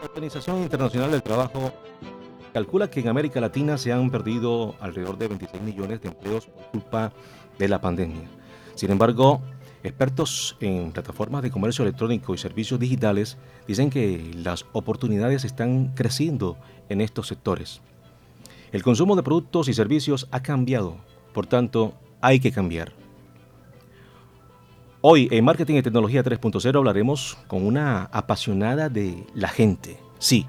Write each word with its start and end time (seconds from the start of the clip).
La 0.00 0.06
Organización 0.06 0.62
Internacional 0.62 1.10
del 1.10 1.22
Trabajo 1.22 1.72
calcula 2.52 2.90
que 2.90 3.00
en 3.00 3.08
América 3.08 3.40
Latina 3.40 3.78
se 3.78 3.92
han 3.92 4.10
perdido 4.10 4.74
alrededor 4.80 5.18
de 5.18 5.28
26 5.28 5.62
millones 5.62 6.00
de 6.00 6.08
empleos 6.08 6.46
por 6.46 6.64
culpa 6.70 7.12
de 7.58 7.68
la 7.68 7.80
pandemia. 7.80 8.28
Sin 8.74 8.90
embargo, 8.90 9.40
expertos 9.82 10.56
en 10.60 10.92
plataformas 10.92 11.42
de 11.42 11.50
comercio 11.50 11.84
electrónico 11.84 12.34
y 12.34 12.38
servicios 12.38 12.80
digitales 12.80 13.36
dicen 13.66 13.90
que 13.90 14.32
las 14.34 14.66
oportunidades 14.72 15.44
están 15.44 15.92
creciendo 15.94 16.56
en 16.88 17.00
estos 17.00 17.26
sectores. 17.28 17.80
El 18.72 18.82
consumo 18.82 19.16
de 19.16 19.22
productos 19.22 19.68
y 19.68 19.74
servicios 19.74 20.28
ha 20.30 20.42
cambiado, 20.42 20.96
por 21.32 21.46
tanto, 21.46 21.94
hay 22.20 22.40
que 22.40 22.52
cambiar. 22.52 22.97
Hoy 25.00 25.28
en 25.30 25.44
Marketing 25.44 25.76
y 25.76 25.82
Tecnología 25.82 26.24
3.0 26.24 26.76
hablaremos 26.76 27.38
con 27.46 27.64
una 27.64 28.08
apasionada 28.10 28.88
de 28.88 29.24
la 29.32 29.46
gente, 29.46 30.00
sí, 30.18 30.46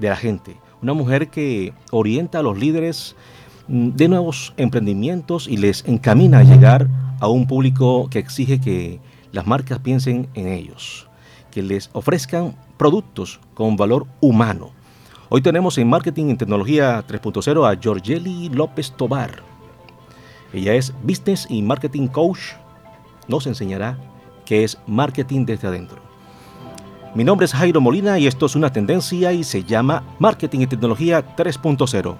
de 0.00 0.08
la 0.08 0.16
gente, 0.16 0.56
una 0.82 0.92
mujer 0.92 1.28
que 1.28 1.72
orienta 1.92 2.40
a 2.40 2.42
los 2.42 2.58
líderes 2.58 3.14
mm, 3.68 3.90
de 3.90 4.08
nuevos 4.08 4.54
emprendimientos 4.56 5.46
y 5.46 5.56
les 5.56 5.84
encamina 5.86 6.40
a 6.40 6.42
llegar 6.42 6.88
a 7.20 7.28
un 7.28 7.46
público 7.46 8.10
que 8.10 8.18
exige 8.18 8.60
que 8.60 8.98
las 9.30 9.46
marcas 9.46 9.78
piensen 9.78 10.28
en 10.34 10.48
ellos, 10.48 11.06
que 11.52 11.62
les 11.62 11.88
ofrezcan 11.92 12.56
productos 12.76 13.38
con 13.54 13.76
valor 13.76 14.08
humano. 14.20 14.72
Hoy 15.28 15.42
tenemos 15.42 15.78
en 15.78 15.88
Marketing 15.88 16.30
y 16.30 16.34
Tecnología 16.34 17.06
3.0 17.06 17.70
a 17.70 17.80
Georgeli 17.80 18.48
López 18.48 18.90
Tobar. 18.96 19.44
Ella 20.52 20.74
es 20.74 20.92
Business 21.04 21.46
y 21.48 21.62
Marketing 21.62 22.08
Coach. 22.08 22.40
Nos 23.32 23.46
enseñará 23.46 23.96
qué 24.44 24.62
es 24.62 24.76
marketing 24.86 25.46
desde 25.46 25.66
adentro. 25.66 26.02
Mi 27.14 27.24
nombre 27.24 27.46
es 27.46 27.54
Jairo 27.54 27.80
Molina 27.80 28.18
y 28.18 28.26
esto 28.26 28.44
es 28.44 28.54
una 28.56 28.70
tendencia 28.70 29.32
y 29.32 29.42
se 29.42 29.64
llama 29.64 30.02
Marketing 30.18 30.60
y 30.60 30.66
Tecnología 30.66 31.34
3.0. 31.34 32.14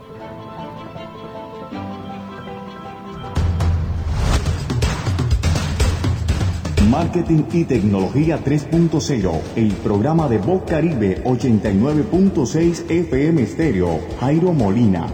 Marketing 6.88 7.42
y 7.52 7.64
Tecnología 7.64 8.42
3.0, 8.42 9.40
el 9.56 9.72
programa 9.84 10.30
de 10.30 10.38
Voz 10.38 10.62
Caribe 10.66 11.22
89.6 11.24 12.90
FM 12.90 13.46
Stereo, 13.46 14.00
Jairo 14.18 14.54
Molina. 14.54 15.08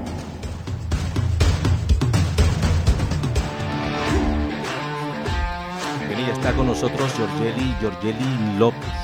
Está 6.49 6.57
con 6.57 6.67
nosotros 6.67 7.15
Giorgeli, 7.15 7.75
Giorgeli 7.79 8.59
López. 8.59 8.95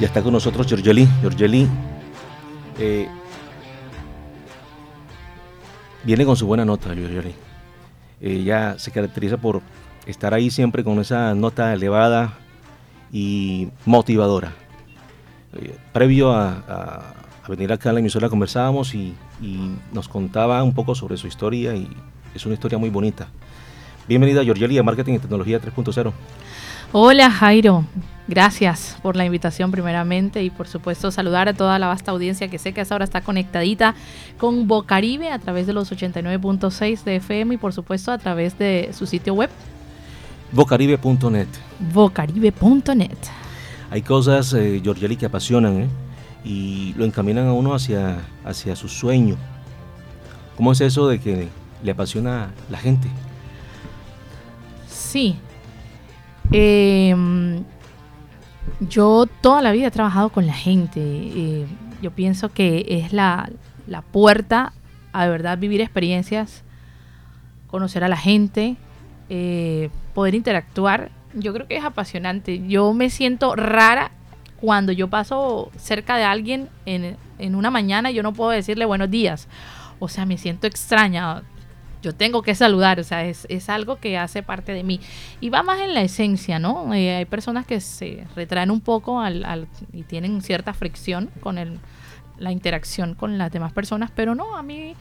Ya 0.00 0.06
está 0.06 0.22
con 0.22 0.32
nosotros 0.32 0.66
Giorgeli. 0.66 1.06
Giorgeli 1.20 1.68
eh, 2.78 3.06
viene 6.02 6.24
con 6.24 6.34
su 6.34 6.46
buena 6.46 6.64
nota, 6.64 6.94
Giorgeli. 6.94 7.34
Ella 8.22 8.78
se 8.78 8.90
caracteriza 8.90 9.36
por 9.36 9.60
estar 10.06 10.32
ahí 10.32 10.48
siempre 10.48 10.82
con 10.82 10.98
esa 10.98 11.34
nota 11.34 11.74
elevada 11.74 12.38
y 13.12 13.68
motivadora. 13.84 14.54
Eh, 15.52 15.76
previo 15.92 16.32
a, 16.32 17.12
venir 17.48 17.70
acá 17.70 17.90
a 17.90 17.92
la 17.92 18.00
emisora 18.00 18.30
conversábamos 18.30 18.94
y, 18.94 19.14
nos 19.92 20.08
contaba 20.08 20.62
un 20.62 20.72
poco 20.72 20.94
sobre 20.94 21.18
su 21.18 21.26
historia 21.26 21.76
y 21.76 21.86
es 22.34 22.46
una 22.46 22.54
historia 22.54 22.78
muy 22.78 22.88
bonita. 22.88 23.28
Bienvenida 24.08 24.44
Georgeli 24.44 24.78
a 24.78 24.82
Marketing 24.82 25.14
y 25.14 25.18
Tecnología 25.18 25.60
3.0. 25.60 26.12
Hola 26.92 27.30
Jairo, 27.30 27.84
gracias 28.28 28.96
por 29.02 29.16
la 29.16 29.24
invitación 29.24 29.72
primeramente 29.72 30.44
y 30.44 30.50
por 30.50 30.68
supuesto 30.68 31.10
saludar 31.10 31.48
a 31.48 31.54
toda 31.54 31.78
la 31.80 31.88
vasta 31.88 32.12
audiencia 32.12 32.48
que 32.48 32.58
sé 32.58 32.72
que 32.72 32.80
hasta 32.80 32.94
ahora 32.94 33.04
está 33.04 33.22
conectadita 33.22 33.96
con 34.38 34.68
Bocaribe 34.68 35.30
a 35.30 35.38
través 35.40 35.66
de 35.66 35.72
los 35.72 35.90
89.6 35.90 37.02
de 37.02 37.16
FM 37.16 37.54
y 37.54 37.58
por 37.58 37.72
supuesto 37.72 38.12
a 38.12 38.18
través 38.18 38.56
de 38.58 38.90
su 38.92 39.06
sitio 39.06 39.34
web 39.34 39.50
Vocaribe.net. 40.52 41.48
Vocaribe.net. 41.92 43.18
Hay 43.90 44.02
cosas, 44.02 44.52
eh, 44.54 44.80
que 45.18 45.26
apasionan 45.26 45.82
¿eh? 45.82 45.88
y 46.44 46.94
lo 46.96 47.04
encaminan 47.04 47.48
a 47.48 47.52
uno 47.52 47.74
hacia, 47.74 48.18
hacia 48.44 48.76
su 48.76 48.88
sueño. 48.88 49.36
¿Cómo 50.56 50.72
es 50.72 50.80
eso 50.80 51.08
de 51.08 51.20
que 51.20 51.48
le 51.82 51.90
apasiona 51.90 52.52
la 52.70 52.78
gente? 52.78 53.08
Sí. 55.06 55.36
Em, 56.50 57.62
yo 58.80 59.26
toda 59.40 59.62
la 59.62 59.72
vida 59.72 59.86
he 59.86 59.90
trabajado 59.90 60.30
con 60.30 60.46
la 60.46 60.52
gente. 60.52 61.00
Eh, 61.00 61.66
yo 62.02 62.10
pienso 62.10 62.52
que 62.52 62.84
es 62.88 63.12
la, 63.12 63.48
la 63.86 64.02
puerta 64.02 64.72
a 65.12 65.24
de 65.24 65.30
verdad 65.30 65.58
vivir 65.58 65.80
experiencias, 65.80 66.64
conocer 67.68 68.02
a 68.04 68.08
la 68.08 68.16
gente, 68.16 68.76
eh, 69.30 69.90
poder 70.12 70.34
interactuar, 70.34 71.10
yo 71.34 71.52
creo 71.54 71.68
que 71.68 71.76
es 71.76 71.84
apasionante. 71.84 72.66
Yo 72.66 72.92
me 72.92 73.08
siento 73.08 73.54
rara 73.54 74.10
cuando 74.60 74.90
yo 74.92 75.08
paso 75.08 75.70
cerca 75.76 76.16
de 76.16 76.24
alguien 76.24 76.68
en, 76.84 77.16
en 77.38 77.54
una 77.54 77.70
mañana 77.70 78.10
y 78.10 78.14
yo 78.14 78.22
no 78.22 78.32
puedo 78.32 78.50
decirle 78.50 78.84
buenos 78.84 79.10
días. 79.10 79.46
O 80.00 80.08
sea, 80.08 80.26
me 80.26 80.36
siento 80.36 80.66
extraña. 80.66 81.42
Yo 82.06 82.12
tengo 82.12 82.40
que 82.42 82.54
saludar, 82.54 83.00
o 83.00 83.02
sea, 83.02 83.24
es, 83.24 83.48
es 83.50 83.68
algo 83.68 83.96
que 83.96 84.16
hace 84.16 84.44
parte 84.44 84.70
de 84.70 84.84
mí. 84.84 85.00
Y 85.40 85.50
va 85.50 85.64
más 85.64 85.80
en 85.80 85.92
la 85.92 86.02
esencia, 86.02 86.60
¿no? 86.60 86.94
Eh, 86.94 87.16
hay 87.16 87.24
personas 87.24 87.66
que 87.66 87.80
se 87.80 88.24
retraen 88.36 88.70
un 88.70 88.80
poco 88.80 89.20
al, 89.20 89.44
al, 89.44 89.66
y 89.92 90.04
tienen 90.04 90.40
cierta 90.40 90.72
fricción 90.72 91.30
con 91.40 91.58
el, 91.58 91.80
la 92.38 92.52
interacción 92.52 93.14
con 93.16 93.38
las 93.38 93.50
demás 93.50 93.72
personas, 93.72 94.12
pero 94.14 94.36
no, 94.36 94.56
a 94.56 94.62
mí 94.62 94.94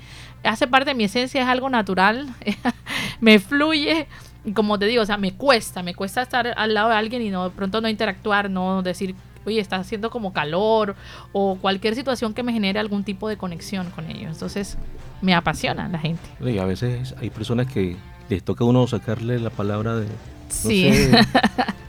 hace 0.44 0.66
parte 0.66 0.90
de 0.90 0.96
mi 0.96 1.04
esencia, 1.04 1.44
es 1.44 1.48
algo 1.48 1.70
natural, 1.70 2.28
me 3.22 3.38
fluye, 3.38 4.08
como 4.56 4.80
te 4.80 4.88
digo, 4.88 5.04
o 5.04 5.06
sea, 5.06 5.18
me 5.18 5.34
cuesta, 5.34 5.84
me 5.84 5.94
cuesta 5.94 6.24
estar 6.24 6.56
al 6.58 6.74
lado 6.74 6.90
de 6.90 6.96
alguien 6.96 7.22
y 7.22 7.30
no, 7.30 7.44
de 7.44 7.56
pronto 7.56 7.82
no 7.82 7.88
interactuar, 7.88 8.50
no 8.50 8.82
decir, 8.82 9.14
oye, 9.46 9.60
está 9.60 9.78
haciendo 9.78 10.10
como 10.10 10.34
calor 10.34 10.96
o 11.32 11.58
cualquier 11.62 11.96
situación 11.96 12.34
que 12.34 12.44
me 12.44 12.54
genere 12.54 12.80
algún 12.80 13.04
tipo 13.04 13.30
de 13.30 13.38
conexión 13.38 13.90
con 13.92 14.10
ellos. 14.10 14.32
Entonces, 14.34 14.78
me 15.22 15.34
apasiona 15.34 15.88
la 15.88 16.00
gente. 16.00 16.24
Y 16.42 16.58
a 16.58 16.66
veces 16.66 17.16
hay 17.20 17.30
personas 17.30 17.68
que 17.68 17.96
les 18.30 18.44
toca 18.44 18.64
a 18.64 18.68
uno 18.68 18.88
sacarle 18.88 19.40
la 19.40 19.50
palabra 19.50 19.96
de... 19.96 20.08
sí. 20.50 20.92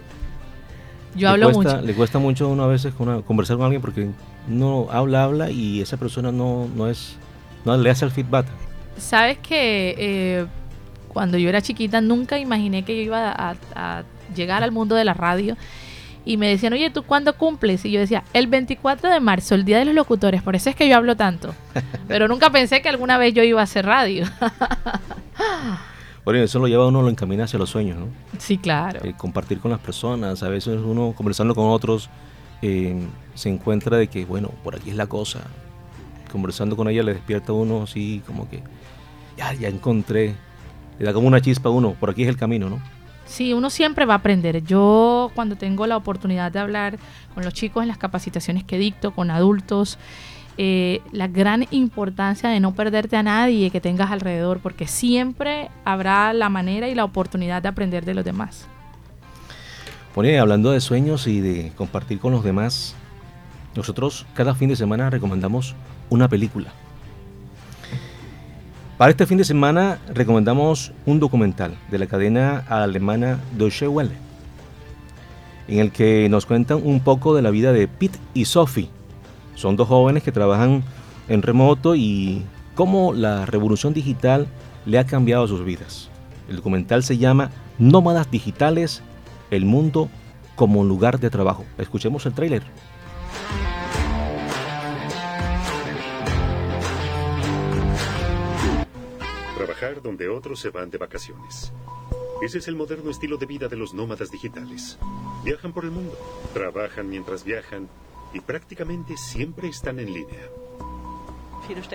Yo 1.16 1.31
hablo 1.31 1.50
mucho. 1.50 1.81
Le 1.81 1.95
cuesta 1.95 2.19
mucho 2.19 2.49
uno 2.49 2.65
a 2.65 2.66
veces 2.66 2.93
conversar 2.95 3.56
con 3.56 3.65
alguien 3.65 3.81
porque 3.81 4.11
uno 4.49 4.87
habla, 4.91 5.25
habla 5.25 5.50
y 5.50 5.81
esa 5.81 5.97
persona 5.97 6.31
no, 6.31 6.69
no 6.77 6.89
es, 6.89 7.16
no 7.65 7.77
le 7.77 7.91
hace 7.91 8.05
el 8.05 8.11
feedback. 8.11 8.47
Sabes 8.99 9.39
que 9.39 9.95
eh, 9.99 10.47
cuando 11.09 11.39
yo 11.39 11.49
era 11.49 11.62
chiquita 11.62 12.00
nunca 12.00 12.39
imaginé 12.39 12.84
que 12.84 12.97
yo 12.97 13.03
iba 13.03 13.33
a, 13.33 14.05
llegar 14.34 14.62
al 14.62 14.72
mundo 14.72 14.95
de 14.95 15.05
la 15.05 15.15
radio 15.15 15.56
y 16.27 16.37
me 16.37 16.49
decían, 16.49 16.73
oye, 16.73 16.91
¿tú 16.91 17.05
cuándo 17.05 17.37
cumples? 17.37 17.85
Y 17.85 17.93
yo 17.93 18.01
decía, 18.01 18.25
el 18.33 18.49
24 18.49 19.09
de 19.09 19.21
marzo, 19.21 19.55
el 19.55 19.65
Día 19.65 19.79
de 19.79 19.85
los 19.85 19.95
Locutores, 19.95 20.43
por 20.43 20.57
eso 20.57 20.69
es 20.69 20.77
que 20.77 20.89
yo 20.89 20.97
hablo 20.97 21.17
tanto. 21.17 21.55
Pero 22.09 22.27
nunca 22.27 22.51
pensé 22.51 22.83
que 22.83 22.89
alguna 22.89 23.17
vez 23.17 23.33
yo 23.33 23.45
iba 23.45 23.61
a 23.61 23.65
hacer 23.65 23.87
radio. 23.87 24.27
Bueno, 26.25 26.41
eso 26.41 26.59
lo 26.59 26.67
lleva 26.67 26.83
a 26.83 26.89
uno, 26.89 27.03
lo 27.03 27.09
encamina 27.09 27.45
hacia 27.45 27.57
los 27.57 27.71
sueños, 27.71 27.99
¿no? 27.99 28.09
Sí, 28.39 28.59
claro. 28.59 28.99
Eh, 29.05 29.15
compartir 29.17 29.61
con 29.61 29.71
las 29.71 29.79
personas, 29.79 30.43
a 30.43 30.49
veces 30.49 30.81
uno 30.85 31.15
conversando 31.17 31.55
con 31.55 31.67
otros 31.67 32.11
eh, 32.63 33.01
se 33.35 33.49
encuentra 33.49 33.97
de 33.97 34.09
que, 34.09 34.25
bueno, 34.25 34.51
por 34.65 34.75
aquí 34.75 34.91
es 34.91 34.97
la 34.97 35.07
cosa. 35.07 35.43
Conversando 36.33 36.75
con 36.75 36.89
ella 36.89 37.05
le 37.05 37.15
despierta 37.15 37.53
a 37.53 37.55
uno 37.55 37.85
así 37.85 38.23
como 38.27 38.49
que, 38.51 38.65
ya, 39.37 39.53
ya 39.55 39.69
encontré. 39.69 40.35
Le 40.99 41.05
da 41.05 41.13
como 41.13 41.29
una 41.29 41.41
chispa 41.41 41.69
a 41.69 41.73
uno, 41.73 41.93
por 41.93 42.11
aquí 42.11 42.25
es 42.25 42.29
el 42.29 42.37
camino, 42.37 42.69
¿no? 42.69 42.81
Sí, 43.27 43.53
uno 43.53 43.71
siempre 43.71 44.07
va 44.07 44.15
a 44.15 44.19
aprender. 44.19 44.63
Yo 44.65 45.31
cuando 45.35 45.57
tengo 45.57 45.87
la 45.87 45.97
oportunidad 45.97 46.53
de 46.53 46.61
hablar 46.61 46.99
con 47.34 47.45
los 47.45 47.53
chicos 47.53 47.83
en 47.83 47.89
las 47.89 47.99
capacitaciones 47.99 48.65
que 48.65 48.78
dicto, 48.78 49.11
con 49.13 49.31
adultos, 49.31 49.99
eh, 50.59 51.03
la 51.13 51.28
gran 51.28 51.67
importancia 51.71 52.49
de 52.49 52.61
no 52.61 52.73
perderte 52.75 53.17
a 53.17 53.23
nadie 53.23 53.71
que 53.71 53.81
tengas 53.81 54.11
alrededor, 54.11 54.61
porque 54.61 54.87
siempre 54.87 55.71
habrá 55.84 56.33
la 56.33 56.49
manera 56.49 56.89
y 56.89 56.95
la 56.95 57.05
oportunidad 57.05 57.61
de 57.63 57.69
aprender 57.69 58.05
de 58.05 58.15
los 58.15 58.25
demás. 58.25 58.67
Bueno, 60.15 60.41
hablando 60.41 60.71
de 60.71 60.81
sueños 60.81 61.27
y 61.27 61.41
de 61.41 61.72
compartir 61.77 62.21
con 62.21 62.33
los 62.33 62.43
demás, 62.43 62.95
nosotros 63.75 64.25
cada 64.33 64.55
fin 64.55 64.71
de 64.71 64.77
semana 64.77 65.11
recomendamos 65.11 65.75
una 66.09 66.29
película. 66.29 66.72
Para 68.98 69.10
este 69.10 69.27
fin 69.27 69.37
de 69.37 69.45
semana 69.45 69.98
recomendamos 70.15 70.93
un 71.04 71.21
documental 71.21 71.77
de 71.91 71.98
la 71.98 72.07
cadena 72.07 72.65
alemana 72.69 73.39
Deutsche 73.53 73.87
Welle, 73.87 74.16
en 75.69 75.81
el 75.81 75.93
que 75.93 76.28
nos 76.31 76.47
cuentan 76.47 76.81
un 76.83 77.01
poco 77.01 77.34
de 77.34 77.43
la 77.43 77.51
vida 77.51 77.72
de 77.72 77.89
Pete 77.89 78.19
y 78.33 78.47
Sophie, 78.47 78.89
son 79.54 79.77
dos 79.77 79.89
jóvenes 79.89 80.22
que 80.22 80.33
trabajan 80.33 80.83
en 81.28 81.43
remoto 81.43 81.95
y 81.95 82.43
cómo 82.75 83.13
la 83.13 83.45
revolución 83.45 83.93
digital 83.93 84.47
le 84.84 84.98
ha 84.98 85.04
cambiado 85.04 85.47
sus 85.47 85.65
vidas. 85.65 86.09
El 86.48 86.57
documental 86.57 87.03
se 87.03 87.19
llama 87.19 87.51
Nómadas 87.78 88.31
Digitales 88.31 89.03
el 89.51 89.65
mundo 89.65 90.09
como 90.54 90.84
lugar 90.84 91.21
de 91.21 91.31
trabajo. 91.31 91.65
Escuchemos 91.78 92.25
el 92.27 92.34
tráiler. 92.34 92.63
Trabajar 99.78 100.03
donde 100.03 100.27
otros 100.28 100.59
se 100.61 100.71
van 100.71 100.91
de 100.91 100.97
vacaciones. 100.97 101.71
Ese 102.43 102.59
es 102.59 102.69
el 102.69 102.77
moderno 102.77 103.11
estilo 103.11 103.37
de 103.37 103.45
vida 103.45 103.69
de 103.69 103.77
los 103.77 103.93
nómadas 103.93 104.31
digitales. 104.31 104.99
Viajan 105.45 105.75
por 105.75 105.84
el 105.84 105.91
mundo, 105.91 106.17
trabajan 106.55 107.11
mientras 107.11 107.45
viajan 107.45 107.87
y 108.33 108.41
prácticamente 108.41 109.19
siempre 109.19 109.69
están 109.69 109.99
en 109.99 110.15
línea. 110.15 110.49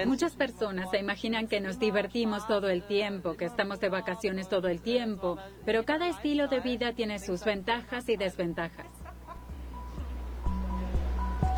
Muchas 0.06 0.36
personas 0.36 0.92
se 0.92 1.00
imaginan 1.00 1.48
que 1.48 1.60
nos 1.60 1.80
divertimos 1.80 2.46
todo 2.46 2.70
el 2.70 2.86
tiempo, 2.86 3.36
que 3.36 3.46
estamos 3.46 3.80
de 3.80 3.90
vacaciones 3.90 4.48
todo 4.48 4.68
el 4.68 4.80
tiempo, 4.82 5.40
pero 5.66 5.84
cada 5.84 6.08
estilo 6.08 6.48
de 6.50 6.60
vida 6.60 6.94
tiene 6.94 7.18
sus 7.18 7.44
ventajas 7.44 8.08
y 8.10 8.16
desventajas. 8.16 9.01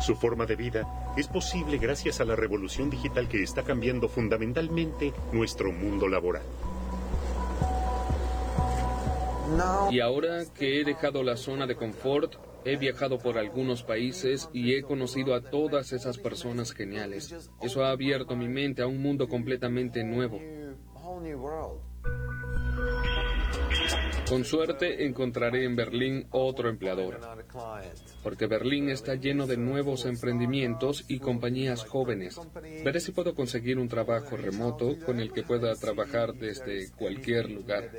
Su 0.00 0.16
forma 0.16 0.46
de 0.46 0.56
vida 0.56 1.14
es 1.16 1.28
posible 1.28 1.78
gracias 1.78 2.20
a 2.20 2.24
la 2.24 2.36
revolución 2.36 2.90
digital 2.90 3.28
que 3.28 3.42
está 3.42 3.62
cambiando 3.62 4.08
fundamentalmente 4.08 5.12
nuestro 5.32 5.72
mundo 5.72 6.08
laboral. 6.08 6.42
Y 9.90 10.00
ahora 10.00 10.44
que 10.54 10.80
he 10.80 10.84
dejado 10.84 11.22
la 11.22 11.36
zona 11.36 11.66
de 11.66 11.76
confort, 11.76 12.34
he 12.64 12.76
viajado 12.76 13.18
por 13.18 13.38
algunos 13.38 13.82
países 13.82 14.48
y 14.52 14.74
he 14.74 14.82
conocido 14.82 15.34
a 15.34 15.42
todas 15.42 15.92
esas 15.92 16.18
personas 16.18 16.72
geniales. 16.72 17.50
Eso 17.60 17.84
ha 17.84 17.90
abierto 17.90 18.36
mi 18.36 18.48
mente 18.48 18.82
a 18.82 18.86
un 18.86 19.00
mundo 19.00 19.28
completamente 19.28 20.02
nuevo. 20.02 20.40
Con 24.28 24.44
suerte 24.44 25.04
encontraré 25.04 25.64
en 25.64 25.76
Berlín 25.76 26.26
otro 26.30 26.70
empleador, 26.70 27.20
porque 28.22 28.46
Berlín 28.46 28.88
está 28.88 29.14
lleno 29.16 29.46
de 29.46 29.58
nuevos 29.58 30.06
emprendimientos 30.06 31.04
y 31.08 31.18
compañías 31.18 31.84
jóvenes. 31.84 32.40
Veré 32.84 33.00
si 33.00 33.12
puedo 33.12 33.34
conseguir 33.34 33.78
un 33.78 33.88
trabajo 33.88 34.36
remoto 34.36 34.96
con 35.04 35.20
el 35.20 35.32
que 35.32 35.42
pueda 35.42 35.74
trabajar 35.74 36.34
desde 36.34 36.90
cualquier 36.92 37.50
lugar. 37.50 37.90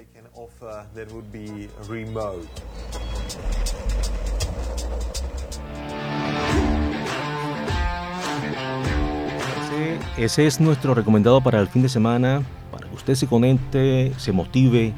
Ese, 10.18 10.48
es 10.48 10.60
nuestro 10.60 10.96
recomendado 10.96 11.42
para 11.42 11.60
el 11.60 11.68
fin 11.68 11.82
de 11.84 11.90
semana, 11.90 12.42
para 12.72 12.88
que 12.88 12.96
usted 12.96 13.16
se 13.16 13.28
conecte, 13.28 14.14
se 14.18 14.32
motive, 14.32 14.94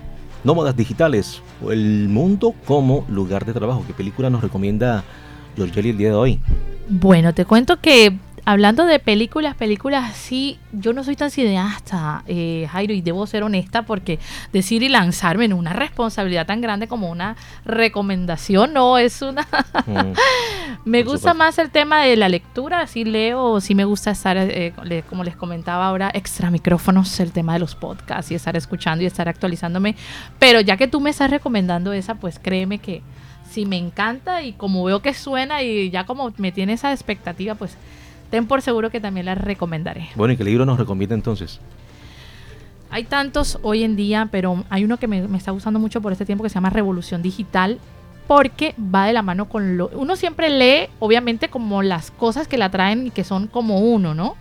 Nómadas 0.47 0.77
Digitales 0.77 1.41
El 1.69 2.07
Mundo 2.07 2.55
como 2.65 3.05
lugar 3.09 3.43
de 3.43 3.51
trabajo. 3.51 3.83
¿Qué 3.85 3.93
película 3.93 4.29
nos 4.29 4.41
recomienda 4.41 5.03
Georgeli 5.57 5.89
el 5.89 5.97
día 5.97 6.07
de 6.07 6.15
hoy? 6.15 6.39
Bueno, 6.87 7.33
te 7.33 7.43
cuento 7.43 7.81
que 7.81 8.17
hablando 8.47 8.85
de 8.85 8.99
películas, 8.99 9.55
películas 9.55 10.15
sí, 10.15 10.57
yo 10.71 10.93
no 10.93 11.03
soy 11.03 11.17
tan 11.17 11.31
cineasta, 11.31 12.23
eh, 12.27 12.65
Jairo, 12.71 12.93
y 12.93 13.01
debo 13.01 13.27
ser 13.27 13.43
honesta 13.43 13.81
porque 13.81 14.19
decir 14.53 14.83
y 14.83 14.87
lanzarme 14.87 15.43
en 15.43 15.51
una 15.51 15.73
responsabilidad 15.73 16.45
tan 16.45 16.61
grande 16.61 16.87
como 16.87 17.11
una 17.11 17.35
recomendación, 17.65 18.71
no 18.71 18.97
es 18.99 19.21
una... 19.21 19.45
Mm, 19.85 20.13
me 20.89 21.03
gusta 21.03 21.33
más 21.33 21.57
el 21.59 21.71
tema 21.71 22.03
de 22.03 22.15
la 22.15 22.29
lectura, 22.29 22.87
sí 22.87 23.03
leo, 23.03 23.59
sí 23.59 23.75
me 23.75 23.83
gusta 23.83 24.11
estar, 24.11 24.37
eh, 24.37 24.73
como 25.09 25.25
les 25.25 25.35
comentaba 25.35 25.85
ahora, 25.85 26.09
extra 26.13 26.49
micrófonos, 26.49 27.19
el 27.19 27.33
tema 27.33 27.51
de 27.51 27.59
los 27.59 27.75
podcasts 27.75 28.31
y 28.31 28.35
estar 28.35 28.55
escuchando 28.55 29.03
y 29.03 29.07
estar 29.07 29.27
actualizándome, 29.27 29.97
pero 30.39 30.61
ya 30.61 30.77
que 30.77 30.87
tú 30.87 31.01
me 31.01 31.09
estás 31.09 31.31
recomendando 31.31 31.91
esa, 31.91 32.15
pues 32.15 32.39
créeme 32.39 32.77
que 32.79 33.01
si 33.51 33.65
me 33.65 33.75
encanta 33.75 34.41
y 34.43 34.53
como 34.53 34.85
veo 34.85 35.01
que 35.01 35.13
suena 35.13 35.63
y 35.63 35.89
ya 35.89 36.05
como 36.05 36.31
me 36.37 36.53
tiene 36.53 36.71
esa 36.71 36.93
expectativa, 36.93 37.55
pues 37.55 37.75
ten 38.29 38.47
por 38.47 38.61
seguro 38.61 38.89
que 38.89 38.99
también 38.99 39.25
la 39.25 39.35
recomendaré. 39.35 40.09
Bueno, 40.15 40.33
¿y 40.33 40.37
qué 40.37 40.43
libro 40.43 40.65
nos 40.65 40.77
recomienda 40.77 41.15
entonces? 41.15 41.59
Hay 42.89 43.03
tantos 43.03 43.59
hoy 43.63 43.83
en 43.83 43.95
día, 43.95 44.29
pero 44.31 44.63
hay 44.69 44.85
uno 44.85 44.97
que 44.97 45.07
me, 45.07 45.25
está 45.35 45.51
gustando 45.51 45.79
mucho 45.79 46.01
por 46.01 46.11
este 46.11 46.25
tiempo 46.25 46.43
que 46.43 46.49
se 46.49 46.55
llama 46.55 46.69
Revolución 46.69 47.21
Digital, 47.21 47.79
porque 48.27 48.75
va 48.77 49.05
de 49.05 49.13
la 49.13 49.21
mano 49.21 49.49
con 49.49 49.77
lo... 49.77 49.89
Uno 49.89 50.15
siempre 50.15 50.49
lee, 50.49 50.89
obviamente, 50.99 51.49
como 51.49 51.81
las 51.81 52.11
cosas 52.11 52.47
que 52.47 52.57
la 52.57 52.69
traen 52.69 53.07
y 53.07 53.11
que 53.11 53.23
son 53.23 53.47
como 53.47 53.79
uno, 53.79 54.13
¿no? 54.13 54.35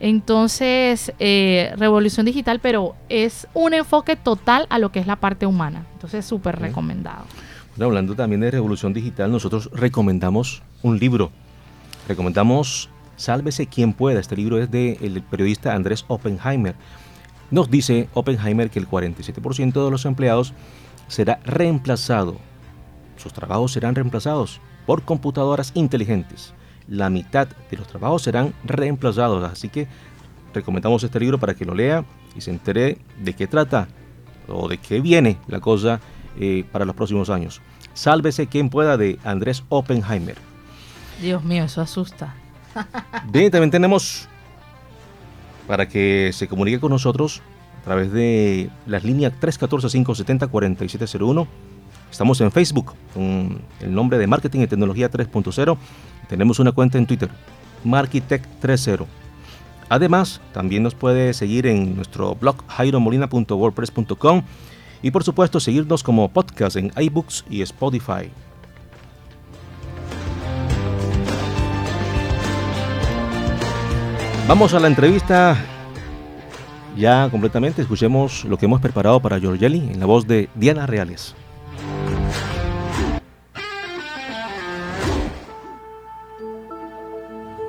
Entonces, 0.00 1.12
eh, 1.18 1.72
Revolución 1.76 2.26
Digital, 2.26 2.60
pero 2.60 2.94
es 3.08 3.46
un 3.54 3.72
enfoque 3.72 4.16
total 4.16 4.66
a 4.68 4.78
lo 4.78 4.92
que 4.92 5.00
es 5.00 5.06
la 5.06 5.16
parte 5.16 5.46
humana. 5.46 5.86
Entonces, 5.94 6.24
súper 6.24 6.58
recomendado. 6.58 7.24
Bueno, 7.76 7.86
hablando 7.86 8.14
también 8.14 8.40
de 8.40 8.50
Revolución 8.50 8.92
Digital, 8.92 9.30
nosotros 9.30 9.70
recomendamos 9.72 10.62
un 10.82 10.98
libro. 10.98 11.30
Recomendamos 12.08 12.90
Sálvese 13.16 13.66
quien 13.66 13.92
pueda. 13.92 14.20
Este 14.20 14.36
libro 14.36 14.58
es 14.58 14.70
del 14.70 15.22
periodista 15.22 15.74
Andrés 15.74 16.04
Oppenheimer. 16.08 16.74
Nos 17.50 17.70
dice 17.70 18.08
Oppenheimer 18.14 18.70
que 18.70 18.78
el 18.78 18.88
47% 18.88 19.84
de 19.84 19.90
los 19.90 20.04
empleados 20.04 20.52
será 21.08 21.40
reemplazado. 21.44 22.36
Sus 23.16 23.32
trabajos 23.32 23.72
serán 23.72 23.94
reemplazados 23.94 24.60
por 24.84 25.02
computadoras 25.02 25.72
inteligentes. 25.74 26.54
La 26.88 27.10
mitad 27.10 27.48
de 27.70 27.76
los 27.76 27.86
trabajos 27.86 28.22
serán 28.22 28.52
reemplazados. 28.64 29.42
Así 29.50 29.68
que 29.68 29.88
recomendamos 30.54 31.02
este 31.02 31.20
libro 31.20 31.38
para 31.38 31.54
que 31.54 31.64
lo 31.64 31.74
lea 31.74 32.04
y 32.36 32.40
se 32.40 32.50
entere 32.50 32.98
de 33.22 33.34
qué 33.34 33.46
trata 33.46 33.88
o 34.48 34.68
de 34.68 34.78
qué 34.78 35.00
viene 35.00 35.38
la 35.48 35.60
cosa 35.60 36.00
eh, 36.38 36.64
para 36.70 36.84
los 36.84 36.94
próximos 36.94 37.30
años. 37.30 37.60
Sálvese 37.94 38.46
quien 38.46 38.68
pueda 38.68 38.96
de 38.96 39.18
Andrés 39.24 39.64
Oppenheimer. 39.68 40.36
Dios 41.20 41.42
mío, 41.44 41.64
eso 41.64 41.80
asusta. 41.80 42.34
Bien, 43.30 43.50
también 43.50 43.70
tenemos 43.70 44.28
para 45.66 45.88
que 45.88 46.30
se 46.32 46.48
comunique 46.48 46.80
con 46.80 46.90
nosotros 46.90 47.42
a 47.80 47.84
través 47.84 48.12
de 48.12 48.70
las 48.86 49.04
líneas 49.04 49.32
314-570-4701. 49.40 51.46
Estamos 52.10 52.40
en 52.40 52.52
Facebook 52.52 52.94
con 53.12 53.60
el 53.80 53.94
nombre 53.94 54.18
de 54.18 54.26
Marketing 54.26 54.60
y 54.60 54.66
Tecnología 54.66 55.10
3.0. 55.10 55.76
Tenemos 56.28 56.58
una 56.58 56.72
cuenta 56.72 56.98
en 56.98 57.06
Twitter, 57.06 57.30
Markitech30. 57.84 59.06
Además, 59.88 60.40
también 60.52 60.82
nos 60.82 60.94
puede 60.94 61.32
seguir 61.32 61.66
en 61.66 61.94
nuestro 61.94 62.34
blog 62.34 62.56
jairomolina.wordpress.com 62.66 64.42
y 65.02 65.10
por 65.10 65.22
supuesto 65.22 65.60
seguirnos 65.60 66.02
como 66.02 66.28
podcast 66.28 66.76
en 66.76 66.90
iBooks 66.96 67.44
y 67.48 67.62
Spotify. 67.62 68.30
Vamos 74.48 74.74
a 74.74 74.78
la 74.78 74.86
entrevista 74.86 75.56
ya 76.96 77.28
completamente. 77.32 77.82
Escuchemos 77.82 78.44
lo 78.44 78.56
que 78.56 78.66
hemos 78.66 78.80
preparado 78.80 79.18
para 79.18 79.40
Giorgelli 79.40 79.90
en 79.92 79.98
la 79.98 80.06
voz 80.06 80.28
de 80.28 80.48
Diana 80.54 80.86
Reales. 80.86 81.34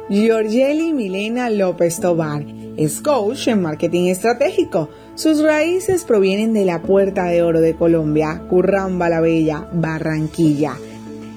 Giorgeli 0.08 0.94
Milena 0.94 1.50
López 1.50 2.00
Tobar 2.00 2.46
es 2.78 3.02
coach 3.02 3.48
en 3.48 3.64
marketing 3.64 4.10
estratégico. 4.10 4.88
Sus 5.16 5.42
raíces 5.42 6.04
provienen 6.04 6.54
de 6.54 6.64
la 6.64 6.84
Puerta 6.84 7.26
de 7.26 7.42
Oro 7.42 7.60
de 7.60 7.74
Colombia, 7.74 8.44
Curramba 8.48 9.10
la 9.10 9.20
Bella, 9.20 9.68
Barranquilla. 9.74 10.76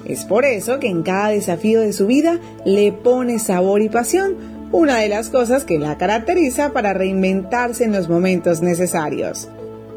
Es 0.05 0.23
por 0.23 0.45
eso 0.45 0.79
que 0.79 0.87
en 0.87 1.01
cada 1.01 1.29
desafío 1.29 1.81
de 1.81 1.93
su 1.93 2.05
vida 2.05 2.39
le 2.63 2.91
pone 2.91 3.39
sabor 3.39 3.81
y 3.81 3.89
pasión 3.89 4.60
una 4.71 4.99
de 4.99 5.09
las 5.09 5.29
cosas 5.29 5.63
que 5.63 5.77
la 5.77 5.97
caracteriza 5.97 6.71
para 6.71 6.93
reinventarse 6.93 7.83
en 7.83 7.91
los 7.91 8.09
momentos 8.09 8.61
necesarios. 8.61 9.49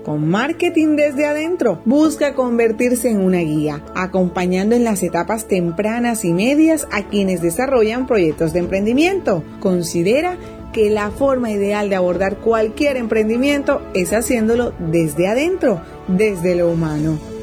Con 0.04 0.28
marketing 0.28 0.96
desde 0.96 1.26
adentro, 1.26 1.80
busca 1.86 2.34
convertirse 2.34 3.08
en 3.08 3.20
una 3.20 3.38
guía, 3.38 3.82
acompañando 3.94 4.76
en 4.76 4.84
las 4.84 5.02
etapas 5.02 5.46
tempranas 5.46 6.24
y 6.24 6.32
medias 6.34 6.86
a 6.92 7.08
quienes 7.08 7.40
desarrollan 7.40 8.06
proyectos 8.06 8.52
de 8.52 8.58
emprendimiento. 8.58 9.42
Considera 9.60 10.36
que 10.74 10.90
la 10.90 11.10
forma 11.10 11.50
ideal 11.50 11.88
de 11.88 11.96
abordar 11.96 12.36
cualquier 12.38 12.98
emprendimiento 12.98 13.80
es 13.94 14.12
haciéndolo 14.12 14.74
desde 14.78 15.28
adentro, 15.28 15.80
desde 16.08 16.54
lo 16.54 16.70
humano 16.70 17.33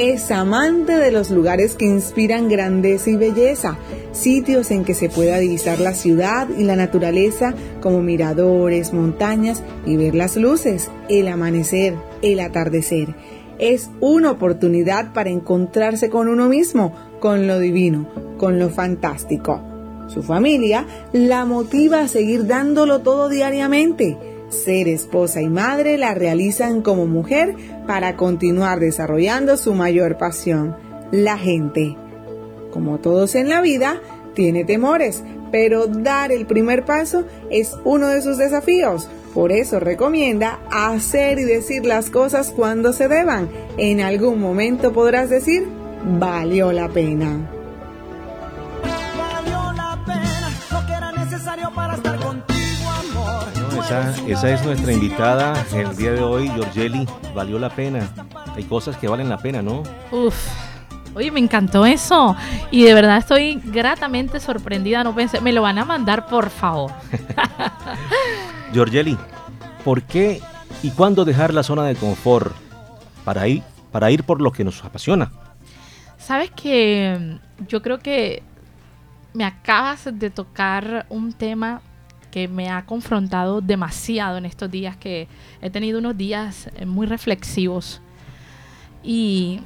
es 0.00 0.30
amante 0.30 0.94
de 0.94 1.10
los 1.10 1.30
lugares 1.30 1.74
que 1.76 1.84
inspiran 1.84 2.48
grandeza 2.48 3.10
y 3.10 3.16
belleza, 3.16 3.76
sitios 4.12 4.70
en 4.70 4.82
que 4.82 4.94
se 4.94 5.10
pueda 5.10 5.38
divisar 5.38 5.78
la 5.78 5.92
ciudad 5.92 6.48
y 6.56 6.64
la 6.64 6.74
naturaleza 6.74 7.52
como 7.82 8.00
miradores, 8.00 8.94
montañas 8.94 9.62
y 9.84 9.98
ver 9.98 10.14
las 10.14 10.38
luces, 10.38 10.90
el 11.10 11.28
amanecer, 11.28 11.96
el 12.22 12.40
atardecer. 12.40 13.14
Es 13.58 13.90
una 14.00 14.30
oportunidad 14.30 15.12
para 15.12 15.28
encontrarse 15.28 16.08
con 16.08 16.28
uno 16.28 16.48
mismo, 16.48 16.94
con 17.20 17.46
lo 17.46 17.58
divino, 17.58 18.08
con 18.38 18.58
lo 18.58 18.70
fantástico. 18.70 19.60
Su 20.08 20.22
familia 20.22 20.86
la 21.12 21.44
motiva 21.44 22.00
a 22.00 22.08
seguir 22.08 22.46
dándolo 22.46 23.00
todo 23.00 23.28
diariamente 23.28 24.16
ser 24.50 24.88
esposa 24.88 25.40
y 25.40 25.48
madre 25.48 25.96
la 25.96 26.14
realizan 26.14 26.82
como 26.82 27.06
mujer 27.06 27.54
para 27.86 28.16
continuar 28.16 28.80
desarrollando 28.80 29.56
su 29.56 29.74
mayor 29.74 30.18
pasión, 30.18 30.76
la 31.10 31.38
gente. 31.38 31.96
Como 32.70 32.98
todos 32.98 33.34
en 33.34 33.48
la 33.48 33.60
vida, 33.60 34.00
tiene 34.34 34.64
temores, 34.64 35.22
pero 35.50 35.86
dar 35.86 36.32
el 36.32 36.46
primer 36.46 36.84
paso 36.84 37.24
es 37.50 37.76
uno 37.84 38.08
de 38.08 38.22
sus 38.22 38.38
desafíos. 38.38 39.08
Por 39.34 39.52
eso 39.52 39.80
recomienda 39.80 40.58
hacer 40.70 41.38
y 41.38 41.44
decir 41.44 41.86
las 41.86 42.10
cosas 42.10 42.50
cuando 42.50 42.92
se 42.92 43.08
deban. 43.08 43.48
En 43.76 44.00
algún 44.00 44.40
momento 44.40 44.92
podrás 44.92 45.30
decir, 45.30 45.66
valió 46.18 46.72
la 46.72 46.88
pena. 46.88 47.59
Esa, 53.90 54.26
esa, 54.28 54.50
es 54.50 54.64
nuestra 54.64 54.92
invitada 54.92 55.66
el 55.74 55.96
día 55.96 56.12
de 56.12 56.22
hoy, 56.22 56.48
Giorgeli. 56.50 57.08
Valió 57.34 57.58
la 57.58 57.70
pena. 57.70 58.08
Hay 58.54 58.62
cosas 58.62 58.96
que 58.96 59.08
valen 59.08 59.28
la 59.28 59.38
pena, 59.38 59.62
¿no? 59.62 59.82
Uf. 60.12 60.36
Oye, 61.14 61.32
me 61.32 61.40
encantó 61.40 61.84
eso. 61.84 62.36
Y 62.70 62.84
de 62.84 62.94
verdad 62.94 63.16
estoy 63.16 63.60
gratamente 63.64 64.38
sorprendida. 64.38 65.02
No 65.02 65.12
pensé, 65.12 65.40
me 65.40 65.52
lo 65.52 65.62
van 65.62 65.78
a 65.78 65.84
mandar, 65.84 66.26
por 66.26 66.50
favor. 66.50 66.92
Giorgeli, 68.72 69.18
¿por 69.84 70.02
qué 70.02 70.40
y 70.84 70.90
cuándo 70.90 71.24
dejar 71.24 71.52
la 71.52 71.64
zona 71.64 71.84
de 71.84 71.96
confort 71.96 72.54
para 73.24 73.48
ir, 73.48 73.64
para 73.90 74.10
ir 74.12 74.22
por 74.22 74.40
lo 74.40 74.52
que 74.52 74.62
nos 74.62 74.84
apasiona? 74.84 75.32
Sabes 76.16 76.52
que 76.52 77.38
yo 77.66 77.82
creo 77.82 77.98
que 77.98 78.44
me 79.34 79.44
acabas 79.44 80.08
de 80.12 80.30
tocar 80.30 81.06
un 81.08 81.32
tema 81.32 81.82
que 82.30 82.48
me 82.48 82.68
ha 82.68 82.86
confrontado 82.86 83.60
demasiado 83.60 84.38
en 84.38 84.46
estos 84.46 84.70
días, 84.70 84.96
que 84.96 85.28
he 85.60 85.70
tenido 85.70 85.98
unos 85.98 86.16
días 86.16 86.70
muy 86.86 87.06
reflexivos. 87.06 88.00
Y 89.02 89.60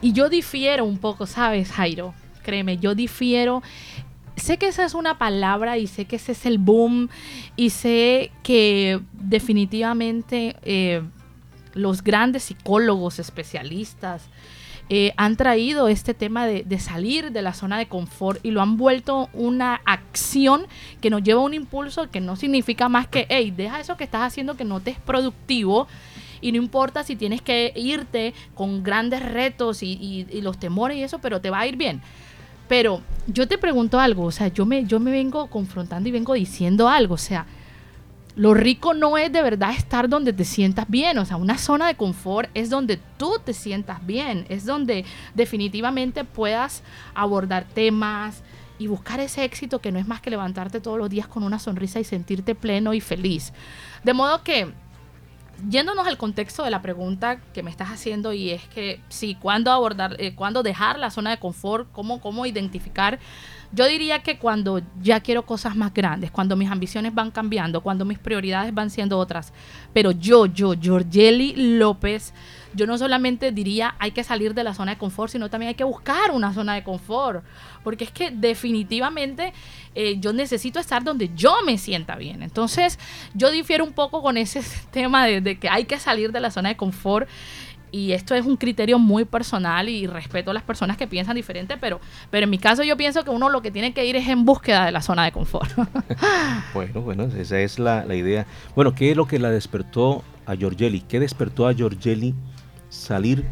y 0.00 0.12
yo 0.12 0.28
difiero 0.28 0.84
un 0.84 0.98
poco, 0.98 1.26
¿sabes, 1.26 1.72
Jairo? 1.72 2.14
Créeme, 2.42 2.78
yo 2.78 2.94
difiero. 2.94 3.62
Sé 4.36 4.58
que 4.58 4.68
esa 4.68 4.84
es 4.84 4.94
una 4.94 5.18
palabra 5.18 5.78
y 5.78 5.86
sé 5.86 6.04
que 6.04 6.16
ese 6.16 6.32
es 6.32 6.44
el 6.44 6.58
boom 6.58 7.08
y 7.56 7.70
sé 7.70 8.30
que 8.42 9.00
definitivamente 9.12 10.56
eh, 10.62 11.02
los 11.72 12.04
grandes 12.04 12.44
psicólogos 12.44 13.18
especialistas 13.18 14.28
eh, 14.88 15.12
han 15.16 15.36
traído 15.36 15.88
este 15.88 16.14
tema 16.14 16.46
de, 16.46 16.78
salir 16.78 17.32
de 17.32 17.42
la 17.42 17.54
zona 17.54 17.76
de 17.76 17.86
confort 17.86 18.44
y 18.44 18.52
lo 18.52 18.62
han 18.62 18.76
vuelto 18.76 19.28
una 19.32 19.80
acción 19.84 20.66
que 21.00 21.10
nos 21.10 21.24
lleva 21.24 21.40
a 21.40 21.44
un 21.44 21.54
impulso 21.54 22.08
que 22.08 22.20
no 22.20 22.36
significa 22.36 22.88
más 22.88 23.08
que, 23.08 23.26
hey, 23.28 23.52
deja 23.56 23.80
eso 23.80 23.96
que 23.96 24.04
estás 24.04 24.22
haciendo 24.22 24.56
que 24.56 24.64
no 24.64 24.78
te 24.78 24.92
es 24.92 25.00
productivo 25.00 25.88
y 26.40 26.52
no 26.52 26.58
importa 26.58 27.02
si 27.02 27.16
tienes 27.16 27.42
que 27.42 27.72
irte 27.74 28.32
con 28.54 28.84
grandes 28.84 29.24
retos 29.24 29.82
y, 29.82 30.26
los 30.42 30.58
temores 30.58 30.96
y 30.96 31.02
eso, 31.02 31.18
pero 31.18 31.40
te 31.40 31.50
va 31.50 31.60
a 31.60 31.66
ir 31.66 31.76
bien. 31.76 32.00
Pero 32.68 33.00
yo 33.26 33.48
te 33.48 33.58
pregunto 33.58 33.98
algo, 33.98 34.24
o 34.24 34.30
sea, 34.30 34.48
yo 34.48 34.66
me, 34.66 34.84
yo 34.84 35.00
me 35.00 35.10
vengo 35.10 35.48
confrontando 35.48 36.08
y 36.08 36.12
vengo 36.12 36.34
diciendo 36.34 36.88
algo, 36.88 37.14
o 37.14 37.18
sea, 37.18 37.46
lo 38.36 38.52
rico 38.52 38.92
no 38.92 39.16
es 39.16 39.32
de 39.32 39.42
verdad 39.42 39.72
estar 39.72 40.08
donde 40.10 40.34
te 40.34 40.44
sientas 40.44 40.84
bien, 40.88 41.16
o 41.18 41.24
sea, 41.24 41.38
una 41.38 41.56
zona 41.56 41.86
de 41.86 41.96
confort 41.96 42.50
es 42.52 42.68
donde 42.68 42.98
tú 43.16 43.40
te 43.42 43.54
sientas 43.54 44.04
bien, 44.06 44.44
es 44.50 44.66
donde 44.66 45.06
definitivamente 45.34 46.24
puedas 46.24 46.82
abordar 47.14 47.64
temas 47.64 48.42
y 48.78 48.88
buscar 48.88 49.20
ese 49.20 49.42
éxito 49.42 49.80
que 49.80 49.90
no 49.90 49.98
es 49.98 50.06
más 50.06 50.20
que 50.20 50.28
levantarte 50.28 50.80
todos 50.80 50.98
los 50.98 51.08
días 51.08 51.26
con 51.26 51.42
una 51.44 51.58
sonrisa 51.58 51.98
y 51.98 52.04
sentirte 52.04 52.54
pleno 52.54 52.92
y 52.92 53.00
feliz. 53.00 53.54
De 54.04 54.12
modo 54.12 54.42
que 54.42 54.70
yéndonos 55.68 56.06
al 56.06 56.18
contexto 56.18 56.62
de 56.62 56.70
la 56.70 56.82
pregunta 56.82 57.40
que 57.54 57.62
me 57.62 57.70
estás 57.70 57.88
haciendo 57.88 58.32
y 58.32 58.50
es 58.50 58.62
que 58.68 59.00
sí, 59.08 59.36
¿cuándo 59.40 59.70
abordar, 59.70 60.16
eh, 60.18 60.34
cuándo 60.34 60.62
dejar 60.62 60.98
la 60.98 61.10
zona 61.10 61.30
de 61.30 61.38
confort, 61.38 61.90
cómo, 61.92 62.20
cómo 62.20 62.46
identificar 62.46 63.18
yo 63.72 63.86
diría 63.86 64.22
que 64.22 64.38
cuando 64.38 64.80
ya 65.02 65.20
quiero 65.20 65.44
cosas 65.44 65.76
más 65.76 65.92
grandes, 65.92 66.30
cuando 66.30 66.56
mis 66.56 66.70
ambiciones 66.70 67.14
van 67.14 67.30
cambiando, 67.30 67.80
cuando 67.80 68.04
mis 68.04 68.18
prioridades 68.18 68.72
van 68.72 68.90
siendo 68.90 69.18
otras. 69.18 69.52
Pero 69.92 70.12
yo, 70.12 70.46
yo, 70.46 70.74
Georgeli 70.80 71.54
López, 71.78 72.32
yo 72.76 72.86
no 72.86 72.98
solamente 72.98 73.50
diría 73.50 73.96
hay 73.98 74.12
que 74.12 74.22
salir 74.22 74.54
de 74.54 74.62
la 74.62 74.74
zona 74.74 74.92
de 74.92 74.98
confort, 74.98 75.32
sino 75.32 75.50
también 75.50 75.68
hay 75.68 75.74
que 75.74 75.84
buscar 75.84 76.30
una 76.30 76.52
zona 76.52 76.74
de 76.74 76.84
confort. 76.84 77.44
Porque 77.82 78.04
es 78.04 78.10
que 78.10 78.30
definitivamente 78.30 79.52
eh, 79.94 80.18
yo 80.20 80.32
necesito 80.32 80.78
estar 80.78 81.02
donde 81.02 81.30
yo 81.34 81.56
me 81.64 81.78
sienta 81.78 82.16
bien. 82.16 82.42
Entonces, 82.42 82.98
yo 83.34 83.50
difiero 83.50 83.84
un 83.84 83.92
poco 83.92 84.22
con 84.22 84.36
ese 84.36 84.62
tema 84.90 85.26
de, 85.26 85.58
que 85.58 85.68
hay 85.68 85.84
que 85.84 85.98
salir 85.98 86.32
de 86.32 86.40
la 86.40 86.50
zona 86.50 86.68
de 86.68 86.76
confort 86.76 87.28
y 87.92 88.12
esto 88.12 88.34
es 88.34 88.44
un 88.44 88.56
criterio 88.56 88.98
muy 88.98 89.24
personal 89.24 89.88
y 89.88 90.06
respeto 90.06 90.50
a 90.50 90.54
las 90.54 90.62
personas 90.62 90.96
que 90.96 91.06
piensan 91.06 91.36
diferente, 91.36 91.76
pero, 91.80 92.00
pero 92.30 92.44
en 92.44 92.50
mi 92.50 92.58
caso 92.58 92.82
yo 92.82 92.96
pienso 92.96 93.24
que 93.24 93.30
uno 93.30 93.48
lo 93.48 93.62
que 93.62 93.70
tiene 93.70 93.94
que 93.94 94.04
ir 94.04 94.16
es 94.16 94.28
en 94.28 94.44
búsqueda 94.44 94.84
de 94.84 94.92
la 94.92 95.00
zona 95.00 95.24
de 95.24 95.32
confort. 95.32 95.70
bueno, 96.74 97.00
bueno, 97.00 97.24
esa 97.24 97.60
es 97.60 97.78
la, 97.78 98.04
idea. 98.14 98.46
Bueno, 98.74 98.94
¿qué 98.94 99.12
es 99.12 99.16
lo 99.16 99.26
que 99.26 99.38
la 99.38 99.50
despertó 99.50 100.24
a 100.44 100.54
Giorgelli? 100.54 101.00
¿Qué 101.00 101.20
despertó 101.20 101.66
a 101.66 101.72
Giorgelli 101.72 102.34
salir 102.88 103.44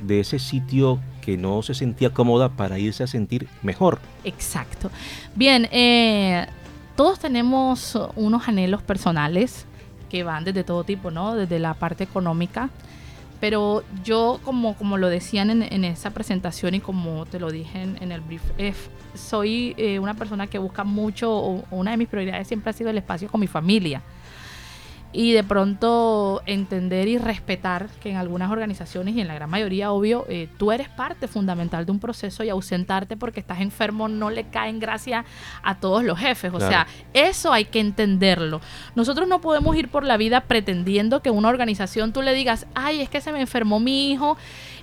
de 0.00 0.20
ese 0.20 0.38
sitio 0.38 1.00
que 1.20 1.36
no 1.36 1.62
se 1.62 1.74
sentía 1.74 2.10
cómoda 2.10 2.50
para 2.50 2.78
irse 2.78 3.02
a 3.02 3.06
sentir 3.06 3.48
mejor? 3.62 4.00
Exacto. 4.24 4.90
Bien, 5.34 5.68
eh, 5.70 6.46
todos 6.96 7.18
tenemos 7.18 7.98
unos 8.16 8.48
anhelos 8.48 8.82
personales 8.82 9.66
que 10.10 10.24
van 10.24 10.44
desde 10.44 10.64
todo 10.64 10.84
tipo, 10.84 11.10
¿no? 11.10 11.34
Desde 11.34 11.58
la 11.58 11.74
parte 11.74 12.04
económica, 12.04 12.68
pero 13.40 13.82
yo, 14.04 14.40
como, 14.44 14.74
como 14.74 14.98
lo 14.98 15.08
decían 15.08 15.62
en, 15.62 15.84
esa 15.84 16.10
presentación 16.10 16.74
y 16.74 16.80
como 16.80 17.26
te 17.26 17.40
lo 17.40 17.50
dije 17.50 17.82
en, 17.82 18.12
el 18.12 18.20
brief, 18.20 18.42
soy 19.14 19.74
eh, 19.78 19.98
una 19.98 20.14
persona 20.14 20.46
que 20.46 20.58
busca 20.58 20.84
mucho, 20.84 21.34
o 21.34 21.64
una 21.70 21.92
de 21.92 21.96
mis 21.96 22.08
prioridades 22.08 22.46
siempre 22.46 22.70
ha 22.70 22.72
sido 22.72 22.90
el 22.90 22.98
espacio 22.98 23.28
con 23.28 23.40
mi 23.40 23.46
familia 23.46 24.02
y 25.12 25.32
de 25.32 25.44
pronto 25.44 26.42
entender 26.46 27.06
y 27.06 27.18
respetar 27.18 27.88
que 28.02 28.10
en 28.10 28.16
algunas 28.16 28.50
organizaciones 28.50 29.14
y 29.14 29.20
en 29.20 29.28
la 29.28 29.34
gran 29.34 29.50
mayoría, 29.50 29.92
obvio, 29.92 30.24
eh, 30.28 30.48
tú 30.58 30.72
eres 30.72 30.88
parte 30.88 31.28
fundamental 31.28 31.84
de 31.84 31.92
un 31.92 32.00
proceso 32.00 32.42
y 32.44 32.48
ausentarte 32.48 33.16
porque 33.16 33.40
estás 33.40 33.60
enfermo 33.60 34.08
no 34.08 34.30
le 34.30 34.44
cae 34.44 34.70
en 34.70 34.80
gracia 34.80 35.24
a 35.62 35.76
todos 35.76 36.02
los 36.02 36.18
jefes. 36.18 36.52
O 36.54 36.60
sea, 36.60 36.86
eso 37.12 37.52
hay 37.52 37.66
que 37.66 37.80
entenderlo. 37.80 38.60
Nosotros 38.94 39.28
no 39.28 39.40
podemos 39.40 39.76
ir 39.76 39.88
por 39.88 40.04
la 40.04 40.16
vida 40.16 40.42
pretendiendo 40.42 41.20
que 41.20 41.30
una 41.30 41.48
organización 41.48 42.12
tú 42.12 42.22
le 42.22 42.32
digas, 42.32 42.66
ay, 42.74 43.02
es 43.02 43.10
que 43.10 43.20
se 43.20 43.32
me 43.32 43.40
enfermó 43.40 43.80
mi 43.80 44.10
hijo 44.12 44.38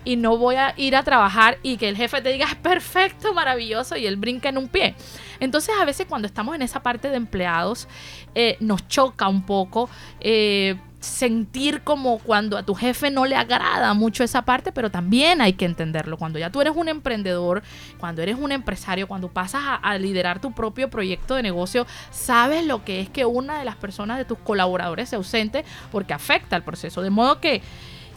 y 0.06 0.16
no 0.16 0.38
voy 0.38 0.56
a 0.56 0.74
ir 0.78 0.96
a 0.96 1.04
trabajar 1.04 1.58
y 1.64 1.78
que 1.78 1.90
el 1.90 1.98
jefe 1.98 2.22
te 2.22 2.32
diga, 2.32 2.46
es 2.46 2.56
perfecto, 2.56 3.34
maravilloso 3.34 3.96
y 3.98 4.06
él 4.06 4.16
brinca 4.16 4.50
en 4.50 4.58
un 4.58 4.68
pie. 4.68 4.96
Entonces 5.40 5.76
a 5.80 5.86
veces 5.86 6.06
cuando 6.08 6.28
estamos 6.28 6.56
en 6.56 6.62
esa 6.62 6.82
parte 6.82 7.10
de 7.10 7.18
empleados 7.18 7.88
eh, 8.36 8.58
nos 8.60 8.88
choca 8.88 9.28
un 9.28 9.44
poco. 9.44 9.90
Eh, 10.20 10.78
sentir 11.00 11.82
como 11.82 12.20
cuando 12.20 12.58
a 12.58 12.64
tu 12.64 12.76
jefe 12.76 13.10
no 13.10 13.26
le 13.26 13.36
agrada 13.36 13.94
mucho 13.94 14.24
esa 14.24 14.42
parte, 14.42 14.72
pero 14.72 14.92
también 14.92 15.42
hay 15.42 15.54
que 15.54 15.66
entenderlo. 15.66 16.18
Cuando 16.18 16.40
ya 16.40 16.50
tú 16.50 16.62
eres 16.62 16.76
un 16.76 16.90
emprendedor, 16.90 17.64
cuando 18.00 18.22
eres 18.22 18.38
un 18.38 18.52
empresario, 18.52 19.08
cuando 19.08 19.30
pasas 19.30 19.62
a, 19.82 19.98
liderar 19.98 20.42
tu 20.42 20.52
propio 20.52 20.90
proyecto 20.90 21.36
de 21.36 21.44
negocio, 21.44 21.86
sabes 22.12 22.66
lo 22.66 22.84
que 22.84 23.02
es 23.02 23.10
que 23.10 23.26
una 23.26 23.60
de 23.60 23.66
las 23.66 23.76
personas 23.76 24.18
de 24.18 24.26
tus 24.26 24.38
colaboradores 24.40 25.10
se 25.10 25.16
ausente 25.16 25.64
porque 25.92 26.14
afecta 26.14 26.56
al 26.56 26.64
proceso. 26.64 27.02
De 27.02 27.10
modo 27.10 27.40
que 27.40 27.62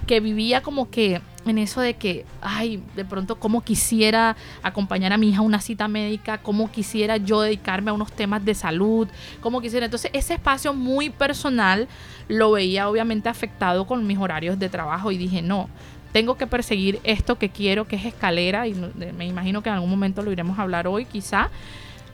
que 0.06 0.20
vivía 0.20 0.62
como 0.62 0.90
que 0.90 1.20
en 1.46 1.58
eso 1.58 1.80
de 1.80 1.94
que, 1.94 2.24
ay, 2.40 2.82
de 2.96 3.04
pronto 3.04 3.36
cómo 3.36 3.62
quisiera 3.62 4.36
acompañar 4.62 5.12
a 5.12 5.18
mi 5.18 5.30
hija 5.30 5.38
a 5.38 5.42
una 5.42 5.60
cita 5.60 5.88
médica, 5.88 6.38
cómo 6.38 6.70
quisiera 6.70 7.16
yo 7.16 7.40
dedicarme 7.40 7.90
a 7.90 7.94
unos 7.94 8.12
temas 8.12 8.44
de 8.44 8.54
salud, 8.54 9.08
cómo 9.40 9.60
quisiera. 9.60 9.86
Entonces 9.86 10.10
ese 10.14 10.34
espacio 10.34 10.74
muy 10.74 11.10
personal 11.10 11.88
lo 12.28 12.52
veía 12.52 12.88
obviamente 12.88 13.28
afectado 13.28 13.86
con 13.86 14.06
mis 14.06 14.18
horarios 14.18 14.58
de 14.58 14.68
trabajo 14.68 15.12
y 15.12 15.18
dije, 15.18 15.42
no, 15.42 15.68
tengo 16.12 16.36
que 16.36 16.46
perseguir 16.46 17.00
esto 17.04 17.38
que 17.38 17.48
quiero, 17.48 17.86
que 17.86 17.96
es 17.96 18.04
escalera, 18.04 18.66
y 18.66 18.74
me 19.16 19.26
imagino 19.26 19.62
que 19.62 19.70
en 19.70 19.76
algún 19.76 19.90
momento 19.90 20.22
lo 20.22 20.30
iremos 20.30 20.58
a 20.58 20.62
hablar 20.62 20.86
hoy 20.86 21.06
quizá. 21.06 21.50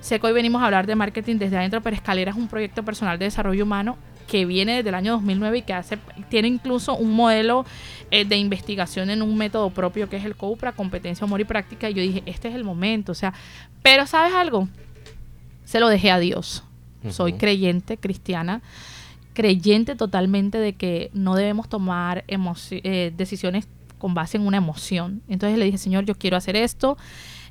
Sé 0.01 0.21
que 0.21 0.29
hoy 0.29 0.33
venimos 0.33 0.63
a 0.63 0.67
hablar 0.67 0.87
de 0.87 0.95
marketing 0.95 1.37
desde 1.37 1.57
adentro, 1.57 1.81
pero 1.81 1.97
Escalera 1.97 2.31
es 2.31 2.37
un 2.37 2.47
proyecto 2.47 2.85
personal 2.85 3.19
de 3.19 3.25
desarrollo 3.25 3.65
humano 3.65 3.97
que 4.29 4.45
viene 4.45 4.77
desde 4.77 4.91
el 4.91 4.95
año 4.95 5.13
2009 5.13 5.59
y 5.59 5.63
que 5.63 5.73
hace, 5.73 5.99
tiene 6.29 6.49
incluso 6.49 6.95
un 6.95 7.17
modelo 7.17 7.65
eh, 8.11 8.25
de 8.25 8.37
investigación 8.37 9.11
en 9.11 9.23
un 9.23 9.37
método 9.37 9.71
propio 9.71 10.09
que 10.09 10.17
es 10.17 10.25
el 10.25 10.37
COUPRA, 10.37 10.73
competencia, 10.73 11.25
amor 11.25 11.41
y 11.41 11.45
práctica. 11.45 11.91
Y 11.91 11.95
yo 11.95 12.03
dije, 12.03 12.23
este 12.27 12.49
es 12.49 12.55
el 12.55 12.65
momento. 12.65 13.13
O 13.13 13.15
sea, 13.15 13.35
pero 13.83 14.07
¿sabes 14.07 14.35
algo? 14.35 14.69
Se 15.65 15.81
lo 15.81 15.89
dejé 15.89 16.11
a 16.11 16.19
Dios. 16.19 16.65
Soy 17.11 17.35
creyente, 17.35 17.97
cristiana, 17.97 18.61
creyente 19.33 19.95
totalmente 19.95 20.59
de 20.59 20.73
que 20.73 21.11
no 21.15 21.37
debemos 21.37 21.69
tomar 21.69 22.25
eh, 22.27 23.13
decisiones 23.17 23.69
con 23.99 24.15
base 24.15 24.37
en 24.37 24.47
una 24.47 24.57
emoción. 24.57 25.23
Entonces 25.29 25.59
le 25.59 25.65
dije, 25.67 25.79
Señor, 25.79 26.05
yo 26.05 26.17
quiero 26.17 26.37
hacer 26.37 26.57
esto 26.57 26.99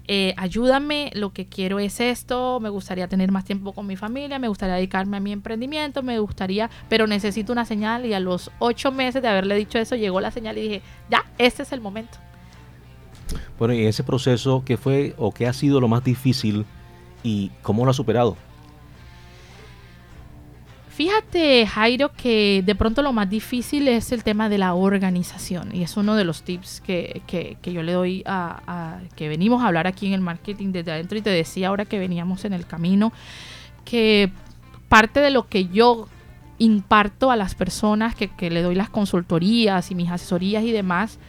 eh, 0.07 0.33
ayúdame, 0.37 1.11
lo 1.13 1.33
que 1.33 1.47
quiero 1.47 1.79
es 1.79 1.99
esto, 1.99 2.59
me 2.59 2.69
gustaría 2.69 3.07
tener 3.07 3.31
más 3.31 3.45
tiempo 3.45 3.73
con 3.73 3.87
mi 3.87 3.97
familia, 3.97 4.39
me 4.39 4.47
gustaría 4.47 4.75
dedicarme 4.75 5.17
a 5.17 5.19
mi 5.19 5.31
emprendimiento, 5.31 6.03
me 6.03 6.19
gustaría, 6.19 6.69
pero 6.87 7.07
necesito 7.07 7.51
una 7.51 7.65
señal 7.65 8.05
y 8.05 8.13
a 8.13 8.19
los 8.19 8.51
ocho 8.59 8.91
meses 8.91 9.21
de 9.21 9.27
haberle 9.27 9.55
dicho 9.55 9.77
eso 9.79 9.95
llegó 9.95 10.21
la 10.21 10.31
señal 10.31 10.57
y 10.57 10.61
dije, 10.61 10.81
ya, 11.09 11.25
este 11.37 11.63
es 11.63 11.71
el 11.71 11.81
momento. 11.81 12.17
Bueno, 13.59 13.73
y 13.73 13.85
ese 13.85 14.03
proceso, 14.03 14.63
¿qué 14.65 14.77
fue 14.77 15.13
o 15.17 15.33
qué 15.33 15.47
ha 15.47 15.53
sido 15.53 15.81
lo 15.81 15.87
más 15.87 16.03
difícil 16.03 16.65
y 17.23 17.51
cómo 17.61 17.83
lo 17.83 17.91
ha 17.91 17.93
superado? 17.93 18.37
Fíjate, 20.97 21.67
Jairo, 21.67 22.11
que 22.11 22.63
de 22.65 22.73
pronto 22.73 23.03
lo 23.03 23.13
más 23.13 23.29
difícil 23.29 23.87
es 23.87 24.11
el 24.11 24.23
tema 24.23 24.49
de 24.49 24.57
la 24.57 24.73
organización 24.73 25.69
y 25.71 25.83
es 25.83 25.95
uno 25.95 26.15
de 26.15 26.23
los 26.23 26.41
tips 26.41 26.81
que, 26.81 27.21
que, 27.27 27.71
yo 27.71 27.83
le 27.83 27.91
doy 27.91 28.23
a, 28.25 28.97
que 29.15 29.29
venimos 29.29 29.61
a 29.61 29.67
hablar 29.67 29.85
aquí 29.85 30.07
en 30.07 30.13
el 30.13 30.21
marketing 30.21 30.71
desde 30.71 30.91
adentro 30.91 31.15
y 31.15 31.21
te 31.21 31.29
decía 31.29 31.67
ahora 31.67 31.85
que 31.85 31.99
veníamos 31.99 32.45
en 32.45 32.53
el 32.53 32.65
camino 32.65 33.13
que 33.85 34.31
parte 34.89 35.19
de 35.19 35.29
lo 35.29 35.47
que 35.47 35.67
yo 35.67 36.07
imparto 36.57 37.29
a 37.29 37.35
las 37.35 37.53
personas 37.53 38.15
que, 38.15 38.29
que 38.29 38.49
le 38.49 38.63
doy 38.63 38.73
las 38.73 38.89
consultorías 38.89 39.91
y 39.91 39.93
mis 39.93 40.09
asesorías 40.09 40.63
y 40.63 40.71
demás 40.71 41.19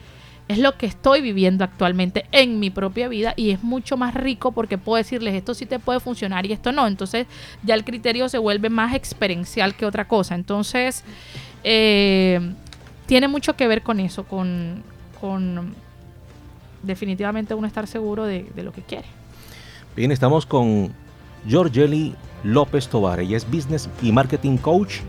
es 0.48 0.58
lo 0.58 0.76
que 0.78 0.86
estoy 0.86 1.20
viviendo 1.20 1.62
actualmente 1.62 2.24
en 2.32 2.58
mi 2.58 2.70
propia 2.70 3.06
vida 3.08 3.34
y 3.36 3.50
es 3.50 3.62
mucho 3.62 3.98
más 3.98 4.14
rico 4.14 4.52
porque 4.52 4.78
puedo 4.78 4.96
decirles 4.96 5.34
esto 5.34 5.52
sí 5.52 5.66
te 5.66 5.78
puede 5.78 6.00
funcionar 6.00 6.46
y 6.46 6.52
esto 6.52 6.72
no. 6.72 6.86
Entonces 6.86 7.26
ya 7.62 7.74
el 7.74 7.84
criterio 7.84 8.28
se 8.30 8.38
vuelve 8.38 8.70
más 8.70 8.94
experiencial 8.94 9.76
que 9.76 9.84
otra 9.84 10.08
cosa. 10.08 10.34
Entonces 10.34 11.04
eh, 11.64 12.40
tiene 13.06 13.28
mucho 13.28 13.56
que 13.56 13.68
ver 13.68 13.82
con 13.82 14.00
eso, 14.00 14.24
con, 14.24 14.82
definitivamente 16.82 17.52
uno 17.52 17.66
estar 17.66 17.86
seguro 17.86 18.24
de, 18.24 18.46
lo 18.56 18.72
que 18.72 18.80
quiere. 18.80 19.06
Bien, 19.94 20.10
estamos 20.12 20.46
con 20.46 20.94
Georgeli 21.46 22.14
López 22.42 22.88
Tobar. 22.88 23.20
Ella 23.20 23.36
es 23.36 23.50
Business 23.50 23.90
y 24.00 24.12
Marketing 24.12 24.56
Coach. 24.56 25.00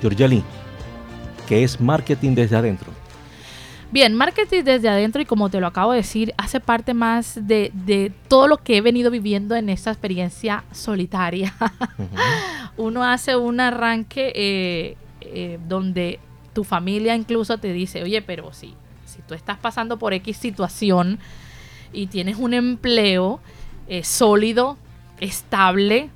Georgeli, 0.00 0.44
¿qué 1.48 1.64
es 1.64 1.80
marketing 1.80 2.36
desde 2.36 2.54
adentro? 2.54 2.97
Bien, 3.90 4.14
marketing 4.14 4.64
desde 4.64 4.88
adentro 4.90 5.22
y 5.22 5.24
como 5.24 5.48
te 5.48 5.60
lo 5.60 5.66
acabo 5.66 5.92
de 5.92 5.98
decir, 5.98 6.34
hace 6.36 6.60
parte 6.60 6.92
más 6.92 7.38
de, 7.46 8.12
todo 8.28 8.46
lo 8.46 8.58
que 8.58 8.76
he 8.76 8.80
venido 8.82 9.10
viviendo 9.10 9.56
en 9.56 9.70
esta 9.70 9.90
experiencia 9.90 10.64
solitaria. 10.72 11.54
Uno 12.76 13.02
hace 13.02 13.34
un 13.36 13.60
arranque 13.60 14.32
eh, 14.34 14.96
eh, 15.22 15.58
donde 15.66 16.20
tu 16.52 16.64
familia 16.64 17.14
incluso 17.14 17.56
te 17.56 17.72
dice, 17.72 18.02
oye, 18.02 18.20
pero 18.20 18.52
si, 18.52 18.74
si 19.06 19.22
tú 19.22 19.32
estás 19.32 19.56
pasando 19.56 19.98
por 19.98 20.12
X 20.12 20.36
situación 20.36 21.18
y 21.92 22.08
tienes 22.08 22.36
un 22.36 22.52
empleo 22.52 23.40
eh, 23.88 24.04
sólido, 24.04 24.76
estable, 25.18 26.10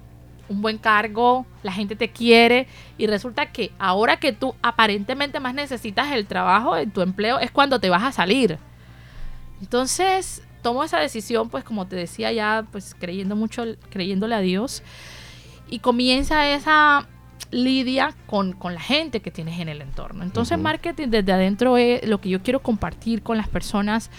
un 0.53 0.63
buen 0.63 0.79
cargo, 0.79 1.47
la 1.63 1.73
gente 1.73 1.97
te 1.97 2.11
quiere 2.11 2.67
y 2.99 3.07
resulta 3.07 3.53
que 3.53 3.73
ahora 3.79 4.19
que 4.19 4.33
tú 4.33 4.55
aparentemente 4.63 5.41
más 5.41 5.55
necesitas 5.55 6.13
el 6.13 6.27
trabajo 6.27 6.77
en 6.77 6.91
tu 6.91 7.01
empleo 7.01 7.39
es 7.39 7.51
cuando 7.51 7.81
te 7.81 7.91
vas 7.91 8.03
a 8.03 8.13
salir. 8.13 8.59
Entonces, 9.61 10.43
tomo 10.63 10.85
esa 10.85 10.99
decisión, 10.99 11.49
pues 11.49 11.65
como 11.65 11.87
te 11.87 11.97
decía 11.97 12.33
ya, 12.33 12.67
pues 12.71 12.95
creyendo 12.99 13.37
mucho, 13.37 13.65
creyéndole 13.91 14.35
a 14.35 14.41
Dios 14.41 14.83
y 15.69 15.79
comienza 15.81 16.49
esa 16.51 17.09
lidia 17.51 18.15
con, 18.27 18.57
la 18.63 18.81
gente 18.81 19.21
que 19.21 19.31
tienes 19.31 19.61
en 19.61 19.69
el 19.69 19.83
entorno. 19.83 20.23
Entonces, 20.23 20.59
marketing 20.59 21.09
desde 21.09 21.33
adentro 21.33 21.77
es 21.77 22.07
lo 22.07 22.21
que 22.21 22.29
yo 22.29 22.43
quiero 22.43 22.63
compartir 22.63 23.23
con 23.23 23.37
las 23.37 23.49
personas 23.49 24.11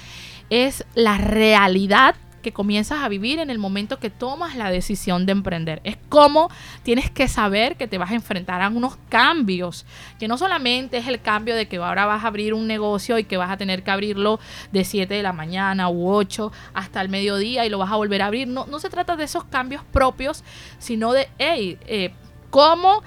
es 0.50 0.86
la 0.94 1.18
realidad 1.18 2.16
que 2.44 2.54
comienzas 2.54 3.02
a 3.02 3.10
vivir 3.10 3.40
en 3.40 3.50
el 3.50 3.58
momento 3.58 3.98
que 3.98 4.12
tomas 4.12 4.56
la 4.56 4.70
decisión 4.70 5.26
de 5.26 5.32
emprender. 5.32 5.82
Es 5.84 5.98
como 6.10 6.52
tienes 6.84 7.10
que 7.10 7.28
saber 7.28 7.76
que 7.76 7.88
te 7.88 7.98
vas 7.98 8.12
a 8.12 8.14
enfrentar 8.14 8.62
a 8.62 8.70
unos 8.70 8.98
cambios, 9.10 9.88
que 10.20 10.28
no 10.28 10.38
solamente 10.38 10.98
es 10.98 11.08
el 11.08 11.22
cambio 11.22 11.56
de 11.56 11.68
que 11.68 11.78
ahora 11.78 12.06
vas 12.06 12.24
a 12.24 12.28
abrir 12.28 12.54
un 12.54 12.68
negocio 12.68 13.18
y 13.18 13.24
que 13.24 13.38
vas 13.38 13.50
a 13.50 13.58
tener 13.58 13.82
que 13.82 13.90
abrirlo 13.90 14.40
de 14.72 14.84
7 14.84 15.12
de 15.12 15.24
la 15.24 15.34
mañana 15.34 15.90
u 15.90 16.08
8 16.08 16.52
hasta 16.76 17.02
el 17.02 17.10
mediodía 17.10 17.66
y 17.66 17.70
lo 17.70 17.80
vas 17.80 17.92
a 17.92 17.96
volver 17.96 18.22
a 18.22 18.28
abrir. 18.28 18.48
No, 18.48 18.68
no 18.68 18.80
se 18.80 18.90
trata 18.90 19.16
de 19.16 19.24
esos 19.24 19.46
cambios 19.46 19.82
propios, 19.92 20.44
sino 20.78 21.14
de, 21.14 21.30
hey, 21.40 21.80
eh, 21.88 22.14
¿cómo 22.50 23.02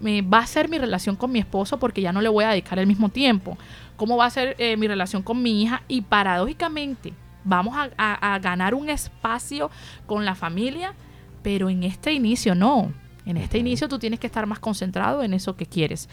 me 0.00 0.22
va 0.22 0.38
a 0.38 0.46
ser 0.46 0.68
mi 0.68 0.78
relación 0.78 1.16
con 1.16 1.32
mi 1.32 1.38
esposo 1.38 1.78
porque 1.78 2.00
ya 2.00 2.12
no 2.12 2.20
le 2.20 2.28
voy 2.28 2.44
a 2.44 2.50
dedicar 2.50 2.78
el 2.78 2.86
mismo 2.86 3.08
tiempo? 3.08 3.58
¿Cómo 3.96 4.16
va 4.16 4.26
a 4.26 4.30
ser 4.30 4.56
eh, 4.58 4.76
mi 4.76 4.88
relación 4.88 5.22
con 5.22 5.42
mi 5.42 5.62
hija? 5.62 5.82
Y 5.88 6.02
paradójicamente, 6.02 7.12
vamos 7.44 7.76
a, 7.76 8.38
ganar 8.38 8.74
un 8.74 8.90
espacio 8.90 9.70
con 10.06 10.24
la 10.24 10.34
familia, 10.34 10.94
pero 11.42 11.70
en 11.70 11.82
este 11.82 12.12
inicio 12.12 12.54
no. 12.54 12.92
En 13.26 13.36
este 13.36 13.58
inicio 13.58 13.88
tú 13.88 13.98
tienes 13.98 14.18
que 14.18 14.26
estar 14.26 14.46
más 14.46 14.58
concentrado 14.58 15.22
en 15.22 15.34
eso 15.34 15.56
que 15.56 15.66
quieres. 15.66 16.08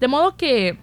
De 0.00 0.08
modo 0.08 0.36
que 0.36 0.78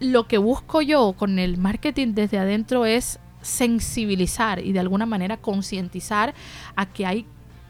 lo 0.00 0.26
que 0.26 0.38
busco 0.38 0.82
yo 0.82 1.14
con 1.16 1.38
el 1.38 1.56
marketing 1.56 2.14
desde 2.14 2.38
adentro 2.38 2.84
es 2.84 3.18
sensibilizar 3.40 4.58
y 4.64 4.72
de 4.72 4.80
alguna 4.80 5.06
manera 5.06 5.36
concientizar 5.36 6.34
a 6.74 6.86
que 6.86 7.06
hay 7.06 7.26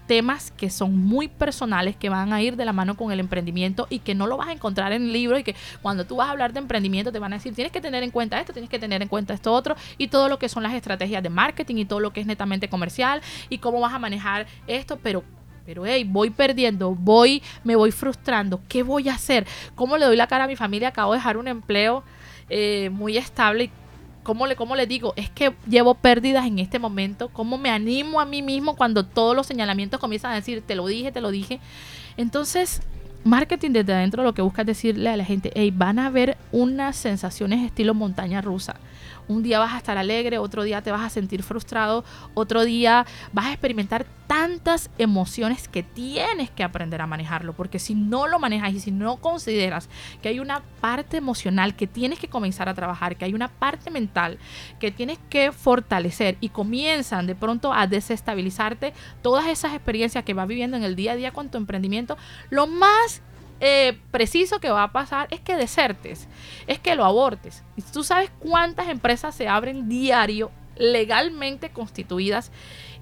temas 0.06 0.50
que 0.52 0.70
son 0.70 0.96
muy 0.96 1.28
personales, 1.28 1.96
que 1.96 2.08
van 2.08 2.32
a 2.32 2.42
ir 2.42 2.56
de 2.56 2.64
la 2.64 2.72
mano 2.72 2.96
con 2.96 3.12
el 3.12 3.20
emprendimiento 3.20 3.86
y 3.90 3.98
que 3.98 4.14
no 4.14 4.26
lo 4.26 4.36
vas 4.36 4.48
a 4.48 4.52
encontrar 4.52 4.92
en 4.92 5.02
el 5.02 5.12
libro 5.12 5.38
y 5.38 5.42
que 5.44 5.54
cuando 5.82 6.06
tú 6.06 6.16
vas 6.16 6.28
a 6.28 6.30
hablar 6.30 6.52
de 6.52 6.60
emprendimiento 6.60 7.12
te 7.12 7.18
van 7.18 7.32
a 7.32 7.36
decir, 7.36 7.54
tienes 7.54 7.72
que 7.72 7.80
tener 7.80 8.02
en 8.02 8.10
cuenta 8.10 8.40
esto, 8.40 8.52
tienes 8.52 8.70
que 8.70 8.78
tener 8.78 9.02
en 9.02 9.08
cuenta 9.08 9.34
esto 9.34 9.52
otro 9.52 9.76
y 9.98 10.08
todo 10.08 10.28
lo 10.28 10.38
que 10.38 10.48
son 10.48 10.62
las 10.62 10.74
estrategias 10.74 11.22
de 11.22 11.30
marketing 11.30 11.76
y 11.76 11.84
todo 11.84 12.00
lo 12.00 12.12
que 12.12 12.20
es 12.20 12.26
netamente 12.26 12.68
comercial 12.68 13.20
y 13.48 13.58
cómo 13.58 13.80
vas 13.80 13.94
a 13.94 13.98
manejar 13.98 14.46
esto, 14.66 14.98
pero 15.02 15.24
pero 15.64 15.84
hey, 15.84 16.04
voy 16.08 16.30
perdiendo, 16.30 16.94
voy, 16.94 17.42
me 17.64 17.74
voy 17.74 17.90
frustrando, 17.90 18.60
¿qué 18.68 18.84
voy 18.84 19.08
a 19.08 19.14
hacer? 19.14 19.48
¿Cómo 19.74 19.98
le 19.98 20.06
doy 20.06 20.14
la 20.16 20.28
cara 20.28 20.44
a 20.44 20.46
mi 20.46 20.54
familia? 20.54 20.88
Acabo 20.90 21.12
de 21.12 21.18
dejar 21.18 21.36
un 21.36 21.48
empleo 21.48 22.04
eh, 22.48 22.88
muy 22.92 23.16
estable 23.16 23.64
y 23.64 23.70
¿cómo 24.26 24.48
le, 24.48 24.56
¿cómo 24.56 24.74
le 24.74 24.88
digo? 24.88 25.12
Es 25.14 25.30
que 25.30 25.54
llevo 25.68 25.94
pérdidas 25.94 26.46
en 26.46 26.58
este 26.58 26.80
momento. 26.80 27.28
¿Cómo 27.28 27.58
me 27.58 27.70
animo 27.70 28.20
a 28.20 28.24
mí 28.26 28.42
mismo 28.42 28.74
cuando 28.74 29.06
todos 29.06 29.36
los 29.36 29.46
señalamientos 29.46 30.00
comienzan 30.00 30.32
a 30.32 30.34
decir, 30.34 30.64
te 30.66 30.74
lo 30.74 30.84
dije, 30.88 31.12
te 31.12 31.20
lo 31.20 31.30
dije? 31.30 31.60
Entonces, 32.16 32.82
marketing 33.22 33.70
desde 33.70 33.94
adentro 33.94 34.24
lo 34.24 34.34
que 34.34 34.42
busca 34.42 34.62
es 34.62 34.66
decirle 34.66 35.10
a 35.10 35.16
la 35.16 35.24
gente, 35.24 35.52
hey, 35.54 35.72
van 35.72 36.00
a 36.00 36.10
ver 36.10 36.36
unas 36.50 36.96
sensaciones 36.96 37.64
estilo 37.64 37.94
montaña 37.94 38.40
rusa. 38.40 38.74
Un 39.28 39.42
día 39.42 39.58
vas 39.58 39.74
a 39.74 39.78
estar 39.78 39.98
alegre, 39.98 40.38
otro 40.38 40.62
día 40.62 40.82
te 40.82 40.90
vas 40.90 41.02
a 41.02 41.10
sentir 41.10 41.42
frustrado, 41.42 42.04
otro 42.34 42.64
día 42.64 43.06
vas 43.32 43.46
a 43.46 43.52
experimentar 43.52 44.06
tantas 44.26 44.90
emociones 44.98 45.68
que 45.68 45.82
tienes 45.82 46.50
que 46.50 46.64
aprender 46.64 47.00
a 47.00 47.06
manejarlo, 47.06 47.52
porque 47.52 47.78
si 47.78 47.94
no 47.94 48.26
lo 48.26 48.38
manejas 48.38 48.72
y 48.72 48.80
si 48.80 48.90
no 48.90 49.16
consideras 49.16 49.88
que 50.22 50.28
hay 50.28 50.40
una 50.40 50.62
parte 50.80 51.16
emocional 51.16 51.76
que 51.76 51.86
tienes 51.86 52.18
que 52.18 52.28
comenzar 52.28 52.68
a 52.68 52.74
trabajar, 52.74 53.16
que 53.16 53.24
hay 53.24 53.34
una 53.34 53.48
parte 53.48 53.90
mental 53.90 54.38
que 54.80 54.90
tienes 54.90 55.18
que 55.30 55.52
fortalecer 55.52 56.36
y 56.40 56.48
comienzan 56.48 57.26
de 57.26 57.34
pronto 57.34 57.72
a 57.72 57.86
desestabilizarte 57.86 58.92
todas 59.22 59.46
esas 59.46 59.74
experiencias 59.74 60.24
que 60.24 60.34
vas 60.34 60.48
viviendo 60.48 60.76
en 60.76 60.82
el 60.82 60.96
día 60.96 61.12
a 61.12 61.16
día 61.16 61.32
con 61.32 61.48
tu 61.48 61.58
emprendimiento, 61.58 62.16
lo 62.50 62.66
más 62.66 63.22
eh, 63.60 63.98
preciso 64.10 64.60
que 64.60 64.70
va 64.70 64.82
a 64.84 64.92
pasar 64.92 65.28
es 65.30 65.40
que 65.40 65.56
desertes, 65.56 66.28
es 66.66 66.78
que 66.78 66.94
lo 66.94 67.04
abortes. 67.04 67.62
Y 67.76 67.82
tú 67.82 68.04
sabes 68.04 68.30
cuántas 68.38 68.88
empresas 68.88 69.34
se 69.34 69.48
abren 69.48 69.88
diario 69.88 70.50
legalmente 70.76 71.70
constituidas 71.70 72.52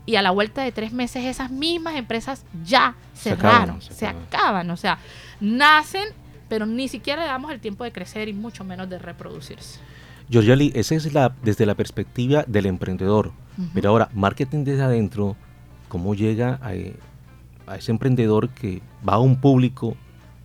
y 0.07 0.17
a 0.17 0.23
la 0.23 0.31
vuelta 0.31 0.63
de 0.63 0.71
tres 0.71 0.93
meses 0.93 1.25
esas 1.25 1.51
mismas 1.51 1.97
empresas 1.97 2.45
ya 2.65 2.95
cerraron, 3.15 3.81
se, 3.81 4.07
acaban, 4.07 4.71
o 4.71 4.77
sea, 4.77 4.99
nacen, 5.41 6.09
pero 6.49 6.67
ni 6.67 6.89
siquiera 6.89 7.23
le 7.23 7.29
damos 7.29 7.51
el 7.51 7.61
tiempo 7.61 7.85
de 7.85 7.93
crecer 7.93 8.29
y 8.29 8.33
mucho 8.33 8.65
menos 8.65 8.89
de 8.89 8.99
reproducirse. 8.99 9.81
Georgiali, 10.31 10.73
esa 10.75 10.95
es 10.95 11.13
la, 11.13 11.35
desde 11.43 11.67
la 11.67 11.75
perspectiva 11.75 12.45
del 12.47 12.67
emprendedor. 12.67 13.33
Pero 13.73 13.91
ahora, 13.91 14.09
marketing 14.15 14.65
desde 14.65 14.83
adentro, 14.83 15.37
¿cómo 15.89 16.15
llega 16.15 16.59
a, 16.63 16.73
a 17.71 17.77
ese 17.77 17.93
emprendedor 17.93 18.49
que 18.49 18.83
va 19.07 19.15
a 19.15 19.19
un 19.19 19.41
público 19.41 19.97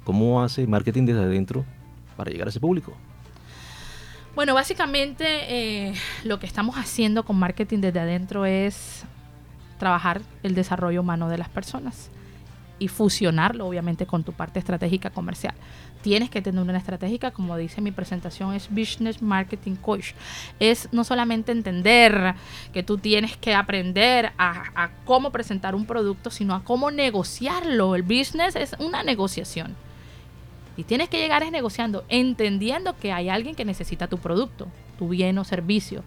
¿Cómo 0.10 0.42
hace 0.42 0.66
marketing 0.66 1.06
desde 1.06 1.22
adentro 1.22 1.66
para 2.18 2.32
llegar 2.32 2.48
a 2.48 2.50
ese 2.50 2.60
público? 2.60 2.94
Bueno, 4.34 4.56
básicamente 4.56 5.24
eh, 5.28 5.94
lo 6.24 6.40
que 6.40 6.48
estamos 6.48 6.78
haciendo 6.78 7.24
con 7.24 7.38
marketing 7.38 7.78
desde 7.78 8.00
adentro 8.00 8.44
es 8.48 9.04
trabajar 9.78 10.24
el 10.42 10.56
desarrollo 10.56 11.02
humano 11.02 11.30
de 11.30 11.38
las 11.38 11.48
personas 11.50 12.10
y 12.80 12.88
fusionarlo 12.88 13.68
obviamente 13.68 14.08
con 14.08 14.24
tu 14.24 14.34
parte 14.34 14.58
estratégica 14.58 15.12
comercial. 15.12 15.54
Tienes 16.02 16.32
que 16.32 16.42
tener 16.42 16.60
una 16.60 16.80
estratégica, 16.80 17.30
como 17.30 17.56
dice 17.56 17.80
mi 17.80 17.92
presentación, 17.92 18.56
es 18.56 18.68
Business 18.68 19.22
Marketing 19.22 19.76
Coach. 19.76 20.14
Es 20.60 20.90
no 20.92 21.04
solamente 21.04 21.52
entender 21.52 22.34
que 22.74 22.82
tú 22.82 22.98
tienes 22.98 23.38
que 23.38 23.54
aprender 23.54 24.32
a, 24.40 24.64
a 24.74 24.90
cómo 25.06 25.32
presentar 25.32 25.76
un 25.76 25.86
producto, 25.86 26.32
sino 26.32 26.56
a 26.56 26.64
cómo 26.64 26.90
negociarlo. 26.90 27.94
El 27.94 28.02
business 28.02 28.56
es 28.56 28.76
una 28.80 29.04
negociación. 29.04 29.76
Y 30.80 30.86
tienes 30.86 31.10
que 31.10 31.18
llegar 31.20 31.44
es 31.44 31.52
negociando, 31.52 32.06
entendiendo 32.08 32.96
que 32.96 33.12
hay 33.12 33.28
alguien 33.28 33.54
que 33.54 33.66
necesita 33.66 34.08
tu 34.08 34.18
producto, 34.18 34.68
tu 34.98 35.10
bien 35.10 35.38
o 35.38 35.44
servicio. 35.44 36.04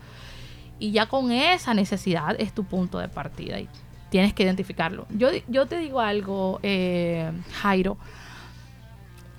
y 0.79 0.91
ya 0.91 1.07
con 1.07 1.31
esa 1.31 1.75
necesidad 1.75 2.35
es 2.41 2.53
tu 2.53 2.65
punto 2.65 2.99
de 2.99 3.09
partida 3.09 3.61
y 3.61 3.69
tienes 4.09 4.33
que 4.35 4.43
identificarlo. 4.43 5.07
Yo, 5.11 5.29
yo 5.47 5.67
te 5.67 5.79
digo 5.79 6.01
algo, 6.01 6.59
eh, 6.63 7.31
Jairo, 7.61 7.99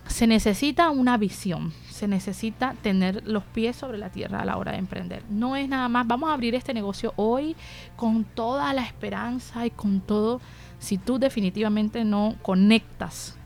se 0.07 0.27
necesita 0.27 0.89
una 0.91 1.17
visión, 1.17 1.73
se 1.89 2.07
necesita 2.07 2.75
tener 2.81 3.27
los 3.27 3.43
pies 3.43 3.75
sobre 3.75 3.97
la 3.97 4.09
tierra 4.09 4.41
a 4.41 4.45
la 4.45 4.57
hora 4.57 4.73
de 4.73 4.77
emprender. 4.77 5.23
No 5.29 5.55
es 5.55 5.67
nada 5.67 5.89
más, 5.89 6.07
vamos 6.07 6.29
a 6.29 6.33
abrir 6.33 6.55
este 6.55 6.73
negocio 6.73 7.13
hoy 7.17 7.55
con 7.95 8.23
toda 8.23 8.71
la 8.73 8.83
esperanza 8.83 9.65
y 9.65 9.71
con 9.71 9.99
todo, 9.99 10.39
si 10.79 10.97
tú 10.97 11.17
definitivamente 11.19 12.05
no 12.05 12.35
conectas 12.41 13.37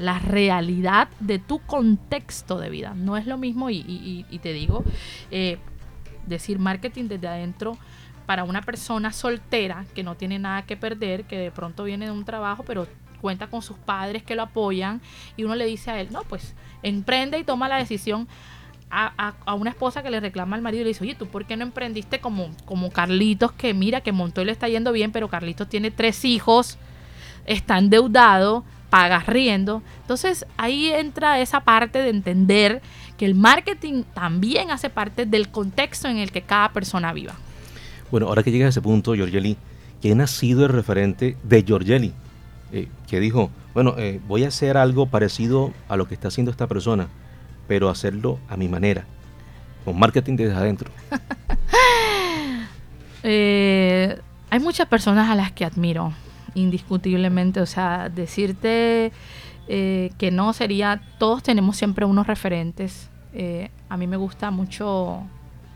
la 0.00 0.18
realidad 0.18 1.08
de 1.20 1.38
tu 1.38 1.58
contexto 1.60 2.58
de 2.58 2.70
vida. 2.70 2.94
No 2.94 3.16
es 3.16 3.26
lo 3.26 3.36
mismo, 3.36 3.70
y, 3.70 4.24
te 4.42 4.52
digo, 4.52 4.84
eh, 5.30 5.58
decir 6.26 6.58
marketing 6.58 7.04
desde 7.04 7.28
adentro 7.28 7.76
para 8.26 8.44
una 8.44 8.62
persona 8.62 9.12
soltera 9.12 9.84
que 9.94 10.02
no 10.02 10.14
tiene 10.14 10.38
nada 10.38 10.62
que 10.62 10.76
perder, 10.76 11.24
que 11.24 11.36
de 11.36 11.50
pronto 11.50 11.84
viene 11.84 12.06
de 12.06 12.12
un 12.12 12.24
trabajo, 12.24 12.62
pero 12.64 12.86
cuenta 13.20 13.48
con 13.48 13.60
sus 13.60 13.76
padres 13.76 14.22
que 14.22 14.34
lo 14.34 14.42
apoyan 14.42 15.00
y 15.36 15.44
uno 15.44 15.54
le 15.54 15.66
dice 15.66 15.90
a 15.90 16.00
él, 16.00 16.08
no, 16.10 16.22
pues 16.22 16.54
emprende 16.82 17.38
y 17.38 17.44
toma 17.44 17.68
la 17.68 17.76
decisión. 17.76 18.28
A, 18.92 19.36
una 19.54 19.70
esposa 19.70 20.02
que 20.02 20.10
le 20.10 20.18
reclama 20.18 20.56
al 20.56 20.62
marido 20.62 20.80
y 20.80 20.84
le 20.84 20.88
dice, 20.88 21.04
oye, 21.04 21.14
¿tú 21.14 21.28
por 21.28 21.44
qué 21.44 21.56
no 21.56 21.62
emprendiste 21.62 22.18
como, 22.18 22.50
como 22.64 22.90
Carlitos 22.90 23.52
que 23.52 23.72
mira 23.72 24.00
que 24.00 24.10
montó 24.10 24.42
y 24.42 24.46
le 24.46 24.50
está 24.50 24.68
yendo 24.68 24.90
bien, 24.90 25.12
pero 25.12 25.28
Carlitos 25.28 25.68
tiene 25.68 25.92
tres 25.92 26.24
hijos, 26.24 26.76
está 27.46 27.78
endeudado, 27.78 28.64
pagas 28.90 29.26
riendo. 29.26 29.82
Entonces 30.02 30.44
ahí 30.56 30.90
entra 30.90 31.40
esa 31.40 31.60
parte 31.60 32.00
de 32.00 32.10
entender 32.10 32.82
que 33.16 33.24
el 33.24 33.34
marketing 33.34 34.02
también 34.14 34.70
hace 34.70 34.90
parte 34.90 35.26
del 35.26 35.48
contexto 35.48 36.08
en 36.08 36.18
el 36.18 36.32
que 36.32 36.42
cada 36.42 36.72
persona 36.72 37.12
viva. 37.12 37.34
Bueno, 38.10 38.26
ahora 38.26 38.42
que 38.42 38.50
llega 38.50 38.66
a 38.66 38.70
ese 38.70 38.82
punto, 38.82 39.14
Giorgeli, 39.14 39.56
¿quién 40.02 40.20
ha 40.20 40.26
sido 40.26 40.66
el 40.66 40.72
referente 40.72 41.36
de 41.42 41.62
Giorgeli? 41.62 42.12
Eh, 42.72 42.88
que 43.08 43.20
dijo, 43.20 43.50
bueno, 43.74 43.94
eh, 43.98 44.20
voy 44.26 44.44
a 44.44 44.48
hacer 44.48 44.76
algo 44.76 45.06
parecido 45.06 45.72
a 45.88 45.96
lo 45.96 46.08
que 46.08 46.14
está 46.14 46.28
haciendo 46.28 46.50
esta 46.50 46.66
persona, 46.66 47.08
pero 47.68 47.88
hacerlo 47.88 48.38
a 48.48 48.56
mi 48.56 48.68
manera, 48.68 49.04
con 49.84 49.98
marketing 49.98 50.36
desde 50.36 50.54
adentro. 50.54 50.90
Eh, 53.22 54.18
hay 54.48 54.60
muchas 54.60 54.88
personas 54.88 55.28
a 55.28 55.34
las 55.34 55.52
que 55.52 55.66
admiro, 55.66 56.14
indiscutiblemente, 56.54 57.60
o 57.60 57.66
sea, 57.66 58.08
decirte 58.08 59.12
que 59.68 60.30
no 60.32 60.52
sería, 60.52 61.00
todos 61.18 61.42
tenemos 61.42 61.76
siempre 61.76 62.04
unos 62.04 62.26
referentes. 62.26 63.08
a 63.88 63.96
mí 63.96 64.06
me 64.06 64.16
gusta 64.16 64.50
mucho 64.50 65.22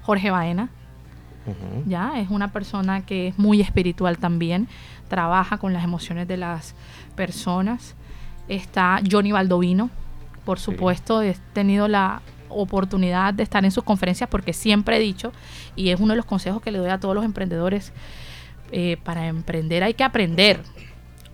Jorge 0.03 0.31
Baena. 0.31 0.69
Ya, 1.87 2.19
es 2.19 2.31
una 2.31 2.53
persona 2.53 3.05
que 3.05 3.29
es 3.29 3.39
muy 3.39 3.61
espiritual 3.61 4.19
también 4.19 4.67
trabaja 5.09 5.59
con 5.59 5.73
las 5.73 5.85
emociones 5.85 6.27
de 6.27 6.39
las 6.39 6.75
personas. 7.15 7.95
Está 8.49 9.01
Johnny 9.09 9.33
Baldovino, 9.33 9.91
por 10.45 10.59
supuesto, 10.59 11.23
he 11.23 11.37
tenido 11.53 11.89
la 11.89 12.23
oportunidad 12.49 13.35
de 13.35 13.43
estar 13.43 13.65
en 13.65 13.71
sus 13.71 13.85
conferencias 13.85 14.29
porque 14.29 14.53
siempre 14.53 14.97
he 14.97 15.01
dicho, 15.01 15.33
y 15.77 15.91
es 15.91 16.01
uno 16.01 16.13
de 16.13 16.17
los 16.17 16.27
consejos 16.27 16.63
que 16.63 16.71
le 16.71 16.79
doy 16.79 16.91
a 16.91 16.99
todos 16.99 17.15
los 17.15 17.25
emprendedores, 17.25 17.93
eh, 18.72 18.96
para 19.03 19.27
emprender 19.27 19.83
hay 19.83 19.94
que 19.94 20.05
aprender. 20.05 20.61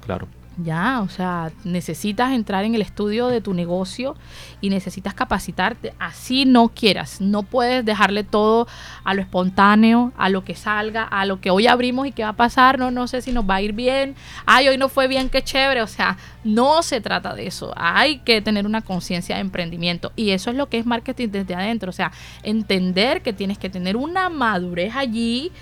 Claro. 0.04 0.28
Ya, 0.64 1.00
o 1.00 1.08
sea, 1.08 1.52
necesitas 1.64 2.32
entrar 2.32 2.64
en 2.64 2.74
el 2.74 2.82
estudio 2.82 3.28
de 3.28 3.40
tu 3.40 3.54
negocio 3.54 4.16
y 4.60 4.68
necesitas 4.68 5.14
capacitarte. 5.14 5.94
Así 5.98 6.44
no 6.44 6.68
quieras. 6.68 7.20
No 7.20 7.44
puedes 7.44 7.84
dejarle 7.84 8.24
todo 8.24 8.66
a 9.04 9.14
lo 9.14 9.22
espontáneo, 9.22 10.12
a 10.18 10.28
lo 10.28 10.44
que 10.44 10.54
salga, 10.54 11.04
a 11.04 11.24
lo 11.24 11.40
que 11.40 11.50
hoy 11.50 11.66
abrimos 11.66 12.06
y 12.06 12.12
qué 12.12 12.24
va 12.24 12.30
a 12.30 12.36
pasar. 12.36 12.78
No, 12.78 12.90
no 12.90 13.06
sé 13.06 13.22
si 13.22 13.32
nos 13.32 13.48
va 13.48 13.56
a 13.56 13.62
ir 13.62 13.72
bien. 13.72 14.16
Ay, 14.44 14.68
hoy 14.68 14.76
no 14.76 14.88
fue 14.88 15.08
bien, 15.08 15.30
qué 15.30 15.42
chévere. 15.42 15.82
O 15.82 15.86
sea, 15.86 16.18
no 16.44 16.82
se 16.82 17.00
trata 17.00 17.34
de 17.34 17.46
eso. 17.46 17.72
Hay 17.76 18.18
que 18.18 18.42
tener 18.42 18.66
una 18.66 18.82
conciencia 18.82 19.36
de 19.36 19.42
emprendimiento. 19.42 20.12
Y 20.14 20.30
eso 20.30 20.50
es 20.50 20.56
lo 20.56 20.68
que 20.68 20.78
es 20.78 20.84
marketing 20.84 21.28
desde 21.28 21.54
adentro. 21.54 21.88
O 21.88 21.94
sea, 21.94 22.12
entender 22.42 23.22
que 23.22 23.32
tienes 23.32 23.56
que 23.56 23.70
tener 23.70 23.96
una 23.96 24.28
madurez 24.28 24.94
allí 24.94 25.52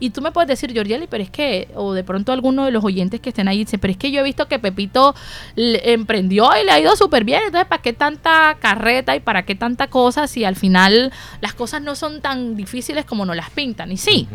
y 0.00 0.10
tú 0.10 0.20
me 0.20 0.32
puedes 0.32 0.48
decir, 0.48 0.72
Georgeli, 0.72 1.06
pero 1.06 1.22
es 1.22 1.30
que, 1.30 1.68
o 1.74 1.92
de 1.92 2.04
pronto 2.04 2.32
alguno 2.32 2.64
de 2.64 2.70
los 2.70 2.84
oyentes 2.84 3.20
que 3.20 3.30
estén 3.30 3.48
ahí 3.48 3.58
dice, 3.58 3.78
pero 3.78 3.92
es 3.92 3.96
que 3.96 4.10
yo 4.10 4.20
he 4.20 4.24
visto 4.24 4.46
que 4.48 4.58
Pepito 4.58 5.14
emprendió 5.56 6.48
y 6.60 6.64
le 6.64 6.72
ha 6.72 6.80
ido 6.80 6.94
súper 6.96 7.24
bien, 7.24 7.42
entonces 7.46 7.68
¿para 7.68 7.82
qué 7.82 7.92
tanta 7.92 8.56
carreta 8.60 9.16
y 9.16 9.20
para 9.20 9.44
qué 9.44 9.54
tanta 9.54 9.88
cosa 9.88 10.26
si 10.26 10.44
al 10.44 10.56
final 10.56 11.12
las 11.40 11.54
cosas 11.54 11.82
no 11.82 11.94
son 11.94 12.20
tan 12.20 12.56
difíciles 12.56 13.04
como 13.04 13.24
nos 13.24 13.36
las 13.36 13.50
pintan? 13.50 13.90
Y 13.92 13.96
sí, 13.96 14.28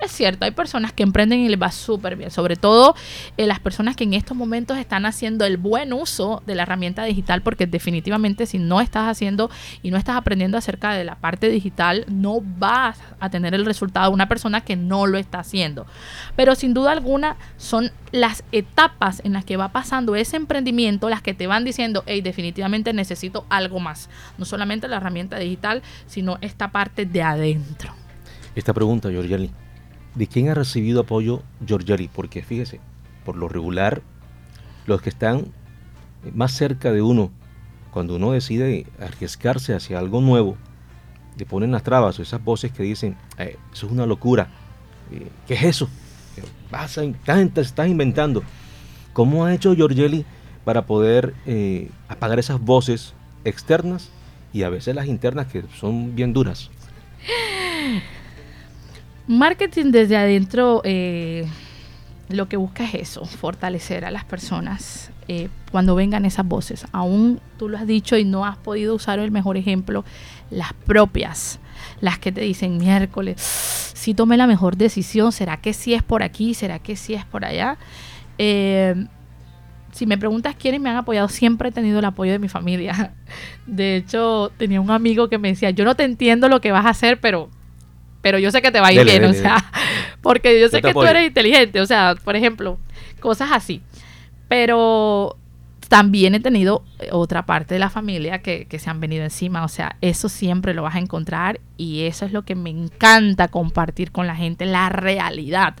es 0.00 0.12
cierto, 0.12 0.44
hay 0.44 0.50
personas 0.52 0.92
que 0.92 1.02
emprenden 1.02 1.40
y 1.40 1.48
les 1.48 1.60
va 1.60 1.70
súper 1.70 2.16
bien, 2.16 2.30
sobre 2.30 2.56
todo 2.56 2.94
eh, 3.36 3.46
las 3.46 3.60
personas 3.60 3.96
que 3.96 4.04
en 4.04 4.14
estos 4.14 4.36
momentos 4.36 4.78
están 4.78 5.06
haciendo 5.06 5.44
el 5.44 5.56
buen 5.56 5.92
uso 5.92 6.42
de 6.46 6.54
la 6.54 6.62
herramienta 6.62 7.04
digital, 7.04 7.42
porque 7.42 7.66
definitivamente 7.66 8.46
si 8.46 8.58
no 8.58 8.80
estás 8.80 9.08
haciendo 9.08 9.50
y 9.82 9.90
no 9.90 9.96
estás 9.96 10.16
aprendiendo 10.16 10.56
acerca 10.58 10.92
de 10.92 11.04
la 11.04 11.16
parte 11.16 11.48
digital, 11.48 12.04
no 12.08 12.40
vas 12.40 12.98
a 13.18 13.30
tener 13.30 13.54
el 13.54 13.66
resultado 13.66 14.10
de 14.10 14.14
una 14.14 14.28
persona 14.28 14.62
que 14.62 14.76
no 14.76 15.06
lo 15.06 15.18
está 15.18 15.40
haciendo. 15.40 15.86
Pero 16.36 16.54
sin 16.54 16.74
duda 16.74 16.92
alguna 16.92 17.36
son 17.56 17.90
las 18.12 18.42
etapas 18.52 19.20
en 19.24 19.32
las 19.32 19.44
que 19.44 19.56
va 19.56 19.68
pasando 19.68 20.16
ese 20.16 20.36
emprendimiento 20.36 21.08
las 21.08 21.22
que 21.22 21.34
te 21.34 21.46
van 21.46 21.64
diciendo, 21.64 22.02
hey, 22.06 22.20
definitivamente 22.22 22.92
necesito 22.92 23.44
algo 23.48 23.80
más. 23.80 24.08
No 24.38 24.44
solamente 24.44 24.88
la 24.88 24.96
herramienta 24.96 25.38
digital, 25.38 25.82
sino 26.06 26.38
esta 26.40 26.72
parte 26.72 27.06
de 27.06 27.22
adentro. 27.22 27.94
Esta 28.54 28.74
pregunta, 28.74 29.10
Georgiali, 29.10 29.50
¿de 30.14 30.26
quién 30.26 30.48
ha 30.48 30.54
recibido 30.54 31.00
apoyo 31.00 31.42
Giorgiali? 31.66 32.08
Porque 32.08 32.42
fíjese, 32.42 32.80
por 33.24 33.36
lo 33.36 33.48
regular, 33.48 34.02
los 34.86 35.02
que 35.02 35.10
están 35.10 35.46
más 36.34 36.52
cerca 36.52 36.92
de 36.92 37.02
uno, 37.02 37.30
cuando 37.90 38.16
uno 38.16 38.32
decide 38.32 38.86
arriesgarse 39.00 39.74
hacia 39.74 39.98
algo 39.98 40.20
nuevo, 40.20 40.56
le 41.36 41.46
ponen 41.46 41.72
las 41.72 41.82
trabas 41.82 42.18
o 42.18 42.22
esas 42.22 42.42
voces 42.42 42.72
que 42.72 42.82
dicen, 42.82 43.16
eh, 43.38 43.56
eso 43.72 43.86
es 43.86 43.92
una 43.92 44.06
locura, 44.06 44.48
eh, 45.10 45.28
¿qué 45.46 45.54
es 45.54 45.62
eso? 45.64 45.88
Vas 46.70 46.98
a, 46.98 47.02
estás 47.02 47.88
inventando. 47.88 48.42
¿Cómo 49.12 49.44
ha 49.44 49.54
hecho 49.54 49.74
Giorgelli 49.74 50.24
para 50.64 50.86
poder 50.86 51.34
eh, 51.46 51.90
apagar 52.08 52.38
esas 52.38 52.60
voces 52.60 53.14
externas 53.44 54.10
y 54.52 54.62
a 54.62 54.68
veces 54.68 54.94
las 54.94 55.06
internas 55.06 55.48
que 55.48 55.64
son 55.78 56.14
bien 56.14 56.32
duras? 56.32 56.70
Marketing 59.30 59.92
desde 59.92 60.16
adentro 60.16 60.80
eh, 60.82 61.46
lo 62.30 62.48
que 62.48 62.56
busca 62.56 62.82
es 62.82 62.94
eso, 62.94 63.24
fortalecer 63.24 64.04
a 64.04 64.10
las 64.10 64.24
personas 64.24 65.12
eh, 65.28 65.48
cuando 65.70 65.94
vengan 65.94 66.24
esas 66.24 66.44
voces. 66.44 66.84
Aún 66.90 67.38
tú 67.56 67.68
lo 67.68 67.78
has 67.78 67.86
dicho 67.86 68.16
y 68.16 68.24
no 68.24 68.44
has 68.44 68.56
podido 68.56 68.92
usar 68.92 69.20
el 69.20 69.30
mejor 69.30 69.56
ejemplo, 69.56 70.04
las 70.50 70.72
propias, 70.72 71.60
las 72.00 72.18
que 72.18 72.32
te 72.32 72.40
dicen 72.40 72.78
miércoles, 72.78 73.40
si 73.94 74.14
tomé 74.14 74.36
la 74.36 74.48
mejor 74.48 74.76
decisión, 74.76 75.30
¿será 75.30 75.58
que 75.58 75.74
sí 75.74 75.94
es 75.94 76.02
por 76.02 76.24
aquí? 76.24 76.52
¿Será 76.52 76.80
que 76.80 76.96
sí 76.96 77.14
es 77.14 77.24
por 77.24 77.44
allá? 77.44 77.78
Eh, 78.36 79.06
si 79.92 80.06
me 80.06 80.18
preguntas 80.18 80.56
quiénes 80.56 80.80
me 80.80 80.90
han 80.90 80.96
apoyado, 80.96 81.28
siempre 81.28 81.68
he 81.68 81.72
tenido 81.72 82.00
el 82.00 82.04
apoyo 82.04 82.32
de 82.32 82.40
mi 82.40 82.48
familia. 82.48 83.14
De 83.66 83.94
hecho, 83.94 84.50
tenía 84.56 84.80
un 84.80 84.90
amigo 84.90 85.28
que 85.28 85.38
me 85.38 85.50
decía, 85.50 85.70
yo 85.70 85.84
no 85.84 85.94
te 85.94 86.02
entiendo 86.02 86.48
lo 86.48 86.60
que 86.60 86.72
vas 86.72 86.84
a 86.84 86.90
hacer, 86.90 87.20
pero 87.20 87.48
pero 88.20 88.38
yo 88.38 88.50
sé 88.50 88.62
que 88.62 88.70
te 88.70 88.80
va 88.80 88.88
a 88.88 88.92
ir 88.92 89.04
bien, 89.04 89.24
o 89.24 89.32
sea, 89.32 89.64
porque 90.22 90.60
yo 90.60 90.68
sé 90.68 90.82
que 90.82 90.92
tú 90.92 91.02
eres 91.02 91.26
inteligente, 91.26 91.80
o 91.80 91.86
sea, 91.86 92.14
por 92.22 92.36
ejemplo, 92.36 92.78
cosas 93.20 93.50
así. 93.52 93.80
Pero 94.48 95.36
también 95.88 96.34
he 96.34 96.40
tenido 96.40 96.84
otra 97.10 97.46
parte 97.46 97.74
de 97.74 97.80
la 97.80 97.90
familia 97.90 98.42
que, 98.42 98.66
que, 98.66 98.78
se 98.78 98.90
han 98.90 99.00
venido 99.00 99.24
encima, 99.24 99.64
o 99.64 99.68
sea, 99.68 99.96
eso 100.00 100.28
siempre 100.28 100.72
lo 100.72 100.82
vas 100.82 100.94
a 100.94 101.00
encontrar 101.00 101.60
y 101.76 102.02
eso 102.02 102.24
es 102.24 102.32
lo 102.32 102.42
que 102.42 102.54
me 102.54 102.70
encanta 102.70 103.48
compartir 103.48 104.12
con 104.12 104.26
la 104.26 104.36
gente, 104.36 104.66
la 104.66 104.88
realidad, 104.88 105.74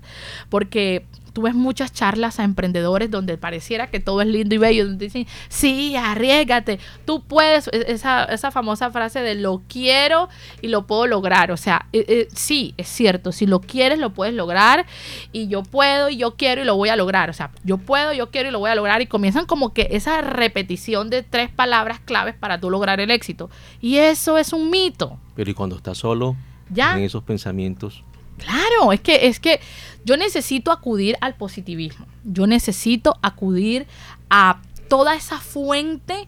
porque 0.48 1.04
tú 1.32 1.42
ves 1.42 1.54
muchas 1.54 1.92
charlas 1.92 2.40
a 2.40 2.44
emprendedores 2.44 3.10
donde 3.10 3.38
pareciera 3.38 3.88
que 3.88 4.00
todo 4.00 4.20
es 4.20 4.28
lindo 4.28 4.54
y 4.54 4.58
bello, 4.58 4.86
donde 4.86 5.06
dicen, 5.06 5.26
sí, 5.48 5.96
arriesgate, 5.96 6.78
tú 7.04 7.22
puedes, 7.22 7.68
e-, 7.68 7.92
esa, 7.92 8.24
esa 8.24 8.50
famosa 8.50 8.90
frase 8.90 9.20
de 9.20 9.34
lo 9.34 9.62
quiero 9.68 10.28
y 10.62 10.68
lo 10.68 10.86
puedo 10.86 11.06
lograr, 11.06 11.50
o 11.52 11.56
sea, 11.56 11.86
eh, 11.92 12.04
eh, 12.08 12.28
sí, 12.34 12.74
es 12.76 12.88
cierto, 12.88 13.32
si 13.32 13.46
lo 13.46 13.60
quieres 13.60 13.98
lo 13.98 14.10
puedes 14.12 14.34
lograr 14.34 14.86
y 15.32 15.48
yo 15.48 15.62
puedo 15.62 16.08
y 16.08 16.16
yo 16.16 16.36
quiero 16.36 16.62
y 16.62 16.64
lo 16.64 16.76
voy 16.76 16.88
a 16.88 16.96
lograr, 16.96 17.30
o 17.30 17.32
sea, 17.32 17.50
yo 17.64 17.78
puedo, 17.78 18.12
yo 18.12 18.30
quiero 18.30 18.48
y 18.48 18.52
lo 18.52 18.58
voy 18.58 18.70
a 18.70 18.74
lograr 18.74 19.02
y 19.02 19.06
comienzan 19.06 19.46
como 19.46 19.72
que 19.72 19.88
esa 19.90 20.20
repetición 20.20 21.10
de 21.10 21.22
tres 21.22 21.50
palabras 21.50 22.00
claves 22.00 22.34
para 22.34 22.60
tú 22.60 22.70
lograr 22.70 23.00
el 23.00 23.10
éxito. 23.10 23.50
Y 23.80 23.96
eso 23.96 24.38
es 24.38 24.52
un 24.52 24.70
mito. 24.70 25.18
Pero 25.34 25.50
y 25.50 25.54
cuando 25.54 25.76
estás 25.76 25.98
solo, 25.98 26.36
¿Ya? 26.70 26.96
en 26.96 27.04
esos 27.04 27.22
pensamientos, 27.22 28.04
Claro, 28.40 28.92
es 28.92 29.00
que, 29.00 29.26
es 29.26 29.38
que 29.38 29.60
yo 30.04 30.16
necesito 30.16 30.72
acudir 30.72 31.16
al 31.20 31.34
positivismo. 31.34 32.06
Yo 32.24 32.46
necesito 32.46 33.18
acudir 33.22 33.86
a 34.28 34.60
toda 34.88 35.14
esa 35.14 35.38
fuente 35.38 36.26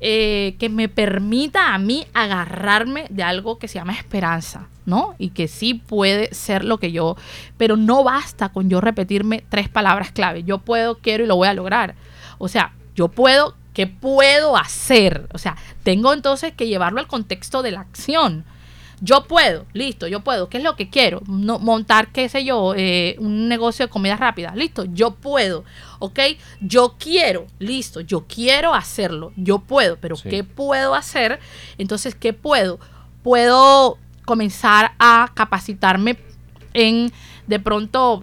eh, 0.00 0.56
que 0.58 0.68
me 0.68 0.88
permita 0.88 1.74
a 1.74 1.78
mí 1.78 2.06
agarrarme 2.14 3.06
de 3.10 3.22
algo 3.22 3.58
que 3.58 3.68
se 3.68 3.78
llama 3.78 3.92
esperanza. 3.92 4.68
¿no? 4.90 5.14
Y 5.18 5.30
que 5.30 5.48
sí 5.48 5.74
puede 5.74 6.34
ser 6.34 6.64
lo 6.64 6.78
que 6.78 6.92
yo, 6.92 7.16
pero 7.56 7.76
no 7.76 8.02
basta 8.02 8.50
con 8.50 8.68
yo 8.68 8.80
repetirme 8.80 9.44
tres 9.48 9.68
palabras 9.68 10.10
clave. 10.10 10.42
Yo 10.42 10.58
puedo, 10.58 10.98
quiero 10.98 11.24
y 11.24 11.26
lo 11.26 11.36
voy 11.36 11.48
a 11.48 11.54
lograr. 11.54 11.94
O 12.38 12.48
sea, 12.48 12.74
yo 12.94 13.08
puedo, 13.08 13.54
¿qué 13.72 13.86
puedo 13.86 14.56
hacer? 14.56 15.28
O 15.32 15.38
sea, 15.38 15.56
tengo 15.84 16.12
entonces 16.12 16.52
que 16.52 16.66
llevarlo 16.66 17.00
al 17.00 17.06
contexto 17.06 17.62
de 17.62 17.70
la 17.70 17.80
acción. 17.80 18.44
Yo 19.00 19.24
puedo, 19.24 19.64
listo, 19.72 20.06
yo 20.06 20.20
puedo. 20.20 20.48
¿Qué 20.48 20.58
es 20.58 20.64
lo 20.64 20.76
que 20.76 20.90
quiero? 20.90 21.22
No, 21.26 21.58
montar, 21.58 22.12
qué 22.12 22.28
sé 22.28 22.44
yo, 22.44 22.74
eh, 22.76 23.16
un 23.18 23.48
negocio 23.48 23.86
de 23.86 23.90
comida 23.90 24.16
rápida. 24.16 24.54
Listo, 24.54 24.84
yo 24.84 25.12
puedo. 25.12 25.64
¿Ok? 25.98 26.18
Yo 26.60 26.96
quiero, 26.98 27.46
listo, 27.58 28.00
yo 28.00 28.26
quiero 28.26 28.74
hacerlo. 28.74 29.32
Yo 29.36 29.60
puedo, 29.60 29.96
pero 29.96 30.16
¿qué 30.22 30.44
puedo 30.44 30.94
hacer? 30.94 31.40
Entonces, 31.78 32.14
¿qué 32.14 32.32
puedo? 32.32 32.78
Puedo 33.22 33.98
comenzar 34.26 34.92
a 34.98 35.30
capacitarme 35.34 36.18
en, 36.74 37.10
de 37.46 37.58
pronto, 37.58 38.22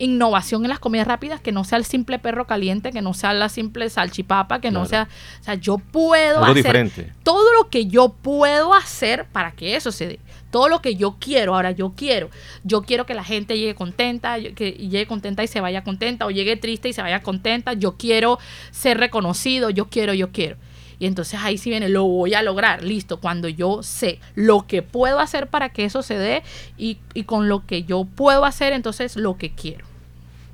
innovación 0.00 0.64
en 0.64 0.70
las 0.70 0.78
comidas 0.78 1.06
rápidas, 1.06 1.40
que 1.40 1.52
no 1.52 1.62
sea 1.62 1.78
el 1.78 1.84
simple 1.84 2.18
perro 2.18 2.46
caliente, 2.46 2.90
que 2.90 3.02
no 3.02 3.14
sea 3.14 3.32
la 3.34 3.48
simple 3.48 3.88
salchipapa, 3.90 4.60
que 4.60 4.70
no 4.70 4.86
sea, 4.86 5.08
o 5.40 5.44
sea, 5.44 5.54
yo 5.54 5.78
puedo 5.78 6.42
hacer 6.42 6.90
todo 7.22 7.49
que 7.68 7.86
yo 7.86 8.10
puedo 8.10 8.74
hacer 8.74 9.26
para 9.26 9.52
que 9.52 9.76
eso 9.76 9.92
se 9.92 10.06
dé. 10.06 10.20
Todo 10.50 10.68
lo 10.68 10.80
que 10.82 10.96
yo 10.96 11.16
quiero, 11.20 11.54
ahora 11.54 11.70
yo 11.70 11.92
quiero, 11.96 12.30
yo 12.64 12.82
quiero 12.82 13.06
que 13.06 13.14
la 13.14 13.22
gente 13.22 13.56
llegue 13.56 13.74
contenta, 13.74 14.36
que 14.40 14.72
llegue 14.72 15.06
contenta 15.06 15.44
y 15.44 15.46
se 15.46 15.60
vaya 15.60 15.84
contenta, 15.84 16.26
o 16.26 16.30
llegue 16.30 16.56
triste 16.56 16.88
y 16.88 16.92
se 16.92 17.02
vaya 17.02 17.22
contenta, 17.22 17.72
yo 17.74 17.96
quiero 17.96 18.38
ser 18.70 18.98
reconocido, 18.98 19.70
yo 19.70 19.88
quiero, 19.88 20.14
yo 20.14 20.32
quiero. 20.32 20.56
Y 20.98 21.06
entonces 21.06 21.40
ahí 21.42 21.56
sí 21.56 21.70
viene, 21.70 21.88
lo 21.88 22.04
voy 22.04 22.34
a 22.34 22.42
lograr, 22.42 22.82
listo, 22.82 23.20
cuando 23.20 23.48
yo 23.48 23.82
sé 23.82 24.18
lo 24.34 24.66
que 24.66 24.82
puedo 24.82 25.20
hacer 25.20 25.46
para 25.46 25.70
que 25.70 25.84
eso 25.84 26.02
se 26.02 26.18
dé 26.18 26.42
y, 26.76 26.98
y 27.14 27.24
con 27.24 27.48
lo 27.48 27.64
que 27.64 27.84
yo 27.84 28.04
puedo 28.04 28.44
hacer, 28.44 28.72
entonces 28.72 29.16
lo 29.16 29.38
que 29.38 29.50
quiero. 29.50 29.86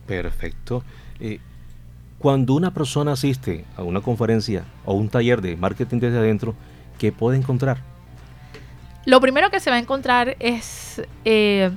Perfecto. 0.07 0.85
Eh, 1.21 1.41
cuando 2.19 2.55
una 2.55 2.73
persona 2.73 3.13
asiste 3.13 3.65
a 3.77 3.83
una 3.83 4.01
conferencia 4.01 4.65
o 4.85 4.95
un 4.95 5.09
taller 5.09 5.41
de 5.43 5.57
marketing 5.57 5.99
desde 5.99 6.19
adentro, 6.19 6.55
¿qué 6.99 7.13
puede 7.13 7.39
encontrar? 7.39 7.79
Lo 9.05 9.21
primero 9.21 9.51
que 9.51 9.61
se 9.61 9.71
va 9.71 9.77
a 9.77 9.79
encontrar 9.79 10.37
es 10.41 11.01
eh, 11.25 11.71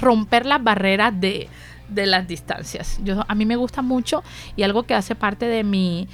romper 0.00 0.46
las 0.46 0.62
barreras 0.62 1.18
de, 1.18 1.48
las 1.94 2.28
distancias. 2.28 3.00
Yo, 3.02 3.24
a 3.26 3.34
mí 3.34 3.46
me 3.46 3.56
gusta 3.56 3.82
mucho 3.82 4.22
y 4.54 4.62
algo 4.62 4.82
que 4.84 4.94
hace 4.94 5.14
parte 5.14 5.46
de 5.46 5.64
mi, 5.64 6.08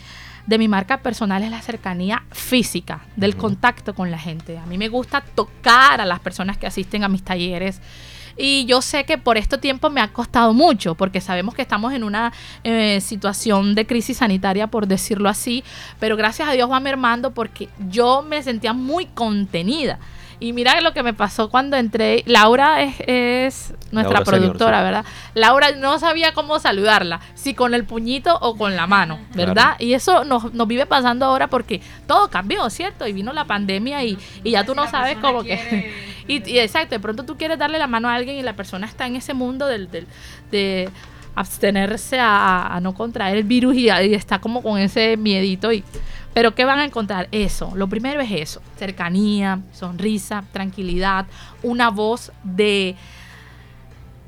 de 0.46 0.58
mi 0.58 0.68
marca 0.68 0.98
personal 0.98 1.42
es 1.42 1.50
la 1.50 1.60
cercanía 1.60 2.24
física, 2.30 3.00
del 3.16 3.36
contacto 3.36 3.94
con 3.94 4.10
la 4.10 4.18
gente. 4.18 4.58
A 4.58 4.66
mí 4.66 4.78
me 4.78 4.88
gusta 4.88 5.22
tocar 5.22 6.00
a 6.00 6.06
las 6.06 6.20
personas 6.20 6.56
que 6.56 6.66
asisten 6.66 7.04
a 7.04 7.08
mis 7.08 7.22
talleres. 7.22 7.80
Y 8.38 8.64
yo 8.66 8.80
sé 8.80 9.04
que 9.04 9.18
por 9.18 9.36
este 9.36 9.58
tiempo 9.58 9.90
me 9.90 10.00
ha 10.00 10.08
costado 10.12 10.54
mucho, 10.54 10.94
porque 10.94 11.20
sabemos 11.20 11.54
que 11.54 11.62
estamos 11.62 11.92
en 11.92 12.04
una 12.04 12.32
eh, 12.62 13.00
situación 13.00 13.74
de 13.74 13.84
crisis 13.84 14.18
sanitaria, 14.18 14.68
por 14.68 14.86
decirlo 14.86 15.28
así, 15.28 15.64
pero 15.98 16.16
gracias 16.16 16.48
a 16.48 16.52
Dios 16.52 16.70
va 16.70 16.78
mermando 16.78 17.32
porque 17.32 17.68
yo 17.90 18.22
me 18.22 18.42
sentía 18.42 18.72
muy 18.72 19.06
contenida. 19.06 19.98
Y 20.40 20.52
mira 20.52 20.80
lo 20.80 20.92
que 20.92 21.02
me 21.02 21.14
pasó 21.14 21.50
cuando 21.50 21.76
entré. 21.76 22.22
Laura 22.26 22.82
es, 22.82 23.74
nuestra 23.90 24.22
productora, 24.22 24.82
¿verdad? 24.82 25.04
Laura 25.34 25.72
no 25.72 25.98
sabía 25.98 26.32
cómo 26.32 26.60
saludarla, 26.60 27.20
si 27.34 27.54
con 27.54 27.74
el 27.74 27.84
puñito 27.84 28.38
o 28.40 28.56
con 28.56 28.76
la 28.76 28.86
mano, 28.86 29.18
¿verdad? 29.34 29.74
Y 29.80 29.94
eso 29.94 30.24
nos, 30.24 30.52
nos, 30.54 30.68
vive 30.68 30.86
pasando 30.86 31.26
ahora 31.26 31.48
porque 31.48 31.80
todo 32.06 32.28
cambió, 32.28 32.70
¿cierto? 32.70 33.06
Y 33.06 33.12
vino 33.12 33.32
la 33.32 33.46
pandemia 33.46 34.04
y, 34.04 34.16
y 34.44 34.52
ya 34.52 34.64
tú 34.64 34.74
no 34.74 34.88
sabes 34.88 35.16
cómo 35.18 35.42
que... 35.42 35.92
y, 36.28 36.58
exacto, 36.58 36.94
de 36.94 37.00
pronto 37.00 37.24
tú 37.24 37.36
quieres 37.36 37.58
darle 37.58 37.78
la 37.78 37.88
mano 37.88 38.08
a 38.08 38.14
alguien 38.14 38.36
y 38.36 38.42
la 38.42 38.54
persona 38.54 38.86
está 38.86 39.06
en 39.06 39.16
ese 39.16 39.34
mundo 39.34 39.66
del, 39.66 39.90
del 39.90 40.06
de 40.52 40.88
abstenerse 41.34 42.18
a, 42.20 42.78
no 42.82 42.94
contraer 42.94 43.36
el 43.36 43.44
virus 43.44 43.74
y, 43.76 43.86
y 43.86 44.14
está 44.14 44.40
como 44.40 44.62
con 44.62 44.78
ese 44.78 45.16
miedito 45.16 45.72
y 45.72 45.84
pero 46.34 46.54
¿qué 46.54 46.64
van 46.64 46.78
a 46.78 46.84
encontrar? 46.84 47.28
Eso. 47.32 47.72
Lo 47.74 47.88
primero 47.88 48.20
es 48.20 48.30
eso. 48.30 48.62
Cercanía, 48.76 49.60
sonrisa, 49.72 50.44
tranquilidad, 50.52 51.26
una 51.62 51.90
voz 51.90 52.32
de, 52.44 52.96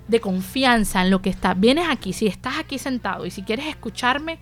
de 0.08 0.20
confianza 0.20 1.02
en 1.02 1.10
lo 1.10 1.22
que 1.22 1.30
está. 1.30 1.54
Vienes 1.54 1.88
aquí, 1.88 2.12
si 2.12 2.26
estás 2.26 2.58
aquí 2.58 2.78
sentado 2.78 3.26
y 3.26 3.30
si 3.30 3.42
quieres 3.42 3.66
escucharme, 3.66 4.38